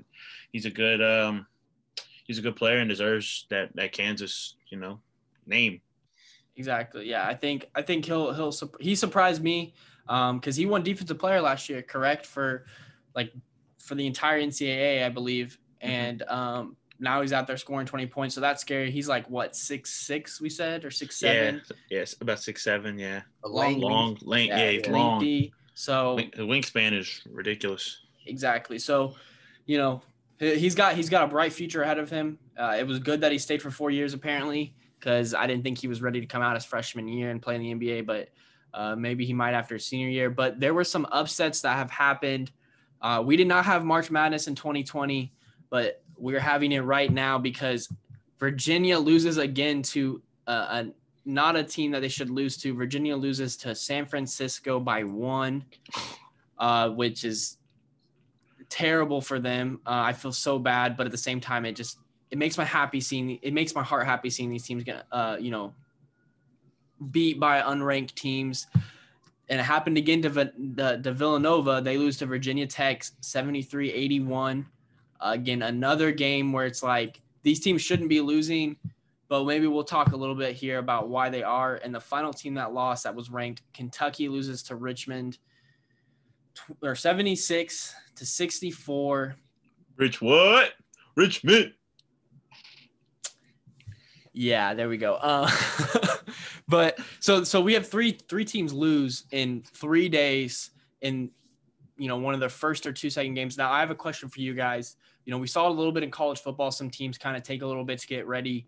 he's 0.51 0.65
a 0.65 0.71
good 0.71 1.01
um 1.01 1.45
he's 2.25 2.39
a 2.39 2.41
good 2.41 2.55
player 2.55 2.77
and 2.77 2.89
deserves 2.89 3.45
that 3.49 3.75
that 3.75 3.91
Kansas 3.91 4.55
you 4.69 4.77
know 4.77 4.99
name. 5.45 5.81
Exactly. 6.55 7.09
Yeah, 7.09 7.27
I 7.27 7.33
think 7.33 7.69
I 7.75 7.81
think 7.81 8.05
he'll 8.05 8.33
he'll 8.33 8.53
he 8.79 8.95
surprised 8.95 9.43
me 9.43 9.73
Um, 10.07 10.39
because 10.39 10.57
um, 10.57 10.59
he 10.59 10.65
won 10.65 10.83
defensive 10.83 11.17
player 11.17 11.41
last 11.41 11.69
year, 11.69 11.81
correct 11.81 12.25
for 12.25 12.65
like 13.15 13.31
for 13.83 13.95
the 13.95 14.07
entire 14.07 14.41
NCAA, 14.41 15.05
I 15.05 15.09
believe, 15.09 15.57
mm-hmm. 15.81 15.91
and 15.91 16.23
um, 16.23 16.77
now 16.99 17.21
he's 17.21 17.33
out 17.33 17.47
there 17.47 17.57
scoring 17.57 17.85
20 17.85 18.07
points. 18.07 18.35
So 18.35 18.41
that's 18.41 18.61
scary. 18.61 18.89
He's 18.91 19.07
like 19.07 19.29
what 19.29 19.55
six 19.55 19.93
six 19.93 20.39
we 20.39 20.49
said 20.49 20.85
or 20.85 20.91
six 20.91 21.17
seven. 21.17 21.61
Yeah, 21.89 21.99
yes, 21.99 22.15
about 22.19 22.39
six 22.39 22.63
seven. 22.63 22.97
Yeah, 22.97 23.21
a 23.43 23.49
long, 23.49 23.79
long, 23.79 24.17
length. 24.21 24.49
Yeah, 24.49 24.69
yeah 24.69 24.91
long. 24.91 25.49
So 25.73 26.17
the 26.17 26.43
wingspan 26.43 26.97
is 26.97 27.21
ridiculous. 27.29 27.99
Exactly. 28.25 28.79
So, 28.79 29.15
you 29.65 29.77
know, 29.77 30.01
he's 30.39 30.75
got 30.75 30.95
he's 30.95 31.09
got 31.09 31.23
a 31.23 31.27
bright 31.27 31.53
future 31.53 31.81
ahead 31.81 31.97
of 31.97 32.09
him. 32.09 32.37
Uh, 32.57 32.75
it 32.79 32.87
was 32.87 32.99
good 32.99 33.21
that 33.21 33.31
he 33.31 33.37
stayed 33.37 33.61
for 33.61 33.71
four 33.71 33.89
years 33.89 34.13
apparently 34.13 34.75
because 34.99 35.33
I 35.33 35.47
didn't 35.47 35.63
think 35.63 35.77
he 35.77 35.87
was 35.87 36.01
ready 36.01 36.21
to 36.21 36.25
come 36.25 36.41
out 36.41 36.55
his 36.55 36.63
freshman 36.63 37.07
year 37.07 37.29
and 37.29 37.41
play 37.41 37.55
in 37.55 37.61
the 37.61 37.73
NBA, 37.73 38.05
but 38.05 38.29
uh, 38.73 38.95
maybe 38.95 39.25
he 39.25 39.33
might 39.33 39.53
after 39.53 39.77
senior 39.77 40.07
year. 40.07 40.29
But 40.29 40.59
there 40.59 40.73
were 40.73 40.85
some 40.85 41.05
upsets 41.11 41.61
that 41.61 41.75
have 41.75 41.91
happened. 41.91 42.51
Uh, 43.03 43.21
we 43.23 43.35
did 43.35 43.47
not 43.47 43.65
have 43.65 43.83
March 43.83 44.09
Madness 44.09 44.47
in 44.47 44.55
2020, 44.55 45.31
but 45.69 46.01
we're 46.17 46.39
having 46.39 46.71
it 46.71 46.79
right 46.79 47.11
now 47.11 47.37
because 47.37 47.89
Virginia 48.39 48.97
loses 48.97 49.37
again 49.37 49.81
to 49.81 50.21
uh, 50.47 50.83
a 50.83 50.91
not 51.25 51.55
a 51.55 51.63
team 51.63 51.91
that 51.91 52.01
they 52.01 52.07
should 52.07 52.29
lose 52.29 52.57
to. 52.57 52.73
Virginia 52.73 53.15
loses 53.15 53.55
to 53.57 53.73
San 53.75 54.05
Francisco 54.05 54.79
by 54.79 55.03
one, 55.03 55.63
uh, 56.57 56.89
which 56.89 57.23
is 57.23 57.57
terrible 58.69 59.21
for 59.21 59.39
them. 59.39 59.79
Uh, 59.85 60.01
I 60.05 60.13
feel 60.13 60.31
so 60.31 60.57
bad, 60.59 60.97
but 60.97 61.05
at 61.05 61.11
the 61.11 61.17
same 61.17 61.39
time, 61.39 61.65
it 61.65 61.75
just 61.75 61.99
it 62.31 62.37
makes 62.37 62.57
my 62.57 62.65
happy 62.65 62.99
seeing 62.99 63.37
it 63.41 63.53
makes 63.53 63.75
my 63.75 63.83
heart 63.83 64.05
happy 64.05 64.29
seeing 64.29 64.49
these 64.49 64.65
teams 64.65 64.83
get 64.83 65.05
uh, 65.11 65.37
you 65.39 65.51
know 65.51 65.73
beat 67.11 67.39
by 67.39 67.61
unranked 67.61 68.15
teams. 68.15 68.67
And 69.49 69.59
it 69.59 69.63
happened 69.63 69.97
again 69.97 70.21
to, 70.21 70.29
the, 70.29 71.01
to 71.03 71.11
Villanova. 71.11 71.81
They 71.83 71.97
lose 71.97 72.17
to 72.17 72.25
Virginia 72.25 72.65
Tech 72.65 73.03
73-81. 73.21 74.65
Uh, 75.19 75.31
again, 75.33 75.61
another 75.61 76.11
game 76.11 76.53
where 76.53 76.65
it's 76.65 76.81
like 76.81 77.21
these 77.43 77.59
teams 77.59 77.81
shouldn't 77.81 78.09
be 78.09 78.21
losing, 78.21 78.77
but 79.27 79.45
maybe 79.45 79.67
we'll 79.67 79.83
talk 79.83 80.13
a 80.13 80.15
little 80.15 80.35
bit 80.35 80.55
here 80.55 80.79
about 80.79 81.09
why 81.09 81.29
they 81.29 81.43
are. 81.43 81.75
And 81.75 81.93
the 81.93 81.99
final 81.99 82.33
team 82.33 82.53
that 82.55 82.73
lost 82.73 83.03
that 83.03 83.15
was 83.15 83.29
ranked, 83.29 83.61
Kentucky 83.73 84.29
loses 84.29 84.63
to 84.63 84.75
Richmond 84.75 85.37
or 86.81 86.95
76 86.95 87.95
to 88.15 88.25
64. 88.25 89.35
Rich 89.97 90.21
what? 90.21 90.73
Richmond. 91.15 91.73
Yeah, 94.33 94.73
there 94.73 94.89
we 94.89 94.97
go. 94.97 95.15
Uh, 95.15 95.49
but 96.73 96.97
so 97.19 97.43
so 97.43 97.61
we 97.61 97.73
have 97.73 97.87
three 97.87 98.17
three 98.27 98.43
teams 98.43 98.73
lose 98.73 99.25
in 99.31 99.63
three 99.73 100.09
days 100.09 100.71
in 101.01 101.29
you 101.97 102.07
know 102.07 102.17
one 102.17 102.33
of 102.33 102.39
their 102.39 102.49
first 102.49 102.87
or 102.87 102.91
two 102.91 103.11
second 103.11 103.35
games. 103.35 103.57
Now 103.57 103.71
I 103.71 103.79
have 103.79 103.91
a 103.91 103.95
question 103.95 104.27
for 104.27 104.41
you 104.41 104.55
guys. 104.55 104.95
You 105.25 105.31
know 105.31 105.37
we 105.37 105.45
saw 105.45 105.69
a 105.69 105.69
little 105.69 105.91
bit 105.91 106.01
in 106.01 106.09
college 106.09 106.39
football. 106.39 106.71
Some 106.71 106.89
teams 106.89 107.19
kind 107.19 107.37
of 107.37 107.43
take 107.43 107.61
a 107.61 107.67
little 107.67 107.85
bit 107.85 107.99
to 107.99 108.07
get 108.07 108.25
ready 108.25 108.67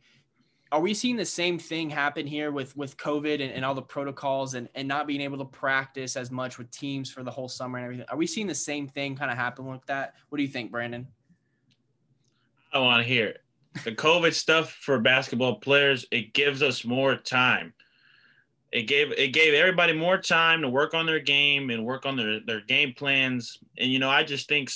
are 0.72 0.82
we 0.82 0.94
seeing 0.94 1.16
the 1.16 1.26
same 1.26 1.58
thing 1.58 1.90
happen 1.90 2.28
here 2.28 2.52
with 2.52 2.76
with 2.76 2.98
COVID 2.98 3.36
and, 3.36 3.52
and 3.52 3.64
all 3.64 3.74
the 3.74 3.82
protocols 3.82 4.56
and, 4.56 4.68
and 4.76 4.88
not 4.88 5.08
being 5.08 5.22
able 5.22 5.38
to 5.38 5.46
practice 5.46 6.16
as 6.18 6.32
much 6.32 6.58
with 6.58 6.70
teams 6.70 7.10
for 7.10 7.24
the 7.24 7.32
whole 7.32 7.48
summer 7.48 7.78
and 7.78 7.86
everything? 7.86 8.06
Are 8.10 8.18
we 8.18 8.28
seeing 8.28 8.48
the 8.48 8.56
same 8.56 8.88
thing 8.88 9.16
kind 9.16 9.32
of 9.32 9.38
happen 9.38 9.66
with 9.66 9.86
that? 9.86 10.16
What 10.30 10.38
do 10.38 10.44
you 10.44 10.50
think, 10.50 10.72
Brandon? 10.72 11.08
I 12.74 12.80
want 12.80 13.02
to 13.02 13.08
hear 13.08 13.28
it. 13.28 13.42
The 13.84 13.92
COVID 13.94 14.34
stuff 14.34 14.72
for 14.82 15.00
basketball 15.00 15.56
players, 15.56 16.06
it 16.12 16.34
gives 16.34 16.62
us 16.62 16.84
more 16.84 17.16
time. 17.16 17.74
It 18.76 18.88
gave 18.88 19.14
it 19.14 19.32
gave 19.32 19.54
everybody 19.54 19.94
more 19.94 20.18
time 20.18 20.62
to 20.62 20.68
work 20.68 20.94
on 20.94 21.06
their 21.06 21.22
game 21.22 21.70
and 21.70 21.86
work 21.86 22.06
on 22.06 22.18
their, 22.18 22.42
their 22.46 22.60
game 22.60 22.94
plans. 22.94 23.58
And 23.78 23.90
you 23.90 24.00
know, 24.00 24.10
I 24.10 24.24
just 24.24 24.50
think 24.50 24.70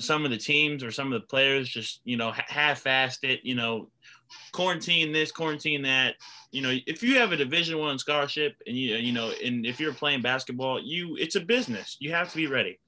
some 0.00 0.24
of 0.24 0.32
the 0.32 0.36
teams 0.36 0.82
or 0.82 0.90
some 0.90 1.12
of 1.12 1.22
the 1.22 1.28
players 1.28 1.68
just 1.68 2.00
you 2.02 2.16
know 2.16 2.32
half-assed 2.32 3.22
it. 3.22 3.44
You 3.44 3.54
know, 3.54 3.90
quarantine 4.50 5.12
this, 5.12 5.30
quarantine 5.30 5.82
that. 5.82 6.16
You 6.50 6.62
know, 6.62 6.76
if 6.88 7.00
you 7.00 7.16
have 7.20 7.30
a 7.30 7.36
Division 7.36 7.78
One 7.78 7.96
scholarship 7.96 8.56
and 8.66 8.76
you 8.76 8.96
you 8.96 9.12
know, 9.12 9.30
and 9.44 9.64
if 9.64 9.78
you're 9.78 9.94
playing 9.94 10.20
basketball, 10.20 10.80
you 10.82 11.16
it's 11.20 11.36
a 11.36 11.40
business. 11.40 11.96
You 12.00 12.10
have 12.10 12.30
to 12.30 12.36
be 12.36 12.48
ready. 12.48 12.80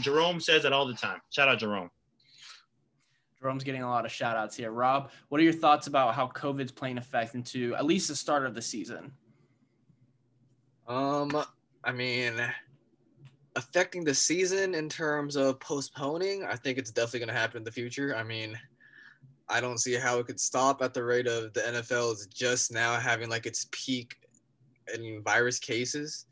Jerome 0.00 0.40
says 0.40 0.64
that 0.64 0.72
all 0.72 0.88
the 0.88 0.94
time. 0.94 1.20
Shout 1.30 1.46
out 1.46 1.60
Jerome. 1.60 1.90
Jerome's 3.40 3.62
getting 3.62 3.84
a 3.84 3.88
lot 3.88 4.04
of 4.04 4.10
shout 4.10 4.36
outs 4.36 4.56
here. 4.56 4.72
Rob, 4.72 5.12
what 5.28 5.40
are 5.40 5.44
your 5.44 5.52
thoughts 5.52 5.86
about 5.86 6.16
how 6.16 6.26
COVID's 6.26 6.72
playing 6.72 6.98
effect 6.98 7.36
into 7.36 7.72
at 7.76 7.84
least 7.84 8.08
the 8.08 8.16
start 8.16 8.44
of 8.44 8.56
the 8.56 8.62
season? 8.62 9.12
Um, 10.88 11.30
I 11.84 11.92
mean, 11.92 12.34
affecting 13.56 14.04
the 14.04 14.14
season 14.14 14.74
in 14.74 14.88
terms 14.88 15.36
of 15.36 15.60
postponing, 15.60 16.44
I 16.44 16.56
think 16.56 16.78
it's 16.78 16.90
definitely 16.90 17.20
going 17.20 17.28
to 17.28 17.34
happen 17.34 17.58
in 17.58 17.64
the 17.64 17.70
future. 17.70 18.16
I 18.16 18.22
mean, 18.22 18.58
I 19.50 19.60
don't 19.60 19.78
see 19.78 19.94
how 19.94 20.18
it 20.18 20.26
could 20.26 20.40
stop 20.40 20.82
at 20.82 20.94
the 20.94 21.04
rate 21.04 21.26
of 21.26 21.52
the 21.52 21.60
NFL 21.60 22.14
is 22.14 22.26
just 22.26 22.72
now 22.72 22.96
having 22.96 23.28
like 23.28 23.46
its 23.46 23.66
peak 23.70 24.16
in 24.94 25.22
virus 25.22 25.58
cases. 25.58 26.26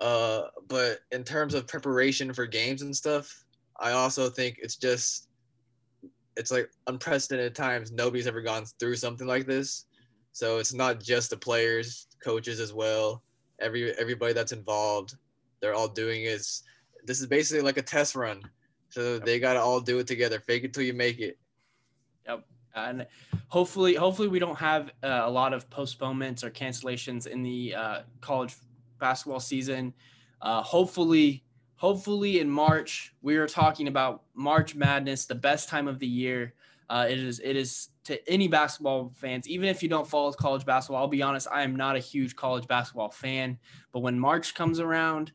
Uh, 0.00 0.42
but 0.68 1.00
in 1.10 1.24
terms 1.24 1.54
of 1.54 1.66
preparation 1.66 2.32
for 2.32 2.46
games 2.46 2.82
and 2.82 2.94
stuff, 2.94 3.44
I 3.80 3.92
also 3.92 4.28
think 4.28 4.58
it's 4.60 4.76
just 4.76 5.28
it's 6.36 6.50
like 6.50 6.70
unprecedented 6.86 7.54
times. 7.54 7.90
Nobody's 7.90 8.28
ever 8.28 8.42
gone 8.42 8.64
through 8.78 8.96
something 8.96 9.26
like 9.26 9.46
this. 9.46 9.86
So 10.32 10.58
it's 10.58 10.72
not 10.72 11.02
just 11.02 11.30
the 11.30 11.36
players, 11.36 12.06
coaches 12.22 12.60
as 12.60 12.72
well. 12.72 13.22
Every 13.60 13.92
everybody 13.92 14.32
that's 14.32 14.52
involved, 14.52 15.16
they're 15.60 15.74
all 15.74 15.88
doing 15.88 16.24
it. 16.24 16.46
This 17.04 17.20
is 17.20 17.26
basically 17.26 17.62
like 17.62 17.76
a 17.76 17.82
test 17.82 18.14
run. 18.14 18.42
So 18.90 19.18
they 19.18 19.38
gotta 19.38 19.60
all 19.60 19.80
do 19.80 19.98
it 19.98 20.06
together. 20.06 20.40
Fake 20.40 20.64
it 20.64 20.72
till 20.72 20.82
you 20.82 20.94
make 20.94 21.18
it. 21.20 21.38
Yep. 22.26 22.44
And 22.74 23.06
hopefully, 23.48 23.94
hopefully 23.94 24.28
we 24.28 24.38
don't 24.38 24.58
have 24.58 24.90
uh, 25.02 25.22
a 25.24 25.30
lot 25.30 25.52
of 25.52 25.68
postponements 25.70 26.44
or 26.44 26.50
cancellations 26.50 27.26
in 27.26 27.42
the 27.42 27.74
uh, 27.74 28.00
college 28.20 28.54
basketball 28.98 29.40
season. 29.40 29.92
Uh, 30.40 30.62
hopefully, 30.62 31.44
hopefully 31.76 32.40
in 32.40 32.48
March 32.48 33.14
we 33.22 33.36
are 33.36 33.46
talking 33.46 33.88
about 33.88 34.22
March 34.34 34.74
Madness, 34.74 35.26
the 35.26 35.34
best 35.34 35.68
time 35.68 35.88
of 35.88 35.98
the 35.98 36.06
year. 36.06 36.54
Uh, 36.90 37.06
it 37.08 37.18
is 37.18 37.40
it 37.40 37.56
is 37.56 37.88
to 38.08 38.26
any 38.26 38.48
basketball 38.48 39.12
fans, 39.14 39.46
even 39.46 39.68
if 39.68 39.82
you 39.82 39.88
don't 39.88 40.08
follow 40.08 40.32
college 40.32 40.64
basketball. 40.64 41.02
I'll 41.02 41.08
be 41.08 41.20
honest, 41.20 41.46
I 41.52 41.62
am 41.62 41.76
not 41.76 41.94
a 41.94 41.98
huge 41.98 42.34
college 42.34 42.66
basketball 42.66 43.10
fan, 43.10 43.58
but 43.92 44.00
when 44.00 44.18
March 44.18 44.54
comes 44.54 44.80
around, 44.80 45.30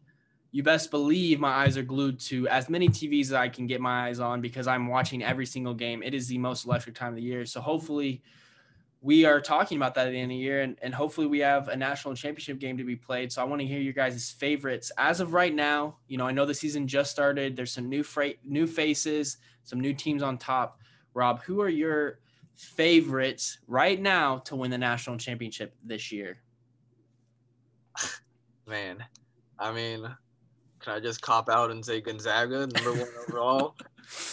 you 0.52 0.64
best 0.64 0.90
believe 0.90 1.40
my 1.40 1.52
eyes 1.52 1.78
are 1.78 1.84
glued 1.84 2.20
to 2.22 2.48
as 2.48 2.70
many 2.70 2.90
TVs 2.90 3.26
as 3.26 3.34
I 3.34 3.48
can 3.48 3.68
get 3.68 3.80
my 3.80 4.08
eyes 4.08 4.20
on 4.20 4.42
because 4.42 4.66
I'm 4.66 4.88
watching 4.88 5.24
every 5.24 5.46
single 5.46 5.76
game. 5.76 6.02
It 6.02 6.16
is 6.16 6.28
the 6.28 6.40
most 6.40 6.66
electric 6.66 6.96
time 6.96 7.10
of 7.10 7.16
the 7.16 7.22
year. 7.22 7.46
So 7.46 7.62
hopefully 7.62 8.24
we 9.02 9.24
are 9.26 9.40
talking 9.40 9.78
about 9.78 9.94
that 9.94 10.08
at 10.08 10.12
the 10.12 10.18
end 10.18 10.32
of 10.32 10.36
the 10.36 10.42
year 10.44 10.62
and, 10.62 10.76
and 10.82 10.96
hopefully 10.96 11.28
we 11.28 11.40
have 11.40 11.68
a 11.68 11.76
national 11.76 12.16
championship 12.16 12.58
game 12.58 12.78
to 12.78 12.84
be 12.84 12.96
played. 12.96 13.32
So 13.32 13.40
I 13.40 13.46
want 13.46 13.62
to 13.62 13.68
hear 13.68 13.80
your 13.80 13.94
guys' 13.94 14.32
favorites. 14.32 14.92
As 14.98 15.20
of 15.20 15.34
right 15.34 15.54
now, 15.54 15.98
you 16.08 16.18
know, 16.18 16.26
I 16.26 16.32
know 16.32 16.46
the 16.46 16.56
season 16.56 16.88
just 16.88 17.12
started. 17.12 17.56
There's 17.56 17.72
some 17.72 17.88
new 17.88 18.02
freight, 18.02 18.40
new 18.44 18.66
faces, 18.66 19.38
some 19.64 19.80
new 19.80 19.94
teams 19.94 20.24
on 20.24 20.40
top. 20.40 20.80
Rob, 21.14 21.44
who 21.44 21.62
are 21.62 21.70
your 21.70 22.20
favorites 22.56 23.60
right 23.68 24.00
now 24.00 24.38
to 24.40 24.56
win 24.56 24.72
the 24.72 24.78
national 24.78 25.18
championship 25.18 25.76
this 25.84 26.12
year? 26.12 26.38
Man, 28.68 29.04
I 29.60 29.72
mean, 29.72 30.08
can 30.80 30.94
I 30.94 31.00
just 31.00 31.22
cop 31.22 31.50
out 31.50 31.72
and 31.72 31.84
say 31.84 32.02
Gonzaga, 32.02 32.68
number 32.68 32.92
one 32.92 33.08
overall? 33.28 33.76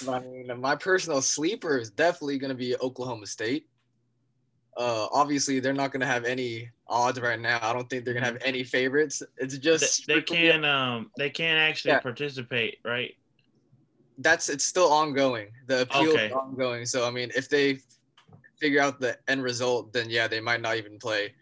I 0.09 0.21
mean, 0.21 0.61
my 0.61 0.77
personal 0.77 1.23
sleeper 1.23 1.79
is 1.79 1.91
definitely 1.91 2.39
going 2.39 2.51
to 2.51 2.57
be 2.57 2.77
Oklahoma 2.79 3.27
State. 3.27 3.67
Uh, 4.77 5.07
obviously, 5.13 5.61
they're 5.61 5.73
not 5.73 5.93
going 5.93 6.01
to 6.01 6.07
have 6.07 6.25
any 6.25 6.71
odds 6.89 7.21
right 7.21 7.39
now. 7.39 7.59
I 7.63 7.73
don't 7.73 7.89
think 7.89 8.05
they're 8.05 8.15
going 8.15 8.25
to 8.25 8.33
have 8.33 8.43
any 8.45 8.65
favorites. 8.65 9.23
It's 9.37 9.59
just 9.59 10.07
they, 10.07 10.15
they 10.15 10.23
can 10.23 10.65
um 10.65 11.11
they 11.17 11.31
can't 11.31 11.59
actually 11.59 11.93
yeah. 11.93 12.01
participate, 12.01 12.79
right? 12.85 13.15
That's 14.19 14.49
it's 14.49 14.65
still 14.65 14.91
ongoing. 14.91 15.49
The 15.67 15.83
appeal 15.83 16.13
okay. 16.13 16.27
is 16.27 16.33
ongoing. 16.33 16.87
So 16.87 17.07
I 17.07 17.11
mean, 17.11 17.31
if 17.37 17.49
they 17.49 17.81
figure 18.61 18.81
out 18.81 19.01
the 19.01 19.19
end 19.29 19.43
result, 19.43 19.93
then 19.93 20.11
yeah, 20.11 20.29
they 20.29 20.41
might 20.41 20.61
not 20.61 20.77
even 20.77 20.99
play. 20.99 21.35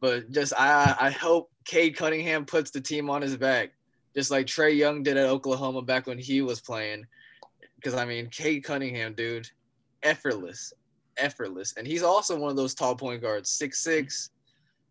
But 0.00 0.30
just 0.30 0.52
I 0.56 0.96
I 0.98 1.10
hope 1.10 1.50
Cade 1.64 1.96
Cunningham 1.96 2.46
puts 2.46 2.70
the 2.70 2.80
team 2.80 3.10
on 3.10 3.22
his 3.22 3.36
back, 3.36 3.72
just 4.14 4.30
like 4.30 4.46
Trae 4.46 4.76
Young 4.76 5.02
did 5.02 5.16
at 5.16 5.28
Oklahoma 5.28 5.82
back 5.82 6.06
when 6.06 6.18
he 6.18 6.40
was 6.42 6.60
playing. 6.60 7.06
Because 7.76 7.94
I 7.94 8.04
mean, 8.04 8.28
Cade 8.28 8.64
Cunningham, 8.64 9.14
dude, 9.14 9.48
effortless, 10.02 10.72
effortless, 11.16 11.74
and 11.76 11.86
he's 11.86 12.02
also 12.02 12.38
one 12.38 12.50
of 12.50 12.56
those 12.56 12.74
tall 12.74 12.94
point 12.94 13.20
guards, 13.20 13.50
six 13.50 13.80
six, 13.80 14.30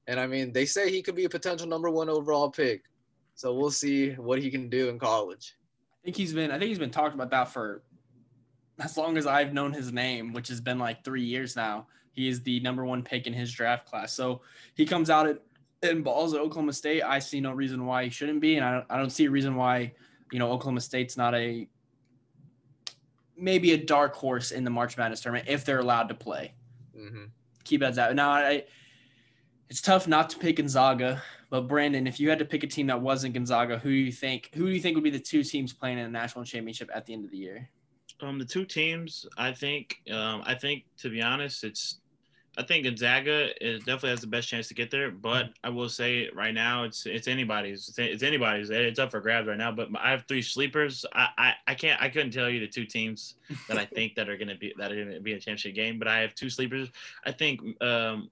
and 0.07 0.19
I 0.19 0.27
mean, 0.27 0.51
they 0.51 0.65
say 0.65 0.89
he 0.91 1.01
could 1.01 1.15
be 1.15 1.25
a 1.25 1.29
potential 1.29 1.67
number 1.67 1.89
one 1.89 2.09
overall 2.09 2.49
pick. 2.49 2.83
So 3.35 3.53
we'll 3.53 3.71
see 3.71 4.11
what 4.13 4.41
he 4.41 4.51
can 4.51 4.69
do 4.69 4.89
in 4.89 4.99
college. 4.99 5.55
I 6.01 6.05
think 6.05 6.17
he's 6.17 6.33
been 6.33 6.51
I 6.51 6.59
think 6.59 6.69
he's 6.69 6.79
been 6.79 6.91
talking 6.91 7.13
about 7.13 7.31
that 7.31 7.53
for 7.53 7.83
as 8.79 8.97
long 8.97 9.17
as 9.17 9.27
I've 9.27 9.53
known 9.53 9.73
his 9.73 9.91
name, 9.91 10.33
which 10.33 10.47
has 10.47 10.61
been 10.61 10.79
like 10.79 11.03
three 11.03 11.23
years 11.23 11.55
now. 11.55 11.87
He 12.11 12.27
is 12.27 12.41
the 12.41 12.59
number 12.61 12.85
one 12.85 13.03
pick 13.03 13.27
in 13.27 13.33
his 13.33 13.51
draft 13.51 13.85
class. 13.85 14.13
So 14.13 14.41
he 14.75 14.85
comes 14.85 15.09
out 15.09 15.27
at, 15.27 15.41
in 15.83 16.01
balls 16.01 16.33
at 16.33 16.41
Oklahoma 16.41 16.73
State. 16.73 17.01
I 17.03 17.19
see 17.19 17.39
no 17.39 17.51
reason 17.53 17.85
why 17.85 18.03
he 18.05 18.09
shouldn't 18.09 18.41
be, 18.41 18.55
and 18.55 18.65
I 18.65 18.73
don't, 18.73 18.85
I 18.89 18.97
don't 18.97 19.09
see 19.09 19.25
a 19.25 19.29
reason 19.31 19.55
why 19.55 19.93
you 20.31 20.39
know 20.39 20.51
Oklahoma 20.51 20.81
State's 20.81 21.17
not 21.17 21.33
a 21.33 21.67
maybe 23.37 23.71
a 23.71 23.77
dark 23.77 24.15
horse 24.15 24.51
in 24.51 24.63
the 24.63 24.69
March 24.69 24.97
Madness 24.97 25.21
tournament 25.21 25.47
if 25.47 25.63
they're 25.63 25.79
allowed 25.79 26.09
to 26.09 26.15
play. 26.15 26.53
Mm-hmm. 26.97 27.25
Keep 27.63 27.83
heads 27.83 27.97
out. 27.97 28.13
Now, 28.15 28.31
I, 28.31 28.65
it's 29.69 29.81
tough 29.81 30.07
not 30.07 30.29
to 30.31 30.37
pick 30.37 30.57
Gonzaga, 30.57 31.21
but 31.49 31.67
Brandon, 31.67 32.05
if 32.05 32.19
you 32.19 32.29
had 32.29 32.39
to 32.39 32.45
pick 32.45 32.63
a 32.63 32.67
team 32.67 32.87
that 32.87 32.99
wasn't 32.99 33.33
Gonzaga, 33.33 33.79
who 33.79 33.89
do 33.89 33.95
you 33.95 34.11
think? 34.11 34.49
Who 34.55 34.65
do 34.65 34.71
you 34.71 34.81
think 34.81 34.95
would 34.95 35.03
be 35.03 35.09
the 35.09 35.19
two 35.19 35.43
teams 35.43 35.71
playing 35.73 35.97
in 35.97 36.03
the 36.03 36.11
national 36.11 36.43
championship 36.43 36.89
at 36.93 37.05
the 37.05 37.13
end 37.13 37.25
of 37.25 37.31
the 37.31 37.37
year? 37.37 37.69
Um, 38.21 38.39
the 38.39 38.45
two 38.45 38.65
teams, 38.65 39.25
I 39.37 39.51
think, 39.51 39.97
um, 40.11 40.43
I 40.45 40.55
think 40.55 40.83
to 40.99 41.09
be 41.09 41.21
honest, 41.21 41.63
it's, 41.63 41.99
I 42.57 42.63
think 42.63 42.83
Gonzaga 42.83 43.51
is 43.65 43.79
definitely 43.79 44.09
has 44.09 44.21
the 44.21 44.27
best 44.27 44.49
chance 44.49 44.67
to 44.67 44.73
get 44.73 44.91
there. 44.91 45.11
But 45.11 45.51
I 45.63 45.69
will 45.69 45.87
say 45.87 46.29
right 46.33 46.53
now, 46.53 46.83
it's 46.83 47.05
it's 47.05 47.29
anybody's. 47.29 47.87
It's, 47.87 47.99
it's 47.99 48.23
anybody's. 48.23 48.69
It's 48.69 48.99
up 48.99 49.11
for 49.11 49.21
grabs 49.21 49.47
right 49.47 49.57
now. 49.57 49.71
But 49.71 49.87
I 49.97 50.11
have 50.11 50.25
three 50.27 50.41
sleepers. 50.41 51.05
I, 51.13 51.29
I, 51.37 51.53
I 51.67 51.75
can't. 51.75 52.01
I 52.01 52.09
couldn't 52.09 52.31
tell 52.31 52.49
you 52.49 52.59
the 52.59 52.67
two 52.67 52.83
teams 52.83 53.35
that 53.69 53.77
I 53.77 53.85
think 53.85 54.15
that 54.15 54.27
are 54.27 54.35
gonna 54.35 54.57
be 54.57 54.73
that 54.77 54.91
are 54.91 55.05
gonna 55.05 55.21
be 55.21 55.33
a 55.33 55.35
championship 55.35 55.73
game. 55.73 55.99
But 55.99 56.09
I 56.09 56.19
have 56.19 56.35
two 56.35 56.49
sleepers. 56.49 56.89
I 57.25 57.31
think 57.31 57.61
um, 57.81 58.29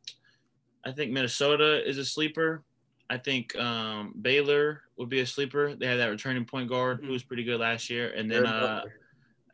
I 0.84 0.92
think 0.92 1.14
Minnesota 1.14 1.88
is 1.88 1.98
a 1.98 2.04
sleeper. 2.04 2.64
I 3.10 3.18
think 3.18 3.56
um, 3.56 4.14
Baylor 4.22 4.82
would 4.98 5.08
be 5.08 5.22
a 5.22 5.26
sleeper. 5.26 5.74
They 5.76 5.86
have 5.86 6.00
that 6.00 6.08
returning 6.10 6.44
point 6.44 6.68
guard 6.68 7.00
who 7.02 7.12
was 7.12 7.24
pretty 7.24 7.46
good 7.46 7.62
last 7.62 7.90
year, 7.90 8.12
and 8.12 8.30
then 8.30 8.46
uh, 8.46 8.82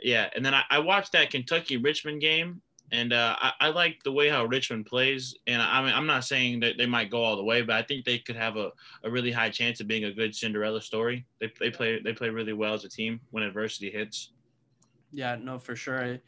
yeah, 0.03 0.29
and 0.35 0.45
then 0.45 0.53
I, 0.53 0.63
I 0.69 0.79
watched 0.79 1.13
that 1.13 1.31
Kentucky 1.31 1.77
Richmond 1.77 2.19
game, 2.21 2.61
and 2.91 3.13
uh, 3.13 3.35
I, 3.39 3.53
I 3.61 3.69
like 3.69 4.03
the 4.03 4.11
way 4.11 4.27
how 4.27 4.45
Richmond 4.45 4.85
plays. 4.85 5.33
And 5.47 5.61
I 5.61 5.81
mean, 5.81 5.93
I'm 5.93 6.05
not 6.05 6.25
saying 6.25 6.59
that 6.59 6.77
they 6.77 6.85
might 6.85 7.09
go 7.09 7.23
all 7.23 7.37
the 7.37 7.43
way, 7.43 7.61
but 7.61 7.75
I 7.75 7.81
think 7.81 8.03
they 8.03 8.19
could 8.19 8.35
have 8.35 8.57
a, 8.57 8.71
a 9.03 9.09
really 9.09 9.31
high 9.31 9.49
chance 9.49 9.79
of 9.79 9.87
being 9.87 10.03
a 10.03 10.11
good 10.11 10.35
Cinderella 10.35 10.81
story. 10.81 11.25
They, 11.39 11.51
they 11.59 11.69
play 11.69 12.01
they 12.01 12.13
play 12.13 12.29
really 12.29 12.53
well 12.53 12.73
as 12.73 12.83
a 12.83 12.89
team 12.89 13.21
when 13.31 13.43
adversity 13.43 13.89
hits. 13.89 14.31
Yeah, 15.11 15.37
no, 15.39 15.57
for 15.57 15.75
sure. 15.75 16.19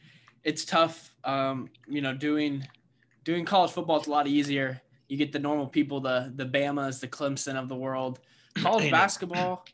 It's 0.43 0.63
tough. 0.63 1.13
Um, 1.23 1.69
you 1.87 2.01
know, 2.01 2.13
doing 2.13 2.65
doing 3.25 3.43
college 3.43 3.71
football 3.71 3.99
is 3.99 4.07
a 4.07 4.11
lot 4.11 4.27
easier. 4.27 4.81
You 5.09 5.17
get 5.17 5.33
the 5.33 5.39
normal 5.39 5.67
people, 5.67 5.99
the 5.99 6.31
the 6.35 6.45
Bamas, 6.45 7.01
the 7.01 7.07
Clemson 7.07 7.55
of 7.55 7.67
the 7.67 7.75
world. 7.75 8.21
College 8.55 8.89
basketball 8.89 9.65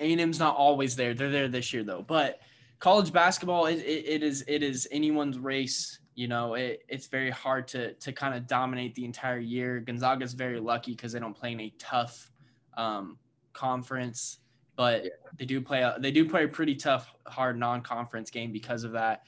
a&M's 0.00 0.38
not 0.38 0.56
always 0.56 0.96
there. 0.96 1.14
They're 1.14 1.30
there 1.30 1.48
this 1.48 1.72
year 1.72 1.84
though. 1.84 2.02
But 2.02 2.40
college 2.78 3.12
basketball, 3.12 3.66
it, 3.66 3.78
it, 3.78 4.06
it 4.06 4.22
is 4.22 4.44
it 4.48 4.62
is 4.62 4.88
anyone's 4.90 5.38
race. 5.38 6.00
You 6.14 6.28
know, 6.28 6.54
it, 6.54 6.82
it's 6.88 7.06
very 7.06 7.30
hard 7.30 7.68
to 7.68 7.94
to 7.94 8.12
kind 8.12 8.34
of 8.34 8.46
dominate 8.46 8.94
the 8.94 9.04
entire 9.04 9.38
year. 9.38 9.80
Gonzaga's 9.80 10.34
very 10.34 10.60
lucky 10.60 10.92
because 10.92 11.12
they 11.12 11.20
don't 11.20 11.36
play 11.36 11.52
in 11.52 11.60
a 11.60 11.72
tough 11.78 12.30
um, 12.76 13.18
conference, 13.52 14.38
but 14.76 15.04
yeah. 15.04 15.10
they 15.38 15.44
do 15.44 15.60
play 15.60 15.82
a, 15.82 15.96
they 15.98 16.10
do 16.10 16.28
play 16.28 16.44
a 16.44 16.48
pretty 16.48 16.74
tough, 16.74 17.14
hard 17.26 17.58
non-conference 17.58 18.30
game 18.30 18.52
because 18.52 18.84
of 18.84 18.92
that. 18.92 19.22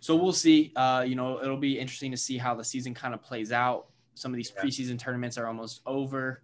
So 0.00 0.16
we'll 0.16 0.32
see. 0.32 0.72
Uh, 0.76 1.04
you 1.06 1.14
know, 1.14 1.42
it'll 1.42 1.56
be 1.56 1.78
interesting 1.78 2.10
to 2.10 2.16
see 2.16 2.38
how 2.38 2.54
the 2.54 2.64
season 2.64 2.94
kind 2.94 3.12
of 3.12 3.22
plays 3.22 3.52
out. 3.52 3.88
Some 4.14 4.32
of 4.32 4.36
these 4.36 4.52
yeah. 4.54 4.62
preseason 4.62 4.98
tournaments 4.98 5.36
are 5.36 5.46
almost 5.46 5.82
over. 5.84 6.42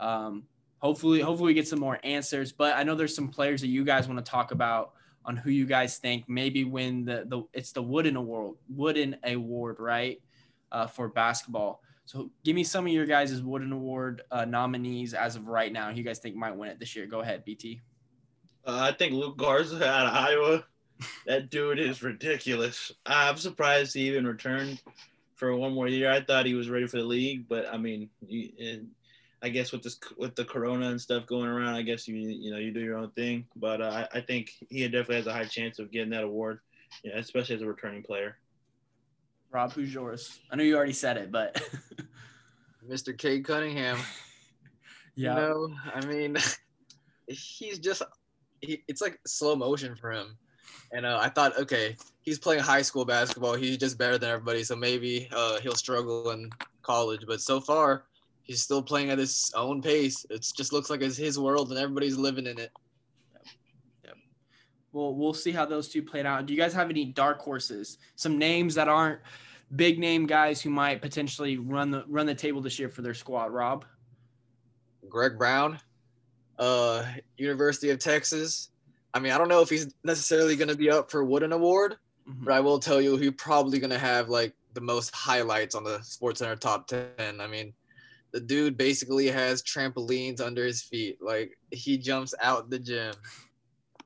Um, 0.00 0.44
hopefully 0.78 1.20
hopefully 1.20 1.48
we 1.48 1.54
get 1.54 1.66
some 1.66 1.80
more 1.80 1.98
answers 2.04 2.52
but 2.52 2.76
i 2.76 2.82
know 2.82 2.94
there's 2.94 3.14
some 3.14 3.28
players 3.28 3.60
that 3.60 3.68
you 3.68 3.84
guys 3.84 4.08
want 4.08 4.24
to 4.24 4.30
talk 4.30 4.52
about 4.52 4.92
on 5.28 5.36
who 5.36 5.50
you 5.50 5.66
guys 5.66 5.98
think 5.98 6.24
maybe 6.26 6.64
win 6.64 7.04
the, 7.04 7.24
the 7.26 7.42
it's 7.52 7.72
the 7.72 7.82
wooden 7.82 8.16
award 8.16 8.56
wooden 8.68 9.14
award 9.24 9.76
right 9.78 10.20
uh, 10.72 10.86
for 10.86 11.08
basketball. 11.08 11.82
So 12.06 12.30
give 12.42 12.56
me 12.56 12.64
some 12.64 12.86
of 12.86 12.92
your 12.92 13.04
guys' 13.04 13.42
wooden 13.42 13.70
award 13.70 14.22
uh, 14.30 14.46
nominees 14.46 15.12
as 15.12 15.36
of 15.36 15.46
right 15.46 15.70
now 15.70 15.90
you 15.90 16.02
guys 16.02 16.18
think 16.18 16.34
might 16.34 16.56
win 16.56 16.70
it 16.70 16.80
this 16.80 16.96
year. 16.96 17.06
Go 17.06 17.20
ahead 17.20 17.44
bt 17.44 17.80
uh, 18.66 18.88
i 18.90 18.92
think 18.92 19.12
Luka 19.12 19.36
Garza 19.36 19.86
out 19.86 20.06
of 20.06 20.14
iowa. 20.14 20.64
That 21.26 21.50
dude 21.50 21.78
is 21.78 22.02
ridiculous. 22.02 22.90
I'm 23.06 23.36
surprised 23.36 23.94
he 23.94 24.08
even 24.08 24.26
returned 24.26 24.82
for 25.36 25.54
one 25.54 25.72
more 25.72 25.86
year. 25.86 26.10
I 26.10 26.22
thought 26.22 26.44
he 26.44 26.54
was 26.54 26.68
ready 26.70 26.86
for 26.86 26.96
the 26.96 27.04
league 27.04 27.46
but 27.48 27.66
i 27.72 27.76
mean 27.76 28.08
I 29.42 29.48
guess 29.50 29.70
with 29.70 29.82
this 29.82 29.98
with 30.16 30.34
the 30.34 30.44
corona 30.44 30.88
and 30.88 31.00
stuff 31.00 31.26
going 31.26 31.48
around, 31.48 31.74
I 31.74 31.82
guess 31.82 32.08
you 32.08 32.16
you 32.16 32.50
know 32.50 32.58
you 32.58 32.72
do 32.72 32.80
your 32.80 32.98
own 32.98 33.10
thing. 33.12 33.46
But 33.56 33.80
uh, 33.80 34.06
I, 34.12 34.18
I 34.18 34.20
think 34.20 34.50
he 34.68 34.82
definitely 34.84 35.16
has 35.16 35.26
a 35.26 35.32
high 35.32 35.44
chance 35.44 35.78
of 35.78 35.90
getting 35.92 36.10
that 36.10 36.24
award. 36.24 36.60
Yeah, 37.04 37.18
especially 37.18 37.56
as 37.56 37.62
a 37.62 37.66
returning 37.66 38.02
player. 38.02 38.36
Rob, 39.50 39.72
who's 39.72 39.92
yours? 39.92 40.40
I 40.50 40.56
know 40.56 40.62
you 40.62 40.76
already 40.76 40.92
said 40.92 41.16
it, 41.16 41.32
but 41.32 41.62
Mr. 42.88 43.16
Cade 43.16 43.44
Cunningham. 43.44 43.98
yeah, 45.14 45.34
You 45.34 45.40
know, 45.40 45.74
I 45.94 46.04
mean, 46.04 46.36
he's 47.26 47.78
just, 47.78 48.02
he, 48.60 48.82
it's 48.88 49.00
like 49.00 49.18
slow 49.26 49.56
motion 49.56 49.96
for 49.96 50.12
him. 50.12 50.36
And 50.92 51.06
uh, 51.06 51.18
I 51.20 51.28
thought, 51.28 51.58
okay, 51.58 51.96
he's 52.22 52.38
playing 52.38 52.62
high 52.62 52.82
school 52.82 53.04
basketball. 53.04 53.54
He's 53.54 53.78
just 53.78 53.98
better 53.98 54.18
than 54.18 54.30
everybody. 54.30 54.64
So 54.64 54.76
maybe 54.76 55.28
uh, 55.32 55.60
he'll 55.60 55.74
struggle 55.74 56.30
in 56.30 56.50
college. 56.82 57.24
But 57.26 57.40
so 57.40 57.60
far, 57.60 58.04
he's 58.48 58.62
still 58.62 58.82
playing 58.82 59.10
at 59.10 59.18
his 59.18 59.52
own 59.54 59.80
pace. 59.80 60.26
It 60.30 60.40
just 60.56 60.72
looks 60.72 60.90
like 60.90 61.02
it's 61.02 61.16
his 61.16 61.38
world 61.38 61.70
and 61.70 61.78
everybody's 61.78 62.16
living 62.16 62.46
in 62.46 62.58
it. 62.58 62.72
we'll 64.92 65.14
we'll 65.14 65.34
see 65.34 65.52
how 65.52 65.64
those 65.66 65.88
two 65.88 66.02
played 66.02 66.26
out. 66.26 66.46
Do 66.46 66.54
you 66.54 66.58
guys 66.58 66.72
have 66.72 66.90
any 66.90 67.04
dark 67.04 67.38
horses? 67.40 67.98
Some 68.16 68.38
names 68.38 68.74
that 68.74 68.88
aren't 68.88 69.20
big 69.76 69.98
name 69.98 70.26
guys 70.26 70.62
who 70.62 70.70
might 70.70 71.02
potentially 71.02 71.58
run 71.58 71.90
the 71.90 72.04
run 72.08 72.26
the 72.26 72.34
table 72.34 72.60
this 72.62 72.78
year 72.78 72.88
for 72.88 73.02
their 73.02 73.14
squad. 73.14 73.52
Rob, 73.52 73.84
Greg 75.08 75.36
Brown, 75.36 75.78
uh, 76.58 77.04
University 77.36 77.90
of 77.90 77.98
Texas. 77.98 78.70
I 79.12 79.20
mean, 79.20 79.32
I 79.32 79.38
don't 79.38 79.48
know 79.48 79.60
if 79.60 79.68
he's 79.68 79.92
necessarily 80.04 80.56
going 80.56 80.68
to 80.68 80.76
be 80.76 80.90
up 80.90 81.10
for 81.10 81.22
Wooden 81.24 81.52
Award, 81.52 81.96
Mhm. 82.28 82.44
but 82.44 82.54
I 82.54 82.60
will 82.60 82.78
tell 82.78 83.00
you 83.00 83.16
he's 83.18 83.32
probably 83.32 83.78
going 83.78 83.90
to 83.90 83.98
have 83.98 84.28
like 84.30 84.54
the 84.74 84.80
most 84.80 85.14
highlights 85.14 85.74
on 85.74 85.84
the 85.84 86.00
Sports 86.02 86.38
Center 86.40 86.56
top 86.56 86.86
10. 86.86 87.40
I 87.40 87.46
mean, 87.46 87.74
the 88.32 88.40
dude 88.40 88.76
basically 88.76 89.26
has 89.28 89.62
trampolines 89.62 90.40
under 90.40 90.64
his 90.64 90.82
feet. 90.82 91.18
Like 91.20 91.58
he 91.70 91.96
jumps 91.98 92.34
out 92.42 92.70
the 92.70 92.78
gym. 92.78 93.14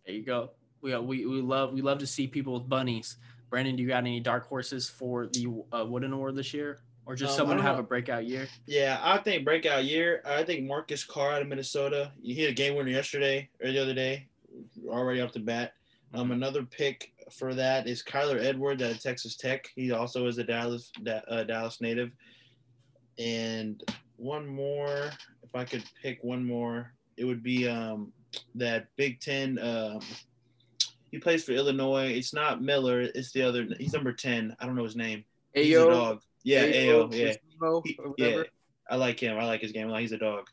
there 0.06 0.14
you 0.14 0.24
go. 0.24 0.50
We 0.80 0.96
we 0.98 1.26
we 1.26 1.40
love 1.40 1.72
we 1.72 1.80
love 1.82 1.98
to 1.98 2.06
see 2.06 2.26
people 2.26 2.54
with 2.54 2.68
bunnies. 2.68 3.16
Brandon, 3.50 3.76
do 3.76 3.82
you 3.82 3.88
got 3.88 3.98
any 3.98 4.18
dark 4.20 4.46
horses 4.48 4.88
for 4.88 5.26
the 5.26 5.46
uh, 5.72 5.84
Wooden 5.84 6.12
Award 6.12 6.34
this 6.36 6.54
year, 6.54 6.78
or 7.04 7.14
just 7.14 7.32
Um, 7.32 7.36
someone 7.38 7.56
I 7.58 7.60
to 7.60 7.66
have 7.66 7.76
know. 7.76 7.80
a 7.82 7.86
breakout 7.86 8.26
year? 8.26 8.48
Yeah, 8.66 8.98
I 9.02 9.18
think 9.18 9.44
breakout 9.44 9.84
year. 9.84 10.22
I 10.24 10.42
think 10.42 10.64
Marcus 10.66 11.04
Carr 11.04 11.32
out 11.34 11.42
of 11.42 11.48
Minnesota. 11.48 12.12
He 12.22 12.32
hit 12.34 12.48
a 12.48 12.54
game 12.54 12.74
winner 12.76 12.90
yesterday 12.90 13.50
or 13.62 13.70
the 13.70 13.78
other 13.78 13.92
day, 13.94 14.26
already 14.88 15.20
off 15.20 15.32
the 15.34 15.40
bat. 15.40 15.74
Um, 16.14 16.30
another 16.30 16.62
pick 16.62 17.12
for 17.30 17.54
that 17.54 17.86
is 17.86 18.02
Kyler 18.02 18.42
Edwards 18.42 18.82
at 18.82 19.00
Texas 19.00 19.36
Tech. 19.36 19.68
He 19.76 19.92
also 19.92 20.26
is 20.26 20.38
a 20.38 20.44
Dallas 20.44 20.90
Da- 21.02 21.20
uh, 21.28 21.44
Dallas 21.44 21.80
native. 21.80 22.10
And 23.18 23.82
one 24.22 24.46
more, 24.46 25.10
if 25.42 25.54
I 25.54 25.64
could 25.64 25.84
pick 26.00 26.22
one 26.22 26.44
more, 26.44 26.92
it 27.16 27.24
would 27.24 27.42
be 27.42 27.68
um, 27.68 28.12
that 28.54 28.86
Big 28.96 29.20
Ten. 29.20 29.58
Um, 29.58 30.00
he 31.10 31.18
plays 31.18 31.44
for 31.44 31.52
Illinois. 31.52 32.12
It's 32.12 32.32
not 32.32 32.62
Miller. 32.62 33.00
It's 33.00 33.32
the 33.32 33.42
other. 33.42 33.66
He's 33.78 33.92
number 33.92 34.12
ten. 34.12 34.56
I 34.60 34.66
don't 34.66 34.76
know 34.76 34.84
his 34.84 34.96
name. 34.96 35.24
He's 35.52 35.76
a 35.76 35.84
dog. 35.86 36.22
Yeah, 36.44 36.64
Ayo. 36.64 37.12
Yeah. 37.12 37.34
He- 37.84 37.98
yeah. 38.16 38.42
I 38.88 38.96
like 38.96 39.20
him. 39.20 39.38
I 39.38 39.44
like 39.44 39.60
his 39.60 39.72
game. 39.72 39.88
Like 39.88 40.00
he's 40.02 40.12
a 40.12 40.18
dog. 40.18 40.48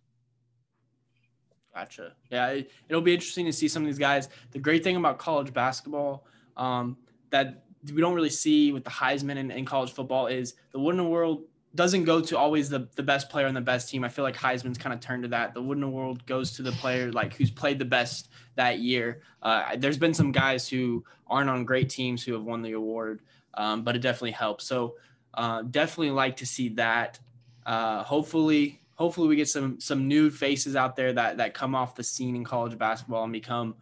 Gotcha. 1.73 2.13
Yeah, 2.29 2.47
it, 2.49 2.71
it'll 2.89 3.01
be 3.01 3.13
interesting 3.13 3.45
to 3.45 3.53
see 3.53 3.67
some 3.67 3.83
of 3.83 3.87
these 3.87 3.99
guys. 3.99 4.29
The 4.51 4.59
great 4.59 4.83
thing 4.83 4.95
about 4.95 5.17
college 5.17 5.53
basketball 5.53 6.25
um, 6.57 6.97
that 7.29 7.63
we 7.93 8.01
don't 8.01 8.13
really 8.13 8.29
see 8.29 8.71
with 8.71 8.83
the 8.83 8.89
Heisman 8.89 9.37
and, 9.37 9.51
and 9.51 9.65
college 9.65 9.91
football 9.91 10.27
is 10.27 10.55
the 10.71 10.79
Wooden 10.79 10.99
Award 10.99 11.39
doesn't 11.75 12.03
go 12.03 12.19
to 12.19 12.37
always 12.37 12.69
the, 12.69 12.87
the 12.95 13.03
best 13.03 13.29
player 13.29 13.47
on 13.47 13.53
the 13.53 13.61
best 13.61 13.89
team. 13.89 14.03
I 14.03 14.09
feel 14.09 14.23
like 14.25 14.35
Heisman's 14.35 14.77
kind 14.77 14.93
of 14.93 14.99
turned 14.99 15.23
to 15.23 15.29
that. 15.29 15.53
The 15.53 15.61
Wooden 15.61 15.83
Award 15.83 16.25
goes 16.25 16.51
to 16.53 16.63
the 16.63 16.71
player 16.73 17.11
like 17.11 17.35
who's 17.35 17.51
played 17.51 17.77
the 17.77 17.85
best 17.85 18.29
that 18.55 18.79
year. 18.79 19.21
Uh, 19.43 19.75
there's 19.77 19.97
been 19.97 20.13
some 20.13 20.31
guys 20.31 20.67
who 20.67 21.03
aren't 21.27 21.49
on 21.49 21.65
great 21.65 21.89
teams 21.89 22.23
who 22.23 22.33
have 22.33 22.43
won 22.43 22.61
the 22.61 22.71
award, 22.71 23.21
um, 23.53 23.83
but 23.83 23.95
it 23.95 23.99
definitely 23.99 24.31
helps. 24.31 24.65
So 24.65 24.95
uh, 25.35 25.61
definitely 25.63 26.11
like 26.11 26.37
to 26.37 26.45
see 26.45 26.69
that. 26.69 27.19
Uh, 27.65 28.03
hopefully, 28.03 28.81
hopefully 28.95 29.27
we 29.27 29.35
get 29.35 29.47
some 29.47 29.79
some 29.79 30.07
new 30.07 30.31
faces 30.31 30.75
out 30.75 30.95
there 30.95 31.13
that 31.13 31.37
that 31.37 31.53
come 31.53 31.75
off 31.75 31.95
the 31.95 32.03
scene 32.03 32.35
in 32.35 32.43
college 32.43 32.77
basketball 32.79 33.25
and 33.25 33.33
become 33.33 33.75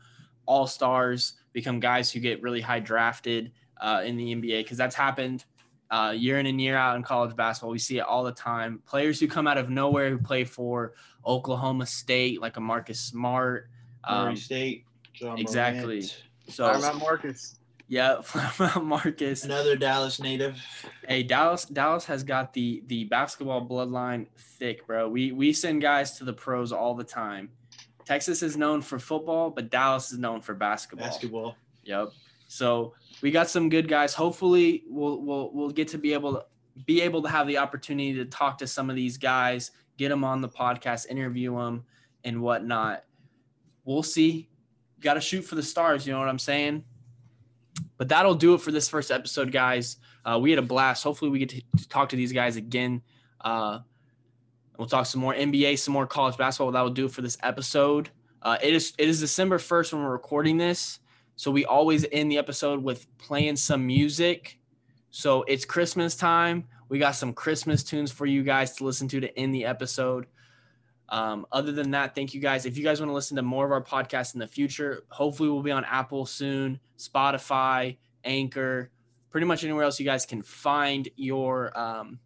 all 0.45 0.67
stars, 0.67 1.33
become 1.53 1.79
guys 1.79 2.11
who 2.11 2.19
get 2.19 2.41
really 2.41 2.61
high 2.61 2.79
drafted 2.81 3.51
uh, 3.79 4.01
in 4.05 4.17
the 4.17 4.35
NBA 4.35 4.59
because 4.63 4.77
that's 4.77 4.95
happened 4.95 5.45
uh, 5.89 6.13
year 6.15 6.39
in 6.39 6.45
and 6.45 6.59
year 6.59 6.75
out 6.75 6.95
in 6.95 7.03
college 7.03 7.35
basketball. 7.35 7.71
We 7.71 7.79
see 7.79 7.99
it 7.99 8.01
all 8.01 8.23
the 8.23 8.31
time. 8.31 8.81
Players 8.85 9.19
who 9.19 9.27
come 9.27 9.47
out 9.47 9.57
of 9.57 9.69
nowhere 9.69 10.09
who 10.09 10.17
play 10.17 10.43
for 10.43 10.93
Oklahoma 11.25 11.85
State, 11.85 12.41
like 12.41 12.57
a 12.57 12.61
Marcus 12.61 12.99
Smart. 12.99 13.69
Um, 14.03 14.35
State. 14.35 14.85
John 15.13 15.37
exactly. 15.39 15.95
Morant, 15.95 16.23
so 16.49 16.65
about 16.65 16.99
Marcus. 16.99 17.59
yeah, 17.87 18.21
Marcus. 18.81 19.43
Another 19.43 19.75
Dallas 19.75 20.21
native. 20.21 20.61
Hey, 21.07 21.23
Dallas 21.23 21.65
Dallas 21.65 22.05
has 22.05 22.23
got 22.23 22.53
the 22.53 22.83
the 22.87 23.05
basketball 23.05 23.67
bloodline 23.67 24.27
thick, 24.37 24.85
bro. 24.85 25.09
We 25.09 25.31
we 25.31 25.53
send 25.53 25.81
guys 25.81 26.17
to 26.19 26.23
the 26.23 26.33
pros 26.33 26.71
all 26.71 26.93
the 26.93 27.03
time. 27.03 27.49
Texas 28.05 28.43
is 28.43 28.55
known 28.55 28.81
for 28.81 28.99
football, 28.99 29.49
but 29.49 29.69
Dallas 29.69 30.11
is 30.11 30.19
known 30.19 30.39
for 30.39 30.53
basketball. 30.53 31.07
Basketball. 31.07 31.55
Yep. 31.83 32.09
So 32.47 32.93
we 33.21 33.31
got 33.31 33.49
some 33.49 33.69
good 33.69 33.87
guys. 33.87 34.13
Hopefully, 34.13 34.83
we'll 34.87 35.21
we'll 35.21 35.51
we'll 35.53 35.69
get 35.69 35.89
to 35.89 35.97
be 35.97 36.13
able 36.13 36.35
to 36.35 36.45
be 36.85 37.01
able 37.01 37.21
to 37.23 37.29
have 37.29 37.47
the 37.47 37.57
opportunity 37.57 38.13
to 38.15 38.25
talk 38.25 38.57
to 38.59 38.67
some 38.67 38.89
of 38.89 38.95
these 38.95 39.17
guys, 39.17 39.71
get 39.97 40.09
them 40.09 40.23
on 40.23 40.41
the 40.41 40.49
podcast, 40.49 41.07
interview 41.07 41.55
them, 41.55 41.83
and 42.23 42.41
whatnot. 42.41 43.03
We'll 43.85 44.03
see. 44.03 44.49
Got 44.99 45.15
to 45.15 45.21
shoot 45.21 45.43
for 45.43 45.55
the 45.55 45.63
stars. 45.63 46.07
You 46.07 46.13
know 46.13 46.19
what 46.19 46.29
I'm 46.29 46.39
saying? 46.39 46.83
But 47.97 48.09
that'll 48.09 48.35
do 48.35 48.53
it 48.53 48.61
for 48.61 48.71
this 48.71 48.89
first 48.89 49.11
episode, 49.11 49.51
guys. 49.51 49.97
Uh, 50.25 50.39
we 50.39 50.49
had 50.49 50.59
a 50.59 50.63
blast. 50.63 51.03
Hopefully, 51.03 51.31
we 51.31 51.39
get 51.39 51.49
to, 51.49 51.89
talk 51.89 52.09
to 52.09 52.15
these 52.15 52.31
guys 52.31 52.55
again. 52.55 53.01
Uh, 53.41 53.79
we'll 54.77 54.87
talk 54.87 55.05
some 55.05 55.21
more 55.21 55.33
NBA, 55.33 55.79
some 55.79 55.93
more 55.93 56.07
college 56.07 56.37
basketball. 56.37 56.71
That 56.71 56.81
will 56.81 56.89
do 56.91 57.05
it 57.05 57.11
for 57.11 57.21
this 57.21 57.37
episode. 57.43 58.09
Uh, 58.41 58.57
it 58.61 58.73
is 58.73 58.93
it 58.97 59.09
is 59.09 59.19
December 59.19 59.57
first 59.59 59.93
when 59.93 60.03
we're 60.03 60.11
recording 60.11 60.57
this. 60.57 60.99
So 61.37 61.51
we 61.51 61.65
always 61.65 62.05
end 62.11 62.31
the 62.31 62.39
episode 62.39 62.83
with 62.83 63.05
playing 63.19 63.55
some 63.55 63.85
music. 63.85 64.59
So 65.11 65.43
it's 65.43 65.65
Christmas 65.65 66.15
time. 66.15 66.67
We 66.89 66.97
got 66.97 67.11
some 67.11 67.31
Christmas 67.31 67.83
tunes 67.83 68.11
for 68.11 68.25
you 68.25 68.43
guys 68.43 68.75
to 68.77 68.83
listen 68.83 69.07
to 69.09 69.19
to 69.19 69.39
end 69.39 69.53
the 69.53 69.65
episode. 69.65 70.25
Um, 71.09 71.45
other 71.51 71.71
than 71.71 71.91
that, 71.91 72.15
thank 72.15 72.33
you 72.33 72.41
guys. 72.41 72.65
If 72.65 72.75
you 72.75 72.83
guys 72.83 72.99
want 72.99 73.11
to 73.11 73.13
listen 73.13 73.37
to 73.37 73.43
more 73.43 73.65
of 73.65 73.71
our 73.71 73.83
podcasts 73.83 74.33
in 74.33 74.39
the 74.39 74.47
future, 74.47 75.03
hopefully 75.09 75.49
we'll 75.49 75.61
be 75.61 75.71
on 75.71 75.85
Apple 75.85 76.25
soon, 76.25 76.79
Spotify, 76.97 77.97
Anchor, 78.23 78.89
pretty 79.29 79.45
much 79.45 79.63
anywhere 79.63 79.83
else 79.83 79.99
you 79.99 80.05
guys 80.05 80.25
can 80.25 80.41
find 80.41 81.07
your 81.15 81.77
um, 81.79 82.19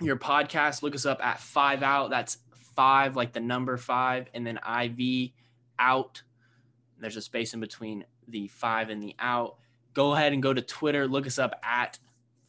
your 0.00 0.16
podcast. 0.16 0.82
Look 0.82 0.96
us 0.96 1.06
up 1.06 1.24
at 1.24 1.38
Five 1.38 1.84
Out. 1.84 2.10
That's 2.10 2.38
five, 2.74 3.14
like 3.14 3.32
the 3.32 3.40
number 3.40 3.76
five, 3.76 4.28
and 4.34 4.44
then 4.44 4.58
IV 4.58 5.30
out. 5.78 6.22
There's 7.00 7.16
a 7.16 7.22
space 7.22 7.54
in 7.54 7.60
between 7.60 8.04
the 8.26 8.48
five 8.48 8.90
and 8.90 9.02
the 9.02 9.14
out. 9.18 9.56
Go 9.94 10.14
ahead 10.14 10.32
and 10.32 10.42
go 10.42 10.52
to 10.52 10.62
Twitter. 10.62 11.06
Look 11.06 11.26
us 11.26 11.38
up 11.38 11.54
at 11.62 11.98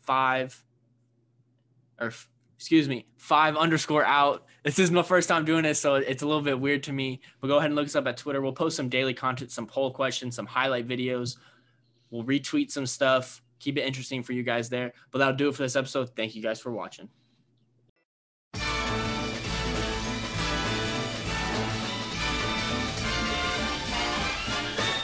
five, 0.01 0.63
or 1.99 2.11
excuse 2.57 2.89
me, 2.89 3.05
five 3.17 3.55
underscore 3.55 4.05
out. 4.05 4.45
This 4.63 4.79
is 4.79 4.91
my 4.91 5.03
first 5.03 5.29
time 5.29 5.45
doing 5.45 5.63
this, 5.63 5.79
so 5.79 5.95
it's 5.95 6.23
a 6.23 6.27
little 6.27 6.41
bit 6.41 6.59
weird 6.59 6.83
to 6.83 6.93
me. 6.93 7.21
But 7.39 7.47
go 7.47 7.57
ahead 7.57 7.67
and 7.67 7.75
look 7.75 7.85
us 7.85 7.95
up 7.95 8.07
at 8.07 8.17
Twitter. 8.17 8.41
We'll 8.41 8.51
post 8.51 8.75
some 8.75 8.89
daily 8.89 9.13
content, 9.13 9.51
some 9.51 9.65
poll 9.65 9.91
questions, 9.91 10.35
some 10.35 10.45
highlight 10.45 10.87
videos. 10.87 11.37
We'll 12.09 12.23
retweet 12.23 12.71
some 12.71 12.85
stuff. 12.85 13.41
Keep 13.59 13.77
it 13.77 13.85
interesting 13.85 14.23
for 14.23 14.33
you 14.33 14.43
guys 14.43 14.69
there. 14.69 14.93
But 15.11 15.19
that'll 15.19 15.35
do 15.35 15.49
it 15.49 15.55
for 15.55 15.63
this 15.63 15.75
episode. 15.75 16.09
Thank 16.15 16.35
you 16.35 16.41
guys 16.41 16.59
for 16.59 16.71
watching. 16.71 17.09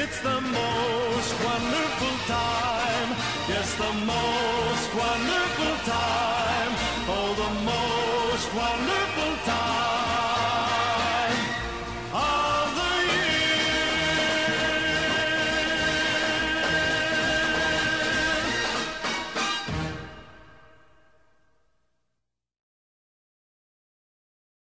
It's 0.00 0.20
the 0.20 0.40
most 0.40 1.32
wonderful 1.44 2.16
time. 2.28 3.08
Yes, 3.48 3.74
the 3.74 3.92
most 4.06 4.94
wonderful 4.94 5.74
time. 5.90 6.72
Oh, 7.10 7.34
the 7.34 7.52
most 7.66 8.54
wonderful 8.54 9.32
time. 9.44 10.07